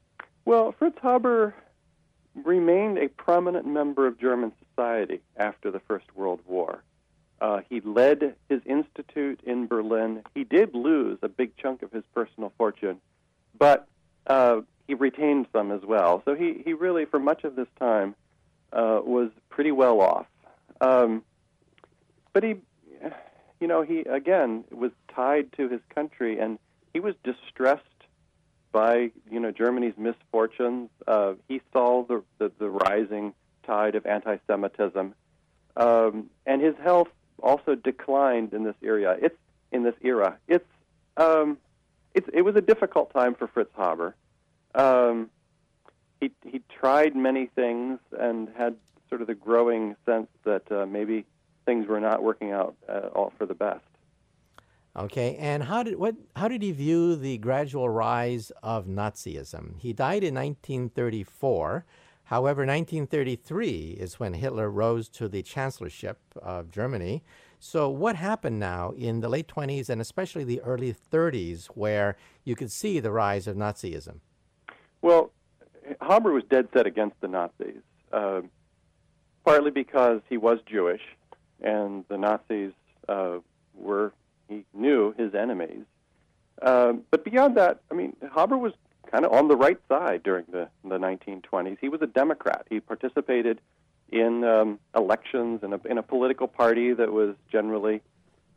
Well, 0.45 0.71
Fritz 0.71 1.01
Haber 1.03 1.53
remained 2.45 2.97
a 2.97 3.09
prominent 3.09 3.67
member 3.67 4.07
of 4.07 4.21
German 4.21 4.53
society 4.69 5.21
after 5.37 5.73
the 5.73 5.81
First 5.81 6.14
World 6.14 6.39
War. 6.47 6.85
Uh, 7.41 7.61
he 7.68 7.80
led 7.80 8.34
his 8.49 8.61
institute 8.64 9.41
in 9.45 9.66
Berlin. 9.66 10.22
He 10.34 10.45
did 10.45 10.74
lose 10.74 11.18
a 11.22 11.28
big 11.28 11.57
chunk 11.57 11.82
of 11.82 11.93
his 11.93 12.05
personal 12.14 12.53
fortune, 12.57 13.01
but 13.59 13.87
uh, 14.26 14.62
he 14.87 14.95
retained 14.95 15.47
some 15.53 15.70
as 15.70 15.82
well. 15.82 16.22
So 16.24 16.34
he, 16.34 16.62
he 16.64 16.72
really, 16.72 17.05
for 17.05 17.18
much 17.18 17.45
of 17.45 17.57
this 17.57 17.68
time, 17.78 18.14
uh, 18.72 19.01
was 19.05 19.30
pretty 19.51 19.72
well 19.72 20.01
off. 20.01 20.26
Um, 20.80 21.22
but 22.32 22.43
he, 22.43 22.57
you 23.61 23.66
know, 23.66 23.82
he 23.82 24.01
again 24.01 24.64
was 24.70 24.93
tied 25.14 25.53
to 25.55 25.68
his 25.68 25.80
country, 25.95 26.39
and 26.39 26.59
he 26.93 27.01
was 27.01 27.14
distressed 27.24 27.82
by 28.72 29.11
you 29.30 29.41
know 29.41 29.51
Germany's 29.51 29.97
misfortunes. 29.97 30.91
Uh, 31.07 31.34
he 31.49 31.61
saw 31.72 32.05
the, 32.05 32.22
the, 32.39 32.53
the 32.59 32.68
rising 32.68 33.34
tide 33.66 33.95
of 33.95 34.07
anti-Semitism, 34.07 35.14
um, 35.76 36.30
and 36.45 36.62
his 36.62 36.74
health 36.82 37.09
also 37.43 37.74
declined 37.74 38.53
in 38.53 38.64
this 38.64 38.76
area. 38.82 39.16
It's 39.20 39.37
in 39.72 39.82
this 39.82 39.95
era. 40.03 40.39
It's 40.49 40.66
um, 41.16 41.59
it, 42.14 42.24
it 42.32 42.43
was 42.43 42.57
a 42.57 42.61
difficult 42.61 43.12
time 43.12 43.34
for 43.34 43.47
Fritz 43.47 43.70
Haber. 43.76 44.14
Um, 44.74 45.30
he 46.20 46.30
he 46.45 46.62
tried 46.80 47.14
many 47.14 47.47
things 47.47 47.99
and 48.18 48.49
had 48.57 48.76
sort 49.09 49.20
of 49.20 49.26
the 49.26 49.34
growing 49.34 49.97
sense 50.05 50.28
that 50.45 50.70
uh, 50.70 50.87
maybe 50.87 51.24
things 51.64 51.87
were 51.87 52.01
not 52.01 52.22
working 52.22 52.53
out 52.53 52.74
uh, 52.89 53.09
all 53.14 53.32
for 53.39 53.47
the 53.47 53.55
best. 53.55 53.84
Okay, 54.97 55.37
and 55.37 55.62
how 55.64 55.82
did 55.82 55.97
what 55.97 56.14
how 56.37 56.49
did 56.49 56.62
he 56.62 56.72
view 56.72 57.16
the 57.16 57.37
gradual 57.39 57.89
rise 57.89 58.51
of 58.62 58.87
Nazism? 58.87 59.78
He 59.78 59.93
died 59.93 60.24
in 60.24 60.34
1934. 60.34 61.84
However, 62.27 62.62
1933 62.62 63.99
is 64.01 64.18
when 64.18 64.35
Hitler 64.35 64.68
rose 64.68 65.09
to 65.11 65.29
the 65.29 65.43
chancellorship 65.43 66.18
of 66.43 66.72
Germany. 66.72 67.22
So, 67.61 67.89
what 67.89 68.16
happened 68.16 68.59
now 68.59 68.91
in 68.97 69.20
the 69.20 69.29
late 69.29 69.47
20s 69.47 69.89
and 69.89 70.01
especially 70.01 70.43
the 70.43 70.61
early 70.62 70.93
30s, 70.93 71.66
where 71.66 72.16
you 72.43 72.57
could 72.57 72.72
see 72.72 72.99
the 72.99 73.12
rise 73.12 73.47
of 73.47 73.57
Nazism? 73.57 74.16
Well, 75.03 75.31
Haber 76.03 76.33
was 76.33 76.43
dead 76.51 76.68
set 76.74 76.85
against 76.85 77.20
the 77.20 77.29
Nazis, 77.29 77.81
uh, 78.12 78.41
partly 79.45 79.70
because 79.70 80.20
he 80.29 80.37
was 80.37 80.59
Jewish, 80.66 81.03
and 81.61 82.05
the 82.09 82.18
Nazis 82.18 82.72
uh, 83.09 83.39
were, 83.72 84.12
he 84.49 84.64
knew, 84.74 85.14
his 85.16 85.33
enemies. 85.33 85.85
Uh, 86.61 86.95
but 87.12 87.24
beyond 87.24 87.57
that, 87.57 87.83
I 87.89 87.95
mean, 87.95 88.16
Haber 88.35 88.59
was 88.59 88.72
kind 89.11 89.24
of 89.24 89.32
on 89.32 89.48
the 89.48 89.57
right 89.57 89.78
side 89.88 90.22
during 90.22 90.44
the, 90.50 90.68
the 90.84 90.98
1920s. 90.98 91.78
He 91.80 91.88
was 91.88 92.02
a 92.02 92.07
Democrat. 92.07 92.66
He 92.68 92.80
participated 92.80 93.61
in 94.11 94.44
um, 94.44 94.78
elections 94.94 95.61
in 95.62 95.72
a, 95.72 95.80
in 95.88 95.98
a 95.98 96.02
political 96.02 96.46
party 96.46 96.92
that 96.92 97.12
was 97.12 97.34
generally 97.50 98.00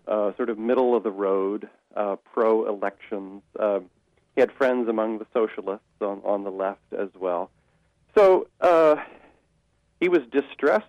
uh, 0.08 0.36
sort 0.36 0.50
of 0.50 0.58
middle 0.58 0.96
of 0.96 1.04
the 1.04 1.12
road, 1.12 1.70
uh, 1.96 2.16
pro 2.34 2.68
elections. 2.68 3.42
Uh, 3.60 3.80
he 4.36 4.42
had 4.42 4.52
friends 4.52 4.88
among 4.88 5.20
the 5.20 5.26
socialists 5.34 5.86
on, 6.02 6.22
on 6.24 6.44
the 6.44 6.52
left 6.52 6.94
as 6.98 7.10
well. 7.20 7.50
So 8.16 8.48
uh, 8.62 8.98
he 10.00 10.10
was 10.10 10.22
distressed 10.32 10.86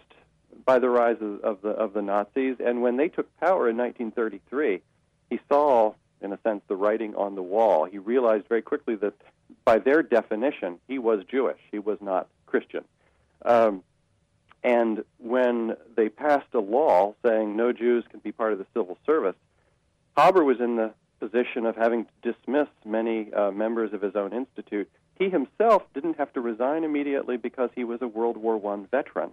by 0.64 0.78
the 0.78 0.88
rise 0.88 1.16
of, 1.20 1.40
of 1.40 1.62
the 1.62 1.70
of 1.70 1.92
the 1.94 2.02
Nazis, 2.02 2.56
and 2.64 2.82
when 2.82 2.96
they 2.96 3.08
took 3.08 3.34
power 3.38 3.68
in 3.68 3.76
1933, 3.76 4.80
he 5.30 5.40
saw, 5.48 5.94
in 6.20 6.32
a 6.32 6.38
sense, 6.42 6.62
the 6.68 6.76
writing 6.76 7.14
on 7.14 7.34
the 7.34 7.42
wall. 7.42 7.86
He 7.86 7.98
realized 7.98 8.46
very 8.48 8.62
quickly 8.62 8.94
that, 8.96 9.14
by 9.64 9.78
their 9.78 10.02
definition, 10.02 10.78
he 10.88 10.98
was 10.98 11.24
Jewish. 11.30 11.60
He 11.70 11.78
was 11.78 11.98
not 12.00 12.28
Christian. 12.46 12.84
Um, 13.44 13.82
and 14.62 15.04
when 15.18 15.76
they 15.96 16.08
passed 16.08 16.52
a 16.54 16.60
law 16.60 17.14
saying 17.24 17.56
no 17.56 17.72
Jews 17.72 18.04
can 18.10 18.20
be 18.20 18.32
part 18.32 18.52
of 18.52 18.58
the 18.58 18.66
civil 18.74 18.98
service, 19.06 19.36
Haber 20.16 20.44
was 20.44 20.60
in 20.60 20.76
the 20.76 20.92
position 21.18 21.66
of 21.66 21.76
having 21.76 22.06
to 22.06 22.32
dismiss 22.32 22.68
many 22.84 23.32
uh, 23.32 23.50
members 23.50 23.92
of 23.92 24.02
his 24.02 24.16
own 24.16 24.32
institute. 24.32 24.90
He 25.18 25.28
himself 25.28 25.82
didn't 25.94 26.16
have 26.16 26.32
to 26.32 26.40
resign 26.40 26.82
immediately 26.82 27.36
because 27.36 27.70
he 27.74 27.84
was 27.84 28.00
a 28.02 28.08
World 28.08 28.36
War 28.36 28.60
I 28.72 28.86
veteran, 28.90 29.30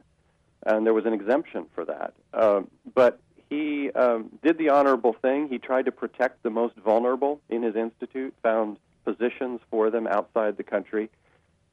and 0.65 0.85
there 0.85 0.93
was 0.93 1.05
an 1.05 1.13
exemption 1.13 1.65
for 1.73 1.85
that. 1.85 2.13
Uh, 2.33 2.61
but 2.93 3.19
he 3.49 3.89
um, 3.91 4.29
did 4.43 4.57
the 4.57 4.69
honorable 4.69 5.13
thing. 5.13 5.47
He 5.47 5.57
tried 5.57 5.85
to 5.85 5.91
protect 5.91 6.43
the 6.43 6.49
most 6.49 6.75
vulnerable 6.75 7.39
in 7.49 7.63
his 7.63 7.75
institute, 7.75 8.33
found 8.43 8.77
positions 9.07 9.61
for 9.71 9.89
them 9.89 10.05
outside 10.07 10.57
the 10.57 10.63
country. 10.63 11.09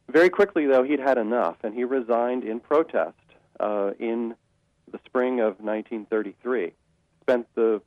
Very 0.09 0.31
quickly, 0.31 0.67
though, 0.67 0.85
he'd 0.85 1.01
had 1.01 1.19
enough, 1.19 1.57
and 1.65 1.75
he 1.75 1.83
resigned 1.83 2.45
in 2.45 2.61
protest 2.61 3.17
uh, 3.59 3.91
in 3.99 4.35
the 4.93 5.01
spring 5.05 5.41
of 5.41 5.59
1933. 5.61 6.73
Spent 7.23 7.47
the 7.55 7.83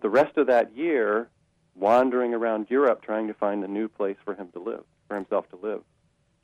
the 0.00 0.08
rest 0.08 0.36
of 0.36 0.46
that 0.46 0.76
year 0.76 1.28
wandering 1.74 2.32
around 2.32 2.68
Europe 2.70 3.02
trying 3.02 3.26
to 3.26 3.34
find 3.34 3.64
a 3.64 3.68
new 3.68 3.88
place 3.88 4.16
for 4.24 4.34
him 4.34 4.48
to 4.52 4.60
live, 4.60 4.84
for 5.08 5.16
himself 5.16 5.48
to 5.50 5.56
live. 5.56 5.82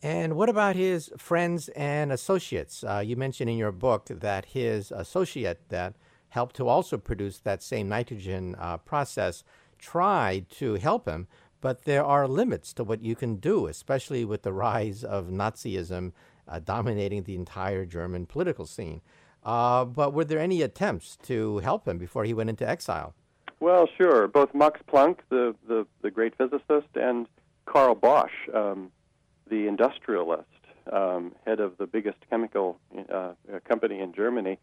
And 0.02 0.34
what 0.34 0.48
about 0.48 0.74
his 0.74 1.10
friends 1.16 1.68
and 1.68 2.10
associates? 2.10 2.82
Uh, 2.82 3.02
you 3.04 3.16
mentioned 3.16 3.48
in 3.48 3.56
your 3.56 3.72
book 3.72 4.06
that 4.10 4.46
his 4.46 4.90
associate 4.90 5.68
that 5.68 5.94
helped 6.30 6.56
to 6.56 6.66
also 6.66 6.98
produce 6.98 7.38
that 7.38 7.62
same 7.62 7.88
nitrogen 7.88 8.56
uh, 8.58 8.76
process 8.78 9.44
tried 9.78 10.48
to 10.50 10.74
help 10.74 11.06
him, 11.06 11.28
but 11.64 11.84
there 11.84 12.04
are 12.04 12.28
limits 12.28 12.74
to 12.74 12.84
what 12.84 13.02
you 13.02 13.16
can 13.16 13.36
do, 13.36 13.68
especially 13.68 14.22
with 14.22 14.42
the 14.42 14.52
rise 14.52 15.02
of 15.02 15.28
Nazism 15.28 16.12
uh, 16.46 16.58
dominating 16.58 17.22
the 17.22 17.34
entire 17.34 17.86
German 17.86 18.26
political 18.26 18.66
scene. 18.66 19.00
Uh, 19.42 19.86
but 19.86 20.12
were 20.12 20.26
there 20.26 20.38
any 20.38 20.60
attempts 20.60 21.16
to 21.22 21.60
help 21.60 21.88
him 21.88 21.96
before 21.96 22.24
he 22.24 22.34
went 22.34 22.50
into 22.50 22.68
exile? 22.68 23.14
Well, 23.60 23.88
sure. 23.96 24.28
Both 24.28 24.52
Max 24.52 24.78
Planck, 24.86 25.20
the, 25.30 25.54
the, 25.66 25.86
the 26.02 26.10
great 26.10 26.36
physicist, 26.36 26.90
and 26.96 27.26
Karl 27.64 27.94
Bosch, 27.94 28.34
um, 28.52 28.92
the 29.48 29.66
industrialist, 29.66 30.44
um, 30.92 31.34
head 31.46 31.60
of 31.60 31.78
the 31.78 31.86
biggest 31.86 32.18
chemical 32.28 32.78
uh, 33.10 33.32
company 33.66 34.00
in 34.00 34.12
Germany, 34.12 34.58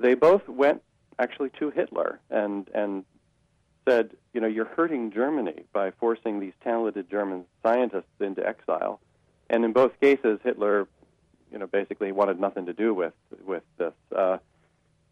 they 0.00 0.14
both 0.14 0.48
went 0.48 0.80
actually 1.18 1.50
to 1.58 1.68
Hitler 1.68 2.18
and 2.30 2.70
and 2.74 3.04
said, 3.88 4.10
you 4.32 4.40
know, 4.40 4.46
you're 4.46 4.64
hurting 4.64 5.12
Germany 5.12 5.64
by 5.72 5.90
forcing 5.92 6.40
these 6.40 6.52
talented 6.62 7.10
German 7.10 7.44
scientists 7.62 8.04
into 8.20 8.46
exile. 8.46 9.00
And 9.48 9.64
in 9.64 9.72
both 9.72 9.98
cases, 10.00 10.40
Hitler 10.42 10.88
you 11.56 11.58
know, 11.58 11.66
basically 11.66 12.12
wanted 12.12 12.40
nothing 12.40 12.66
to 12.66 12.72
do 12.72 12.94
with 12.94 13.14
with 13.44 13.62
this. 13.78 13.94
Uh, 14.14 14.38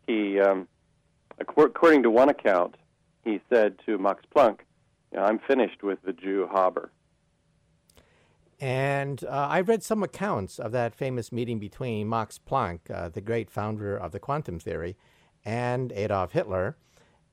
he, 0.06 0.40
um, 0.40 0.68
according 1.38 2.02
to 2.02 2.10
one 2.10 2.28
account, 2.28 2.76
he 3.24 3.40
said 3.48 3.76
to 3.86 3.98
Max 3.98 4.24
Planck, 4.34 4.58
you 5.12 5.18
know, 5.18 5.24
"I'm 5.24 5.38
finished 5.38 5.82
with 5.82 6.02
the 6.02 6.12
Jew 6.12 6.48
Haber." 6.52 6.90
And 8.60 9.24
uh, 9.24 9.48
I 9.50 9.60
read 9.60 9.82
some 9.82 10.02
accounts 10.02 10.58
of 10.58 10.72
that 10.72 10.94
famous 10.94 11.32
meeting 11.32 11.58
between 11.58 12.08
Max 12.08 12.38
Planck, 12.38 12.90
uh, 12.90 13.08
the 13.08 13.20
great 13.20 13.50
founder 13.50 13.96
of 13.96 14.12
the 14.12 14.20
quantum 14.20 14.58
theory, 14.58 14.96
and 15.44 15.92
Adolf 15.92 16.32
Hitler. 16.32 16.76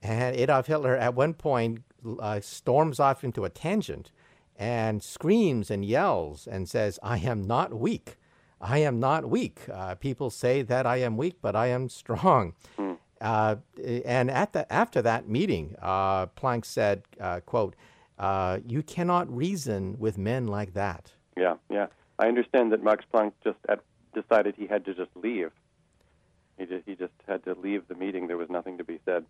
And 0.02 0.36
Adolf 0.36 0.68
Hitler, 0.68 0.96
at 0.96 1.14
one 1.14 1.34
point, 1.34 1.84
uh, 2.20 2.40
storms 2.42 3.00
off 3.00 3.24
into 3.24 3.46
a 3.46 3.50
tangent 3.50 4.12
and 4.58 5.04
screams 5.04 5.70
and 5.72 5.86
yells 5.86 6.48
and 6.48 6.68
says, 6.68 7.00
I 7.04 7.18
am 7.20 7.44
not 7.44 7.74
weak. 7.74 8.18
I 8.60 8.80
am 8.80 9.00
not 9.00 9.30
weak. 9.30 9.62
Uh, 9.72 9.96
people 9.96 10.30
say 10.30 10.62
that 10.62 10.86
I 10.86 10.98
am 10.98 11.18
weak, 11.18 11.38
but 11.42 11.56
I 11.56 11.68
am 11.68 11.90
strong. 11.90 12.54
Mm. 12.78 12.98
Uh, 13.20 13.56
and 14.06 14.32
at 14.32 14.54
the, 14.54 14.72
after 14.72 15.02
that 15.02 15.28
meeting, 15.28 15.76
uh, 15.82 16.28
Planck 16.28 16.66
said, 16.66 17.04
uh, 17.20 17.40
"quote 17.42 17.76
uh, 18.18 18.60
You 18.66 18.82
cannot 18.82 19.36
reason 19.36 19.96
with 20.00 20.18
men 20.18 20.48
like 20.48 20.74
that." 20.74 21.14
Yeah, 21.38 21.56
yeah. 21.70 21.88
I 22.18 22.28
understand 22.28 22.72
that 22.72 22.84
Max 22.84 23.06
Planck 23.14 23.34
just 23.44 23.58
decided 24.14 24.56
he 24.58 24.68
had 24.68 24.86
to 24.86 24.94
just 24.94 25.12
leave. 25.16 25.52
He 26.58 26.66
just, 26.66 26.84
he 26.86 26.96
just 26.96 27.14
had 27.28 27.44
to 27.46 27.54
leave 27.54 27.88
the 27.88 27.96
meeting. 27.96 28.28
There 28.28 28.38
was 28.38 28.50
nothing 28.50 28.78
to 28.80 28.84
be 28.84 29.00
said. 29.06 29.26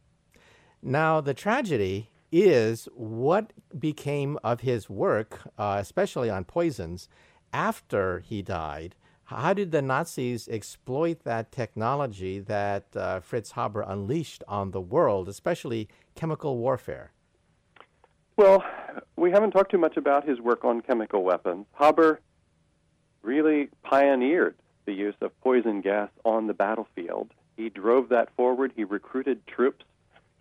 Now 0.81 1.21
the 1.21 1.33
tragedy 1.33 2.09
is 2.31 2.87
what 2.95 3.53
became 3.77 4.39
of 4.43 4.61
his 4.61 4.89
work, 4.89 5.41
uh, 5.57 5.77
especially 5.79 6.29
on 6.29 6.45
poisons, 6.45 7.07
after 7.53 8.19
he 8.19 8.41
died. 8.41 8.95
How 9.25 9.53
did 9.53 9.71
the 9.71 9.81
Nazis 9.81 10.47
exploit 10.49 11.23
that 11.23 11.51
technology 11.51 12.39
that 12.39 12.85
uh, 12.95 13.19
Fritz 13.21 13.51
Haber 13.51 13.81
unleashed 13.81 14.43
on 14.47 14.71
the 14.71 14.81
world, 14.81 15.29
especially 15.29 15.87
chemical 16.15 16.57
warfare? 16.57 17.11
Well, 18.35 18.63
we 19.15 19.31
haven't 19.31 19.51
talked 19.51 19.71
too 19.71 19.77
much 19.77 19.97
about 19.97 20.27
his 20.27 20.39
work 20.39 20.65
on 20.65 20.81
chemical 20.81 21.23
weapons. 21.23 21.65
Haber 21.79 22.19
really 23.21 23.69
pioneered 23.83 24.55
the 24.85 24.93
use 24.93 25.15
of 25.21 25.39
poison 25.41 25.81
gas 25.81 26.09
on 26.25 26.47
the 26.47 26.53
battlefield. 26.53 27.31
He 27.55 27.69
drove 27.69 28.09
that 28.09 28.35
forward. 28.35 28.73
He 28.75 28.83
recruited 28.83 29.45
troops. 29.45 29.85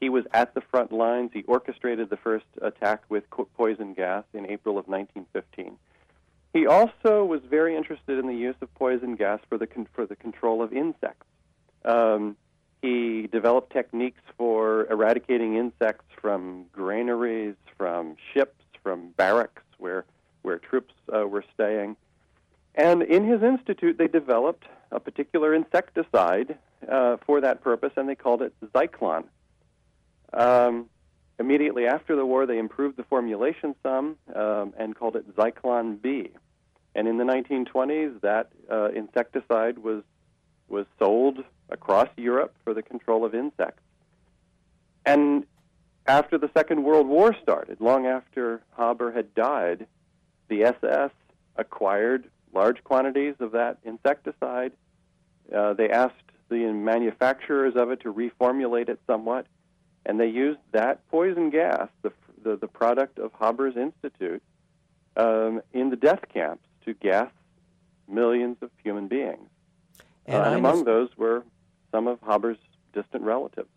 He 0.00 0.08
was 0.08 0.24
at 0.32 0.54
the 0.54 0.62
front 0.62 0.92
lines. 0.92 1.30
He 1.34 1.42
orchestrated 1.42 2.08
the 2.08 2.16
first 2.16 2.46
attack 2.62 3.02
with 3.08 3.24
poison 3.56 3.92
gas 3.92 4.24
in 4.32 4.46
April 4.46 4.78
of 4.78 4.88
1915. 4.88 5.76
He 6.52 6.66
also 6.66 7.24
was 7.24 7.42
very 7.48 7.76
interested 7.76 8.18
in 8.18 8.26
the 8.26 8.34
use 8.34 8.56
of 8.60 8.74
poison 8.74 9.14
gas 9.14 9.40
for 9.48 9.58
the 9.58 9.66
con- 9.66 9.86
for 9.92 10.06
the 10.06 10.16
control 10.16 10.62
of 10.62 10.72
insects. 10.72 11.26
Um, 11.84 12.36
he 12.82 13.28
developed 13.30 13.72
techniques 13.72 14.22
for 14.36 14.86
eradicating 14.90 15.56
insects 15.56 16.06
from 16.20 16.64
granaries, 16.72 17.54
from 17.76 18.16
ships, 18.32 18.64
from 18.82 19.10
barracks 19.10 19.62
where 19.78 20.04
where 20.42 20.58
troops 20.58 20.94
uh, 21.14 21.26
were 21.26 21.44
staying. 21.54 21.96
And 22.74 23.02
in 23.02 23.24
his 23.24 23.42
institute, 23.42 23.98
they 23.98 24.08
developed 24.08 24.64
a 24.90 24.98
particular 24.98 25.54
insecticide 25.54 26.56
uh, 26.90 27.18
for 27.26 27.40
that 27.42 27.62
purpose, 27.62 27.92
and 27.96 28.08
they 28.08 28.14
called 28.14 28.42
it 28.42 28.54
Zyklon. 28.72 29.24
Um, 30.32 30.88
Immediately 31.40 31.86
after 31.86 32.16
the 32.16 32.26
war, 32.26 32.44
they 32.44 32.58
improved 32.58 32.98
the 32.98 33.02
formulation 33.04 33.74
some 33.82 34.18
um, 34.36 34.74
and 34.76 34.94
called 34.94 35.16
it 35.16 35.34
Zyklon 35.34 36.00
B. 36.02 36.28
And 36.94 37.08
in 37.08 37.16
the 37.16 37.24
1920s, 37.24 38.20
that 38.20 38.50
uh, 38.70 38.90
insecticide 38.90 39.78
was 39.78 40.02
was 40.68 40.84
sold 40.98 41.38
across 41.70 42.08
Europe 42.18 42.54
for 42.62 42.74
the 42.74 42.82
control 42.82 43.24
of 43.24 43.34
insects. 43.34 43.82
And 45.06 45.46
after 46.06 46.36
the 46.36 46.50
Second 46.54 46.84
World 46.84 47.08
War 47.08 47.34
started, 47.42 47.80
long 47.80 48.06
after 48.06 48.60
Haber 48.76 49.10
had 49.10 49.34
died, 49.34 49.86
the 50.48 50.64
SS 50.64 51.10
acquired 51.56 52.30
large 52.52 52.84
quantities 52.84 53.34
of 53.40 53.52
that 53.52 53.78
insecticide. 53.82 54.72
Uh, 55.52 55.72
they 55.72 55.88
asked 55.88 56.14
the 56.50 56.70
manufacturers 56.70 57.74
of 57.76 57.90
it 57.90 58.00
to 58.00 58.12
reformulate 58.12 58.90
it 58.90 59.00
somewhat, 59.06 59.46
and 60.06 60.18
they 60.18 60.28
used 60.28 60.60
that 60.72 61.06
poison 61.08 61.50
gas, 61.50 61.88
the, 62.02 62.12
the, 62.42 62.56
the 62.56 62.68
product 62.68 63.18
of 63.18 63.32
Haber's 63.38 63.76
Institute, 63.76 64.42
um, 65.16 65.62
in 65.72 65.90
the 65.90 65.96
death 65.96 66.24
camps 66.32 66.64
to 66.84 66.94
gas 66.94 67.30
millions 68.08 68.56
of 68.62 68.70
human 68.82 69.08
beings. 69.08 69.48
And, 70.26 70.42
uh, 70.42 70.46
and 70.46 70.54
among 70.54 70.84
those 70.84 71.08
were 71.16 71.44
some 71.92 72.06
of 72.06 72.18
Haber's 72.26 72.58
distant 72.92 73.22
relatives. 73.24 73.68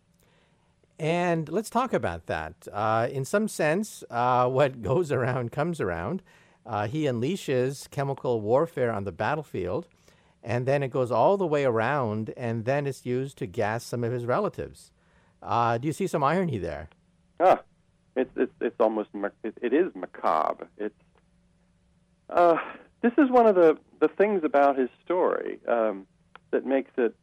And 0.98 1.48
let's 1.48 1.70
talk 1.70 1.92
about 1.92 2.26
that. 2.26 2.68
Uh, 2.72 3.08
in 3.10 3.24
some 3.24 3.48
sense, 3.48 4.04
uh, 4.10 4.48
what 4.48 4.82
goes 4.82 5.10
around 5.10 5.52
comes 5.52 5.80
around. 5.80 6.22
Uh, 6.66 6.86
he 6.86 7.02
unleashes 7.02 7.90
chemical 7.90 8.40
warfare 8.40 8.90
on 8.90 9.04
the 9.04 9.12
battlefield, 9.12 9.86
and 10.42 10.64
then 10.66 10.82
it 10.82 10.88
goes 10.88 11.10
all 11.10 11.36
the 11.36 11.46
way 11.46 11.64
around, 11.64 12.32
and 12.36 12.64
then 12.64 12.86
it's 12.86 13.04
used 13.04 13.36
to 13.38 13.46
gas 13.46 13.84
some 13.84 14.02
of 14.02 14.12
his 14.12 14.24
relatives. 14.24 14.90
Uh, 15.44 15.78
do 15.78 15.86
you 15.86 15.92
see 15.92 16.06
some 16.06 16.24
irony 16.24 16.58
there? 16.58 16.88
Ah, 17.38 17.60
it's 18.16 18.30
it's, 18.36 18.52
it's 18.60 18.80
almost 18.80 19.10
it, 19.42 19.54
it 19.60 19.72
is 19.72 19.94
macabre. 19.94 20.66
It's 20.78 20.94
uh, 22.30 22.56
this 23.02 23.12
is 23.18 23.30
one 23.30 23.46
of 23.46 23.54
the 23.54 23.76
the 24.00 24.08
things 24.08 24.42
about 24.44 24.78
his 24.78 24.88
story 25.04 25.58
um, 25.68 26.06
that 26.50 26.64
makes 26.64 26.90
it 26.96 27.14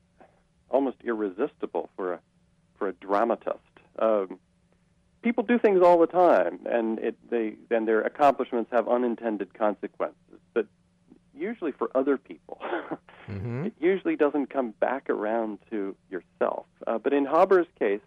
almost 0.69 0.97
irresistible 1.03 1.89
for 1.95 2.13
a 2.13 2.19
for 2.78 2.88
a 2.88 2.93
dramatist. 2.93 3.57
Um, 3.99 4.39
people 5.22 5.43
do 5.43 5.57
things 5.57 5.82
all 5.82 5.99
the 5.99 6.07
time, 6.07 6.59
and 6.65 6.99
it, 6.99 7.17
they 7.30 7.55
and 7.72 7.88
their 7.88 8.01
accomplishments 8.01 8.69
have 8.72 8.88
unintended 8.88 9.53
consequences. 9.53 10.39
But 10.53 10.67
usually 11.36 11.72
for 11.72 11.89
other 11.95 12.17
people, 12.17 12.59
mm-hmm. 13.28 13.65
it 13.65 13.74
usually 13.80 14.15
doesn't 14.15 14.49
come 14.49 14.72
back 14.80 15.09
around 15.09 15.59
to 15.72 15.95
yourself. 16.09 16.65
Uh, 16.86 16.97
but 16.97 17.13
in 17.13 17.26
Haber's 17.26 17.67
case, 17.80 18.01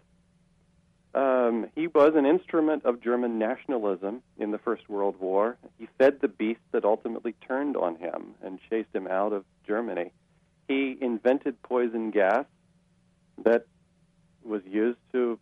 um, 1.15 1.67
he 1.75 1.87
was 1.87 2.13
an 2.15 2.25
instrument 2.25 2.85
of 2.85 3.01
German 3.01 3.39
nationalism 3.39 4.21
in 4.37 4.51
the 4.51 4.57
First 4.57 4.89
World 4.89 5.15
War. 5.19 5.57
He 5.79 5.87
fed 5.97 6.19
the 6.19 6.27
beast 6.27 6.59
that 6.73 6.83
ultimately 6.83 7.33
turned 7.47 7.77
on 7.77 7.95
him 7.95 8.35
and 8.43 8.59
chased 8.69 8.93
him 8.93 9.07
out 9.07 9.31
of 9.31 9.45
Germany. 9.65 10.11
He 10.67 10.97
invented 10.99 11.61
poison 11.63 12.11
gas 12.11 12.45
that 13.43 13.65
was 14.43 14.61
used 14.65 14.99
to 15.13 15.39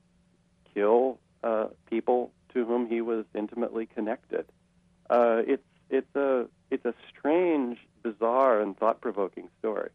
kill 0.74 1.18
uh, 1.44 1.66
people 1.90 2.32
to 2.54 2.66
whom 2.66 2.88
he 2.88 3.02
was 3.02 3.26
intimately 3.34 3.88
connected. 3.88 4.46
Uh, 5.10 5.42
it's 5.48 5.64
it's 5.90 6.16
a 6.16 6.46
it's 6.70 6.86
a 6.86 6.94
strange, 7.10 7.78
bizarre, 8.04 8.62
and 8.62 8.78
thought-provoking 8.78 9.50
story. 9.60 9.90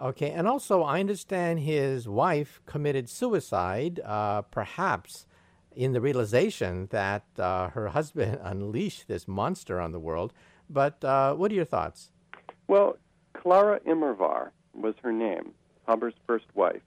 Okay, 0.00 0.30
and 0.30 0.48
also 0.48 0.82
I 0.82 0.98
understand 0.98 1.60
his 1.60 2.08
wife 2.08 2.60
committed 2.64 3.08
suicide, 3.08 4.00
uh, 4.02 4.42
perhaps 4.42 5.26
in 5.76 5.92
the 5.92 6.00
realization 6.00 6.88
that 6.90 7.24
uh, 7.38 7.68
her 7.68 7.88
husband 7.88 8.38
unleashed 8.42 9.08
this 9.08 9.28
monster 9.28 9.78
on 9.78 9.92
the 9.92 10.00
world. 10.00 10.32
But 10.70 11.04
uh, 11.04 11.34
what 11.34 11.52
are 11.52 11.54
your 11.54 11.66
thoughts? 11.66 12.10
Well, 12.66 12.96
Clara 13.34 13.80
Immerwahr 13.80 14.50
was 14.74 14.94
her 15.02 15.12
name, 15.12 15.52
Haber's 15.86 16.14
first 16.26 16.46
wife. 16.54 16.82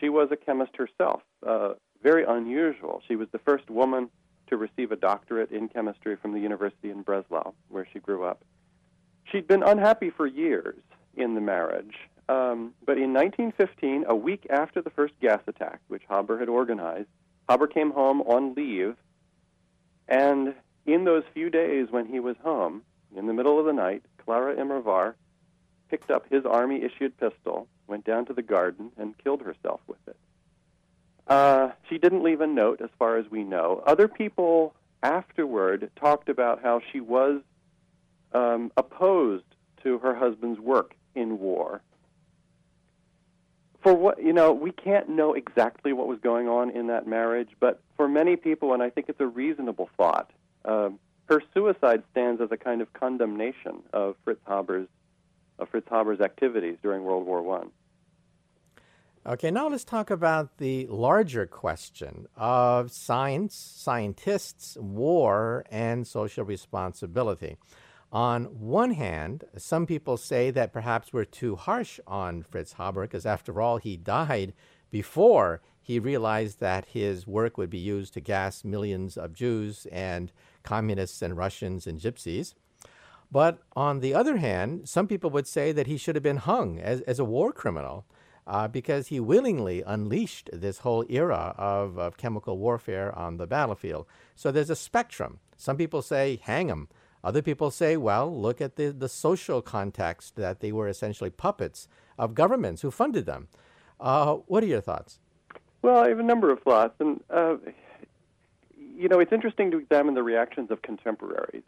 She 0.00 0.08
was 0.08 0.28
a 0.32 0.36
chemist 0.36 0.72
herself, 0.76 1.22
uh, 1.46 1.74
very 2.02 2.24
unusual. 2.24 3.02
She 3.06 3.14
was 3.14 3.28
the 3.30 3.38
first 3.38 3.68
woman 3.70 4.08
to 4.48 4.56
receive 4.56 4.90
a 4.90 4.96
doctorate 4.96 5.52
in 5.52 5.68
chemistry 5.68 6.16
from 6.16 6.32
the 6.32 6.40
University 6.40 6.90
in 6.90 7.02
Breslau, 7.02 7.52
where 7.68 7.86
she 7.92 8.00
grew 8.00 8.24
up. 8.24 8.42
She'd 9.30 9.46
been 9.46 9.62
unhappy 9.62 10.10
for 10.10 10.26
years 10.26 10.80
in 11.16 11.34
the 11.34 11.40
marriage, 11.40 11.94
um, 12.30 12.74
but 12.86 12.96
in 12.96 13.12
1915, 13.12 14.04
a 14.06 14.14
week 14.14 14.46
after 14.50 14.80
the 14.80 14.90
first 14.90 15.14
gas 15.20 15.40
attack, 15.48 15.80
which 15.88 16.02
Haber 16.08 16.38
had 16.38 16.48
organized, 16.48 17.08
Haber 17.48 17.66
came 17.66 17.90
home 17.90 18.20
on 18.20 18.54
leave, 18.54 18.94
and 20.06 20.54
in 20.86 21.04
those 21.04 21.24
few 21.34 21.50
days 21.50 21.88
when 21.90 22.06
he 22.06 22.20
was 22.20 22.36
home, 22.44 22.82
in 23.16 23.26
the 23.26 23.32
middle 23.32 23.58
of 23.58 23.66
the 23.66 23.72
night, 23.72 24.04
Clara 24.24 24.54
Immerwahr 24.54 25.14
picked 25.88 26.12
up 26.12 26.30
his 26.30 26.46
army 26.46 26.84
issued 26.84 27.18
pistol, 27.18 27.66
went 27.88 28.04
down 28.04 28.26
to 28.26 28.32
the 28.32 28.42
garden, 28.42 28.92
and 28.96 29.18
killed 29.18 29.40
herself 29.40 29.80
with 29.88 29.98
it. 30.06 30.16
Uh, 31.26 31.70
she 31.88 31.98
didn't 31.98 32.22
leave 32.22 32.40
a 32.40 32.46
note, 32.46 32.80
as 32.80 32.90
far 32.96 33.16
as 33.16 33.28
we 33.28 33.42
know. 33.42 33.82
Other 33.84 34.06
people 34.06 34.76
afterward 35.02 35.90
talked 35.96 36.28
about 36.28 36.62
how 36.62 36.80
she 36.92 37.00
was 37.00 37.40
um, 38.32 38.70
opposed 38.76 39.44
to 39.82 39.98
her 39.98 40.14
husband's 40.14 40.60
work 40.60 40.94
in 41.16 41.40
war. 41.40 41.82
For 43.82 43.94
what 43.94 44.22
you 44.22 44.32
know, 44.32 44.52
we 44.52 44.72
can't 44.72 45.08
know 45.08 45.32
exactly 45.32 45.92
what 45.92 46.06
was 46.06 46.18
going 46.20 46.48
on 46.48 46.70
in 46.70 46.88
that 46.88 47.06
marriage, 47.06 47.48
but 47.60 47.80
for 47.96 48.08
many 48.08 48.36
people, 48.36 48.74
and 48.74 48.82
I 48.82 48.90
think 48.90 49.08
it's 49.08 49.20
a 49.20 49.26
reasonable 49.26 49.88
thought, 49.96 50.30
uh, 50.64 50.90
her 51.26 51.42
suicide 51.54 52.02
stands 52.10 52.40
as 52.42 52.48
a 52.50 52.56
kind 52.56 52.82
of 52.82 52.92
condemnation 52.92 53.82
of 53.92 54.16
Fritz 54.24 54.40
Haber's 54.46 54.88
of 55.58 55.68
Fritz 55.68 55.88
Haber's 55.90 56.20
activities 56.20 56.76
during 56.82 57.04
World 57.04 57.26
War 57.26 57.42
One. 57.42 57.70
Okay, 59.26 59.50
now 59.50 59.68
let's 59.68 59.84
talk 59.84 60.10
about 60.10 60.56
the 60.56 60.86
larger 60.86 61.46
question 61.46 62.26
of 62.36 62.90
science, 62.90 63.54
scientists, 63.54 64.78
war, 64.80 65.64
and 65.70 66.06
social 66.06 66.44
responsibility. 66.44 67.58
On 68.12 68.44
one 68.46 68.92
hand, 68.92 69.44
some 69.56 69.86
people 69.86 70.16
say 70.16 70.50
that 70.50 70.72
perhaps 70.72 71.12
we're 71.12 71.24
too 71.24 71.54
harsh 71.54 72.00
on 72.06 72.42
Fritz 72.42 72.72
Haber 72.72 73.02
because, 73.02 73.24
after 73.24 73.60
all, 73.60 73.76
he 73.76 73.96
died 73.96 74.52
before 74.90 75.60
he 75.80 75.98
realized 75.98 76.60
that 76.60 76.86
his 76.86 77.26
work 77.26 77.56
would 77.56 77.70
be 77.70 77.78
used 77.78 78.14
to 78.14 78.20
gas 78.20 78.64
millions 78.64 79.16
of 79.16 79.32
Jews 79.32 79.86
and 79.92 80.32
communists 80.62 81.22
and 81.22 81.36
Russians 81.36 81.86
and 81.86 82.00
gypsies. 82.00 82.54
But 83.30 83.60
on 83.76 84.00
the 84.00 84.12
other 84.14 84.38
hand, 84.38 84.88
some 84.88 85.06
people 85.06 85.30
would 85.30 85.46
say 85.46 85.70
that 85.72 85.86
he 85.86 85.96
should 85.96 86.16
have 86.16 86.22
been 86.22 86.38
hung 86.38 86.80
as, 86.80 87.00
as 87.02 87.20
a 87.20 87.24
war 87.24 87.52
criminal 87.52 88.04
uh, 88.46 88.66
because 88.66 89.06
he 89.06 89.20
willingly 89.20 89.82
unleashed 89.86 90.50
this 90.52 90.78
whole 90.78 91.04
era 91.08 91.54
of, 91.56 91.96
of 91.96 92.16
chemical 92.16 92.58
warfare 92.58 93.16
on 93.16 93.36
the 93.36 93.46
battlefield. 93.46 94.06
So 94.34 94.50
there's 94.50 94.70
a 94.70 94.76
spectrum. 94.76 95.38
Some 95.56 95.76
people 95.76 96.02
say, 96.02 96.40
hang 96.42 96.68
him. 96.68 96.88
Other 97.22 97.42
people 97.42 97.70
say, 97.70 97.96
well, 97.96 98.34
look 98.34 98.60
at 98.60 98.76
the, 98.76 98.90
the 98.92 99.08
social 99.08 99.60
context 99.60 100.36
that 100.36 100.60
they 100.60 100.72
were 100.72 100.88
essentially 100.88 101.30
puppets 101.30 101.86
of 102.18 102.34
governments 102.34 102.82
who 102.82 102.90
funded 102.90 103.26
them. 103.26 103.48
Uh, 103.98 104.36
what 104.46 104.62
are 104.62 104.66
your 104.66 104.80
thoughts? 104.80 105.18
Well, 105.82 106.02
I 106.02 106.08
have 106.08 106.18
a 106.18 106.22
number 106.22 106.50
of 106.50 106.62
thoughts. 106.62 106.94
And, 106.98 107.22
uh, 107.30 107.56
you 108.76 109.08
know, 109.08 109.20
it's 109.20 109.32
interesting 109.32 109.70
to 109.72 109.78
examine 109.78 110.14
the 110.14 110.22
reactions 110.22 110.70
of 110.70 110.82
contemporaries. 110.82 111.62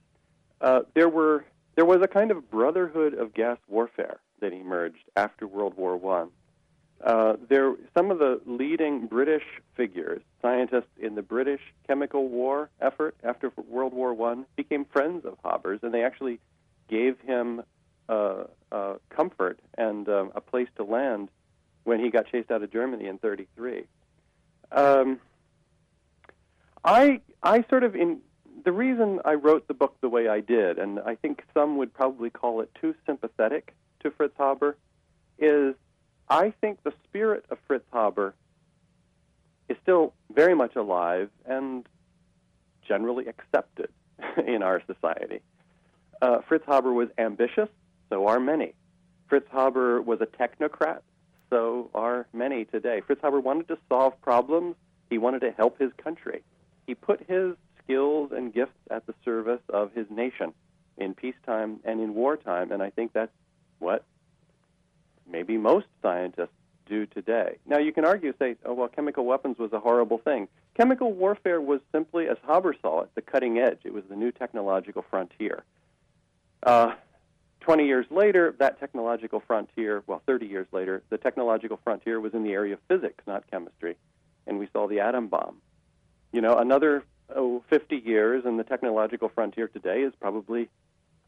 Uh, 0.60 0.80
there 0.94 1.08
were 1.08 1.44
there 1.74 1.84
was 1.86 2.02
a 2.02 2.08
kind 2.08 2.30
of 2.30 2.50
brotherhood 2.50 3.14
of 3.14 3.32
gas 3.32 3.56
warfare 3.66 4.20
that 4.40 4.52
emerged 4.52 5.04
after 5.16 5.46
World 5.46 5.74
War 5.76 5.96
One. 5.96 6.28
Uh, 7.02 7.34
there, 7.48 7.74
some 7.94 8.12
of 8.12 8.18
the 8.18 8.40
leading 8.46 9.06
British 9.06 9.42
figures, 9.76 10.22
scientists 10.40 10.90
in 11.00 11.16
the 11.16 11.22
British 11.22 11.60
chemical 11.88 12.28
war 12.28 12.70
effort 12.80 13.16
after 13.24 13.52
World 13.68 13.92
War 13.92 14.14
One, 14.14 14.46
became 14.54 14.84
friends 14.84 15.24
of 15.24 15.36
Haber's, 15.44 15.80
and 15.82 15.92
they 15.92 16.04
actually 16.04 16.38
gave 16.88 17.18
him 17.20 17.62
uh, 18.08 18.44
uh, 18.70 18.94
comfort 19.10 19.58
and 19.76 20.08
um, 20.08 20.32
a 20.36 20.40
place 20.40 20.68
to 20.76 20.84
land 20.84 21.28
when 21.82 21.98
he 21.98 22.10
got 22.10 22.26
chased 22.30 22.52
out 22.52 22.62
of 22.62 22.72
Germany 22.72 23.06
in 23.06 23.18
'33. 23.18 23.84
Um, 24.70 25.18
I, 26.84 27.20
I 27.42 27.64
sort 27.68 27.82
of 27.82 27.96
in 27.96 28.20
the 28.64 28.72
reason 28.72 29.20
I 29.24 29.34
wrote 29.34 29.66
the 29.66 29.74
book 29.74 29.96
the 30.00 30.08
way 30.08 30.28
I 30.28 30.40
did, 30.40 30.78
and 30.78 31.00
I 31.00 31.16
think 31.16 31.42
some 31.52 31.78
would 31.78 31.92
probably 31.92 32.30
call 32.30 32.60
it 32.60 32.70
too 32.80 32.94
sympathetic 33.06 33.74
to 34.00 34.10
Fritz 34.12 34.34
Haber, 34.38 34.76
is 35.38 35.74
I 36.28 36.50
think 36.60 36.82
the 36.82 36.92
spirit 37.04 37.44
of 37.50 37.58
Fritz 37.66 37.84
Haber 37.92 38.34
is 39.68 39.76
still 39.82 40.12
very 40.32 40.54
much 40.54 40.76
alive 40.76 41.30
and 41.46 41.86
generally 42.86 43.26
accepted 43.26 43.90
in 44.46 44.62
our 44.62 44.82
society. 44.86 45.40
Uh, 46.20 46.38
Fritz 46.48 46.64
Haber 46.66 46.92
was 46.92 47.08
ambitious, 47.18 47.68
so 48.08 48.26
are 48.26 48.40
many. 48.40 48.74
Fritz 49.28 49.48
Haber 49.50 50.00
was 50.00 50.20
a 50.20 50.26
technocrat, 50.26 51.00
so 51.50 51.90
are 51.94 52.26
many 52.32 52.64
today. 52.64 53.00
Fritz 53.00 53.22
Haber 53.22 53.40
wanted 53.40 53.68
to 53.68 53.78
solve 53.88 54.20
problems, 54.20 54.76
he 55.10 55.18
wanted 55.18 55.40
to 55.40 55.50
help 55.50 55.78
his 55.78 55.92
country. 56.02 56.42
He 56.86 56.94
put 56.94 57.20
his 57.28 57.54
skills 57.82 58.30
and 58.32 58.52
gifts 58.52 58.78
at 58.90 59.06
the 59.06 59.14
service 59.24 59.60
of 59.68 59.92
his 59.92 60.06
nation 60.10 60.54
in 60.96 61.14
peacetime 61.14 61.80
and 61.84 62.00
in 62.00 62.14
wartime, 62.14 62.72
and 62.72 62.82
I 62.82 62.90
think 62.90 63.12
that's 63.12 63.32
what 63.78 64.04
maybe 65.30 65.56
most 65.56 65.86
scientists 66.00 66.50
do 66.86 67.06
today. 67.06 67.58
Now, 67.66 67.78
you 67.78 67.92
can 67.92 68.04
argue, 68.04 68.32
say, 68.38 68.56
oh, 68.64 68.74
well, 68.74 68.88
chemical 68.88 69.24
weapons 69.24 69.58
was 69.58 69.72
a 69.72 69.80
horrible 69.80 70.18
thing. 70.18 70.48
Chemical 70.74 71.12
warfare 71.12 71.60
was 71.60 71.80
simply, 71.92 72.28
as 72.28 72.36
Haber 72.46 72.74
saw 72.80 73.02
it, 73.02 73.10
the 73.14 73.22
cutting 73.22 73.58
edge. 73.58 73.80
It 73.84 73.92
was 73.92 74.04
the 74.08 74.16
new 74.16 74.32
technological 74.32 75.04
frontier. 75.08 75.62
Uh, 76.62 76.94
20 77.60 77.86
years 77.86 78.06
later, 78.10 78.54
that 78.58 78.80
technological 78.80 79.40
frontier, 79.46 80.02
well, 80.06 80.22
30 80.26 80.46
years 80.46 80.66
later, 80.72 81.02
the 81.10 81.18
technological 81.18 81.78
frontier 81.82 82.20
was 82.20 82.34
in 82.34 82.42
the 82.42 82.52
area 82.52 82.74
of 82.74 82.80
physics, 82.88 83.22
not 83.26 83.48
chemistry. 83.50 83.96
And 84.46 84.58
we 84.58 84.68
saw 84.72 84.88
the 84.88 85.00
atom 85.00 85.28
bomb. 85.28 85.56
You 86.32 86.40
know, 86.40 86.58
another 86.58 87.04
oh, 87.34 87.62
50 87.70 87.96
years, 87.96 88.44
and 88.44 88.58
the 88.58 88.64
technological 88.64 89.28
frontier 89.28 89.68
today 89.68 90.02
is 90.02 90.12
probably, 90.20 90.68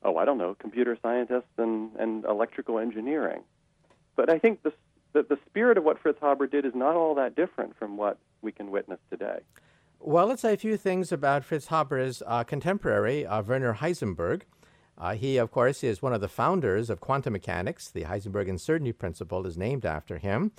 oh, 0.02 0.16
I 0.16 0.24
don't 0.24 0.38
know, 0.38 0.54
computer 0.58 0.98
scientists 1.00 1.52
and, 1.56 1.90
and 1.98 2.24
electrical 2.24 2.78
engineering. 2.78 3.42
But 4.16 4.30
I 4.30 4.38
think 4.38 4.62
the, 4.62 4.72
the, 5.12 5.22
the 5.22 5.38
spirit 5.46 5.78
of 5.78 5.84
what 5.84 5.98
Fritz 5.98 6.18
Haber 6.20 6.46
did 6.46 6.64
is 6.64 6.74
not 6.74 6.96
all 6.96 7.14
that 7.16 7.34
different 7.34 7.76
from 7.76 7.96
what 7.96 8.18
we 8.42 8.52
can 8.52 8.70
witness 8.70 9.00
today. 9.10 9.40
Well, 10.00 10.26
let's 10.26 10.42
say 10.42 10.52
a 10.52 10.58
few 10.58 10.76
things 10.76 11.12
about 11.12 11.44
Fritz 11.44 11.68
Haber's 11.68 12.22
uh, 12.26 12.44
contemporary, 12.44 13.24
uh, 13.24 13.42
Werner 13.42 13.74
Heisenberg. 13.74 14.42
Uh, 14.96 15.14
he, 15.14 15.38
of 15.38 15.50
course, 15.50 15.82
is 15.82 16.02
one 16.02 16.12
of 16.12 16.20
the 16.20 16.28
founders 16.28 16.90
of 16.90 17.00
quantum 17.00 17.32
mechanics. 17.32 17.90
The 17.90 18.04
Heisenberg 18.04 18.48
uncertainty 18.48 18.92
principle 18.92 19.46
is 19.46 19.56
named 19.56 19.84
after 19.84 20.18
him. 20.18 20.52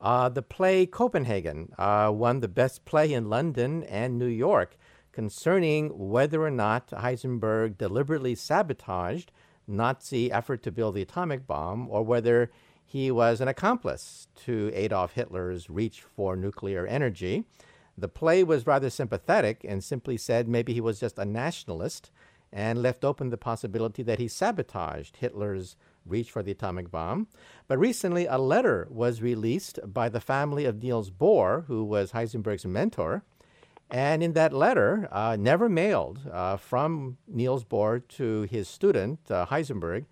Uh, 0.00 0.28
the 0.28 0.42
play 0.42 0.86
Copenhagen 0.86 1.72
uh, 1.78 2.10
won 2.12 2.40
the 2.40 2.48
best 2.48 2.84
play 2.84 3.12
in 3.12 3.30
London 3.30 3.84
and 3.84 4.18
New 4.18 4.26
York 4.26 4.76
concerning 5.12 5.88
whether 6.10 6.42
or 6.42 6.50
not 6.50 6.88
Heisenberg 6.88 7.78
deliberately 7.78 8.34
sabotaged 8.34 9.32
Nazi 9.66 10.30
effort 10.30 10.62
to 10.62 10.70
build 10.70 10.94
the 10.94 11.02
atomic 11.02 11.46
bomb 11.46 11.88
or 11.88 12.02
whether 12.02 12.50
he 12.86 13.10
was 13.10 13.40
an 13.40 13.48
accomplice 13.48 14.28
to 14.44 14.70
Adolf 14.72 15.12
Hitler's 15.12 15.68
reach 15.68 16.02
for 16.02 16.36
nuclear 16.36 16.86
energy. 16.86 17.44
The 17.98 18.08
play 18.08 18.44
was 18.44 18.66
rather 18.66 18.90
sympathetic 18.90 19.64
and 19.68 19.82
simply 19.82 20.16
said 20.16 20.46
maybe 20.46 20.72
he 20.72 20.80
was 20.80 21.00
just 21.00 21.18
a 21.18 21.24
nationalist 21.24 22.10
and 22.52 22.80
left 22.80 23.04
open 23.04 23.30
the 23.30 23.36
possibility 23.36 24.04
that 24.04 24.20
he 24.20 24.28
sabotaged 24.28 25.16
Hitler's 25.16 25.76
reach 26.06 26.30
for 26.30 26.44
the 26.44 26.52
atomic 26.52 26.92
bomb. 26.92 27.26
But 27.66 27.78
recently, 27.78 28.26
a 28.26 28.38
letter 28.38 28.86
was 28.88 29.20
released 29.20 29.80
by 29.84 30.08
the 30.08 30.20
family 30.20 30.64
of 30.64 30.80
Niels 30.80 31.10
Bohr, 31.10 31.66
who 31.66 31.84
was 31.84 32.12
Heisenberg's 32.12 32.64
mentor. 32.64 33.24
And 33.90 34.22
in 34.22 34.32
that 34.34 34.52
letter, 34.52 35.08
uh, 35.10 35.36
never 35.38 35.68
mailed 35.68 36.20
uh, 36.32 36.56
from 36.56 37.18
Niels 37.26 37.64
Bohr 37.64 38.06
to 38.16 38.42
his 38.42 38.68
student, 38.68 39.20
uh, 39.30 39.46
Heisenberg, 39.46 40.06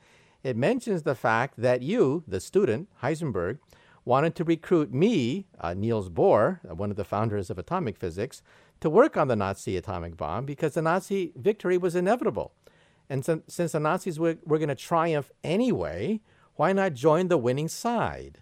it 0.45 0.57
mentions 0.57 1.03
the 1.03 1.15
fact 1.15 1.55
that 1.57 1.83
you, 1.83 2.23
the 2.29 2.39
student, 2.39 2.89
Heisenberg, 3.03 3.59
wanted 4.05 4.35
to 4.37 4.45
recruit 4.45 4.93
me, 4.93 5.47
uh, 5.59 5.73
Niels 5.73 6.11
Bohr, 6.11 6.61
uh, 6.71 6.75
one 6.75 6.91
of 6.91 6.97
the 6.97 7.05
founders 7.05 7.49
of 7.49 7.59
atomic 7.59 7.97
physics, 7.97 8.43
to 8.81 8.91
work 8.91 9.17
on 9.17 9.29
the 9.29 9.37
Nazi 9.37 9.77
atomic 9.77 10.17
bomb 10.17 10.45
because 10.45 10.75
the 10.75 10.83
Nazi 10.83 11.33
victory 11.35 11.79
was 11.79 11.97
inevitable. 11.97 12.53
And 13.09 13.25
so, 13.25 13.43
since 13.49 13.73
the 13.73 13.81
Nazis 13.81 14.19
were, 14.19 14.37
were 14.45 14.59
going 14.59 14.69
to 14.69 14.75
triumph 14.75 15.33
anyway, 15.43 16.21
why 16.57 16.73
not 16.73 16.95
join 16.95 17.29
the 17.29 17.39
winning 17.39 17.69
side? 17.69 18.41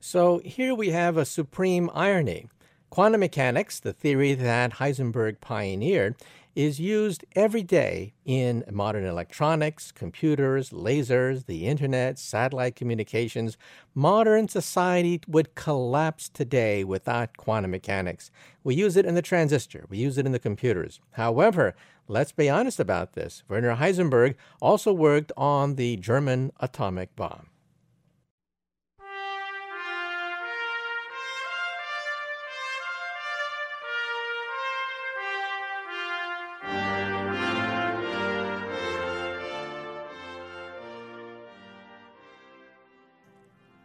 So 0.00 0.40
here 0.44 0.74
we 0.74 0.90
have 0.90 1.16
a 1.16 1.24
supreme 1.24 1.90
irony. 1.94 2.48
Quantum 2.90 3.20
mechanics, 3.20 3.80
the 3.80 3.92
theory 3.92 4.34
that 4.34 4.74
Heisenberg 4.74 5.40
pioneered, 5.40 6.16
is 6.54 6.78
used 6.78 7.24
every 7.34 7.62
day 7.62 8.12
in 8.24 8.64
modern 8.70 9.04
electronics, 9.04 9.90
computers, 9.92 10.70
lasers, 10.70 11.46
the 11.46 11.66
internet, 11.66 12.18
satellite 12.18 12.76
communications. 12.76 13.56
Modern 13.94 14.48
society 14.48 15.20
would 15.26 15.54
collapse 15.54 16.28
today 16.28 16.84
without 16.84 17.36
quantum 17.36 17.70
mechanics. 17.70 18.30
We 18.64 18.74
use 18.74 18.96
it 18.96 19.06
in 19.06 19.14
the 19.14 19.22
transistor, 19.22 19.86
we 19.88 19.98
use 19.98 20.18
it 20.18 20.26
in 20.26 20.32
the 20.32 20.38
computers. 20.38 21.00
However, 21.12 21.74
let's 22.08 22.32
be 22.32 22.50
honest 22.50 22.78
about 22.80 23.14
this. 23.14 23.42
Werner 23.48 23.76
Heisenberg 23.76 24.34
also 24.60 24.92
worked 24.92 25.32
on 25.36 25.76
the 25.76 25.96
German 25.96 26.52
atomic 26.60 27.14
bomb. 27.16 27.46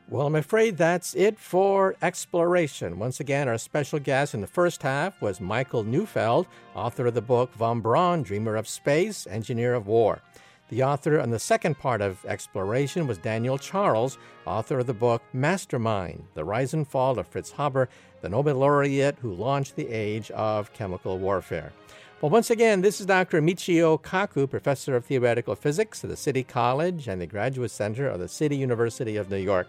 Well, 0.09 0.25
I'm 0.25 0.35
afraid 0.35 0.77
that's 0.77 1.15
it 1.15 1.37
for 1.37 1.97
exploration. 2.01 2.97
Once 2.97 3.19
again, 3.19 3.49
our 3.49 3.57
special 3.57 3.99
guest 3.99 4.33
in 4.33 4.39
the 4.39 4.47
first 4.47 4.81
half 4.81 5.21
was 5.21 5.41
Michael 5.41 5.83
Neufeld, 5.83 6.47
author 6.75 7.07
of 7.07 7.13
the 7.13 7.21
book 7.21 7.53
Von 7.55 7.81
Braun, 7.81 8.23
Dreamer 8.23 8.55
of 8.55 8.69
Space, 8.69 9.27
Engineer 9.27 9.73
of 9.73 9.85
War. 9.85 10.21
The 10.69 10.81
author 10.81 11.19
on 11.19 11.31
the 11.31 11.39
second 11.39 11.77
part 11.77 11.99
of 11.99 12.23
exploration 12.23 13.05
was 13.05 13.17
Daniel 13.17 13.57
Charles, 13.57 14.17
author 14.45 14.79
of 14.79 14.87
the 14.87 14.93
book 14.93 15.23
Mastermind 15.33 16.23
The 16.35 16.45
Rise 16.45 16.73
and 16.73 16.87
Fall 16.87 17.19
of 17.19 17.27
Fritz 17.27 17.51
Haber, 17.51 17.89
the 18.21 18.29
Nobel 18.29 18.55
laureate 18.55 19.17
who 19.19 19.33
launched 19.33 19.75
the 19.75 19.89
age 19.89 20.31
of 20.31 20.71
chemical 20.71 21.19
warfare. 21.19 21.73
Well, 22.21 22.29
once 22.31 22.49
again, 22.49 22.81
this 22.81 23.01
is 23.01 23.05
Dr. 23.05 23.41
Michio 23.41 24.01
Kaku, 24.01 24.49
professor 24.49 24.95
of 24.95 25.05
theoretical 25.05 25.55
physics 25.55 26.01
at 26.05 26.09
the 26.09 26.15
City 26.15 26.43
College 26.43 27.09
and 27.09 27.21
the 27.21 27.27
Graduate 27.27 27.71
Center 27.71 28.07
of 28.07 28.21
the 28.21 28.29
City 28.29 28.55
University 28.55 29.17
of 29.17 29.29
New 29.29 29.35
York. 29.35 29.67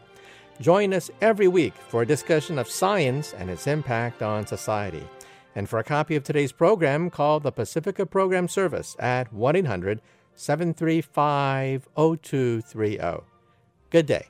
Join 0.60 0.92
us 0.92 1.10
every 1.20 1.46
week 1.48 1.74
for 1.74 2.02
a 2.02 2.06
discussion 2.06 2.58
of 2.58 2.68
science 2.68 3.32
and 3.32 3.48
its 3.48 3.66
impact 3.66 4.22
on 4.22 4.46
society. 4.46 5.06
And 5.54 5.68
for 5.68 5.78
a 5.78 5.84
copy 5.84 6.16
of 6.16 6.24
today's 6.24 6.52
program, 6.52 7.10
call 7.10 7.40
the 7.40 7.52
Pacifica 7.52 8.06
Program 8.06 8.48
Service 8.48 8.96
at 8.98 9.32
1 9.32 9.56
800 9.56 10.00
735 10.34 11.88
0230. 11.96 13.24
Good 13.90 14.06
day. 14.06 14.28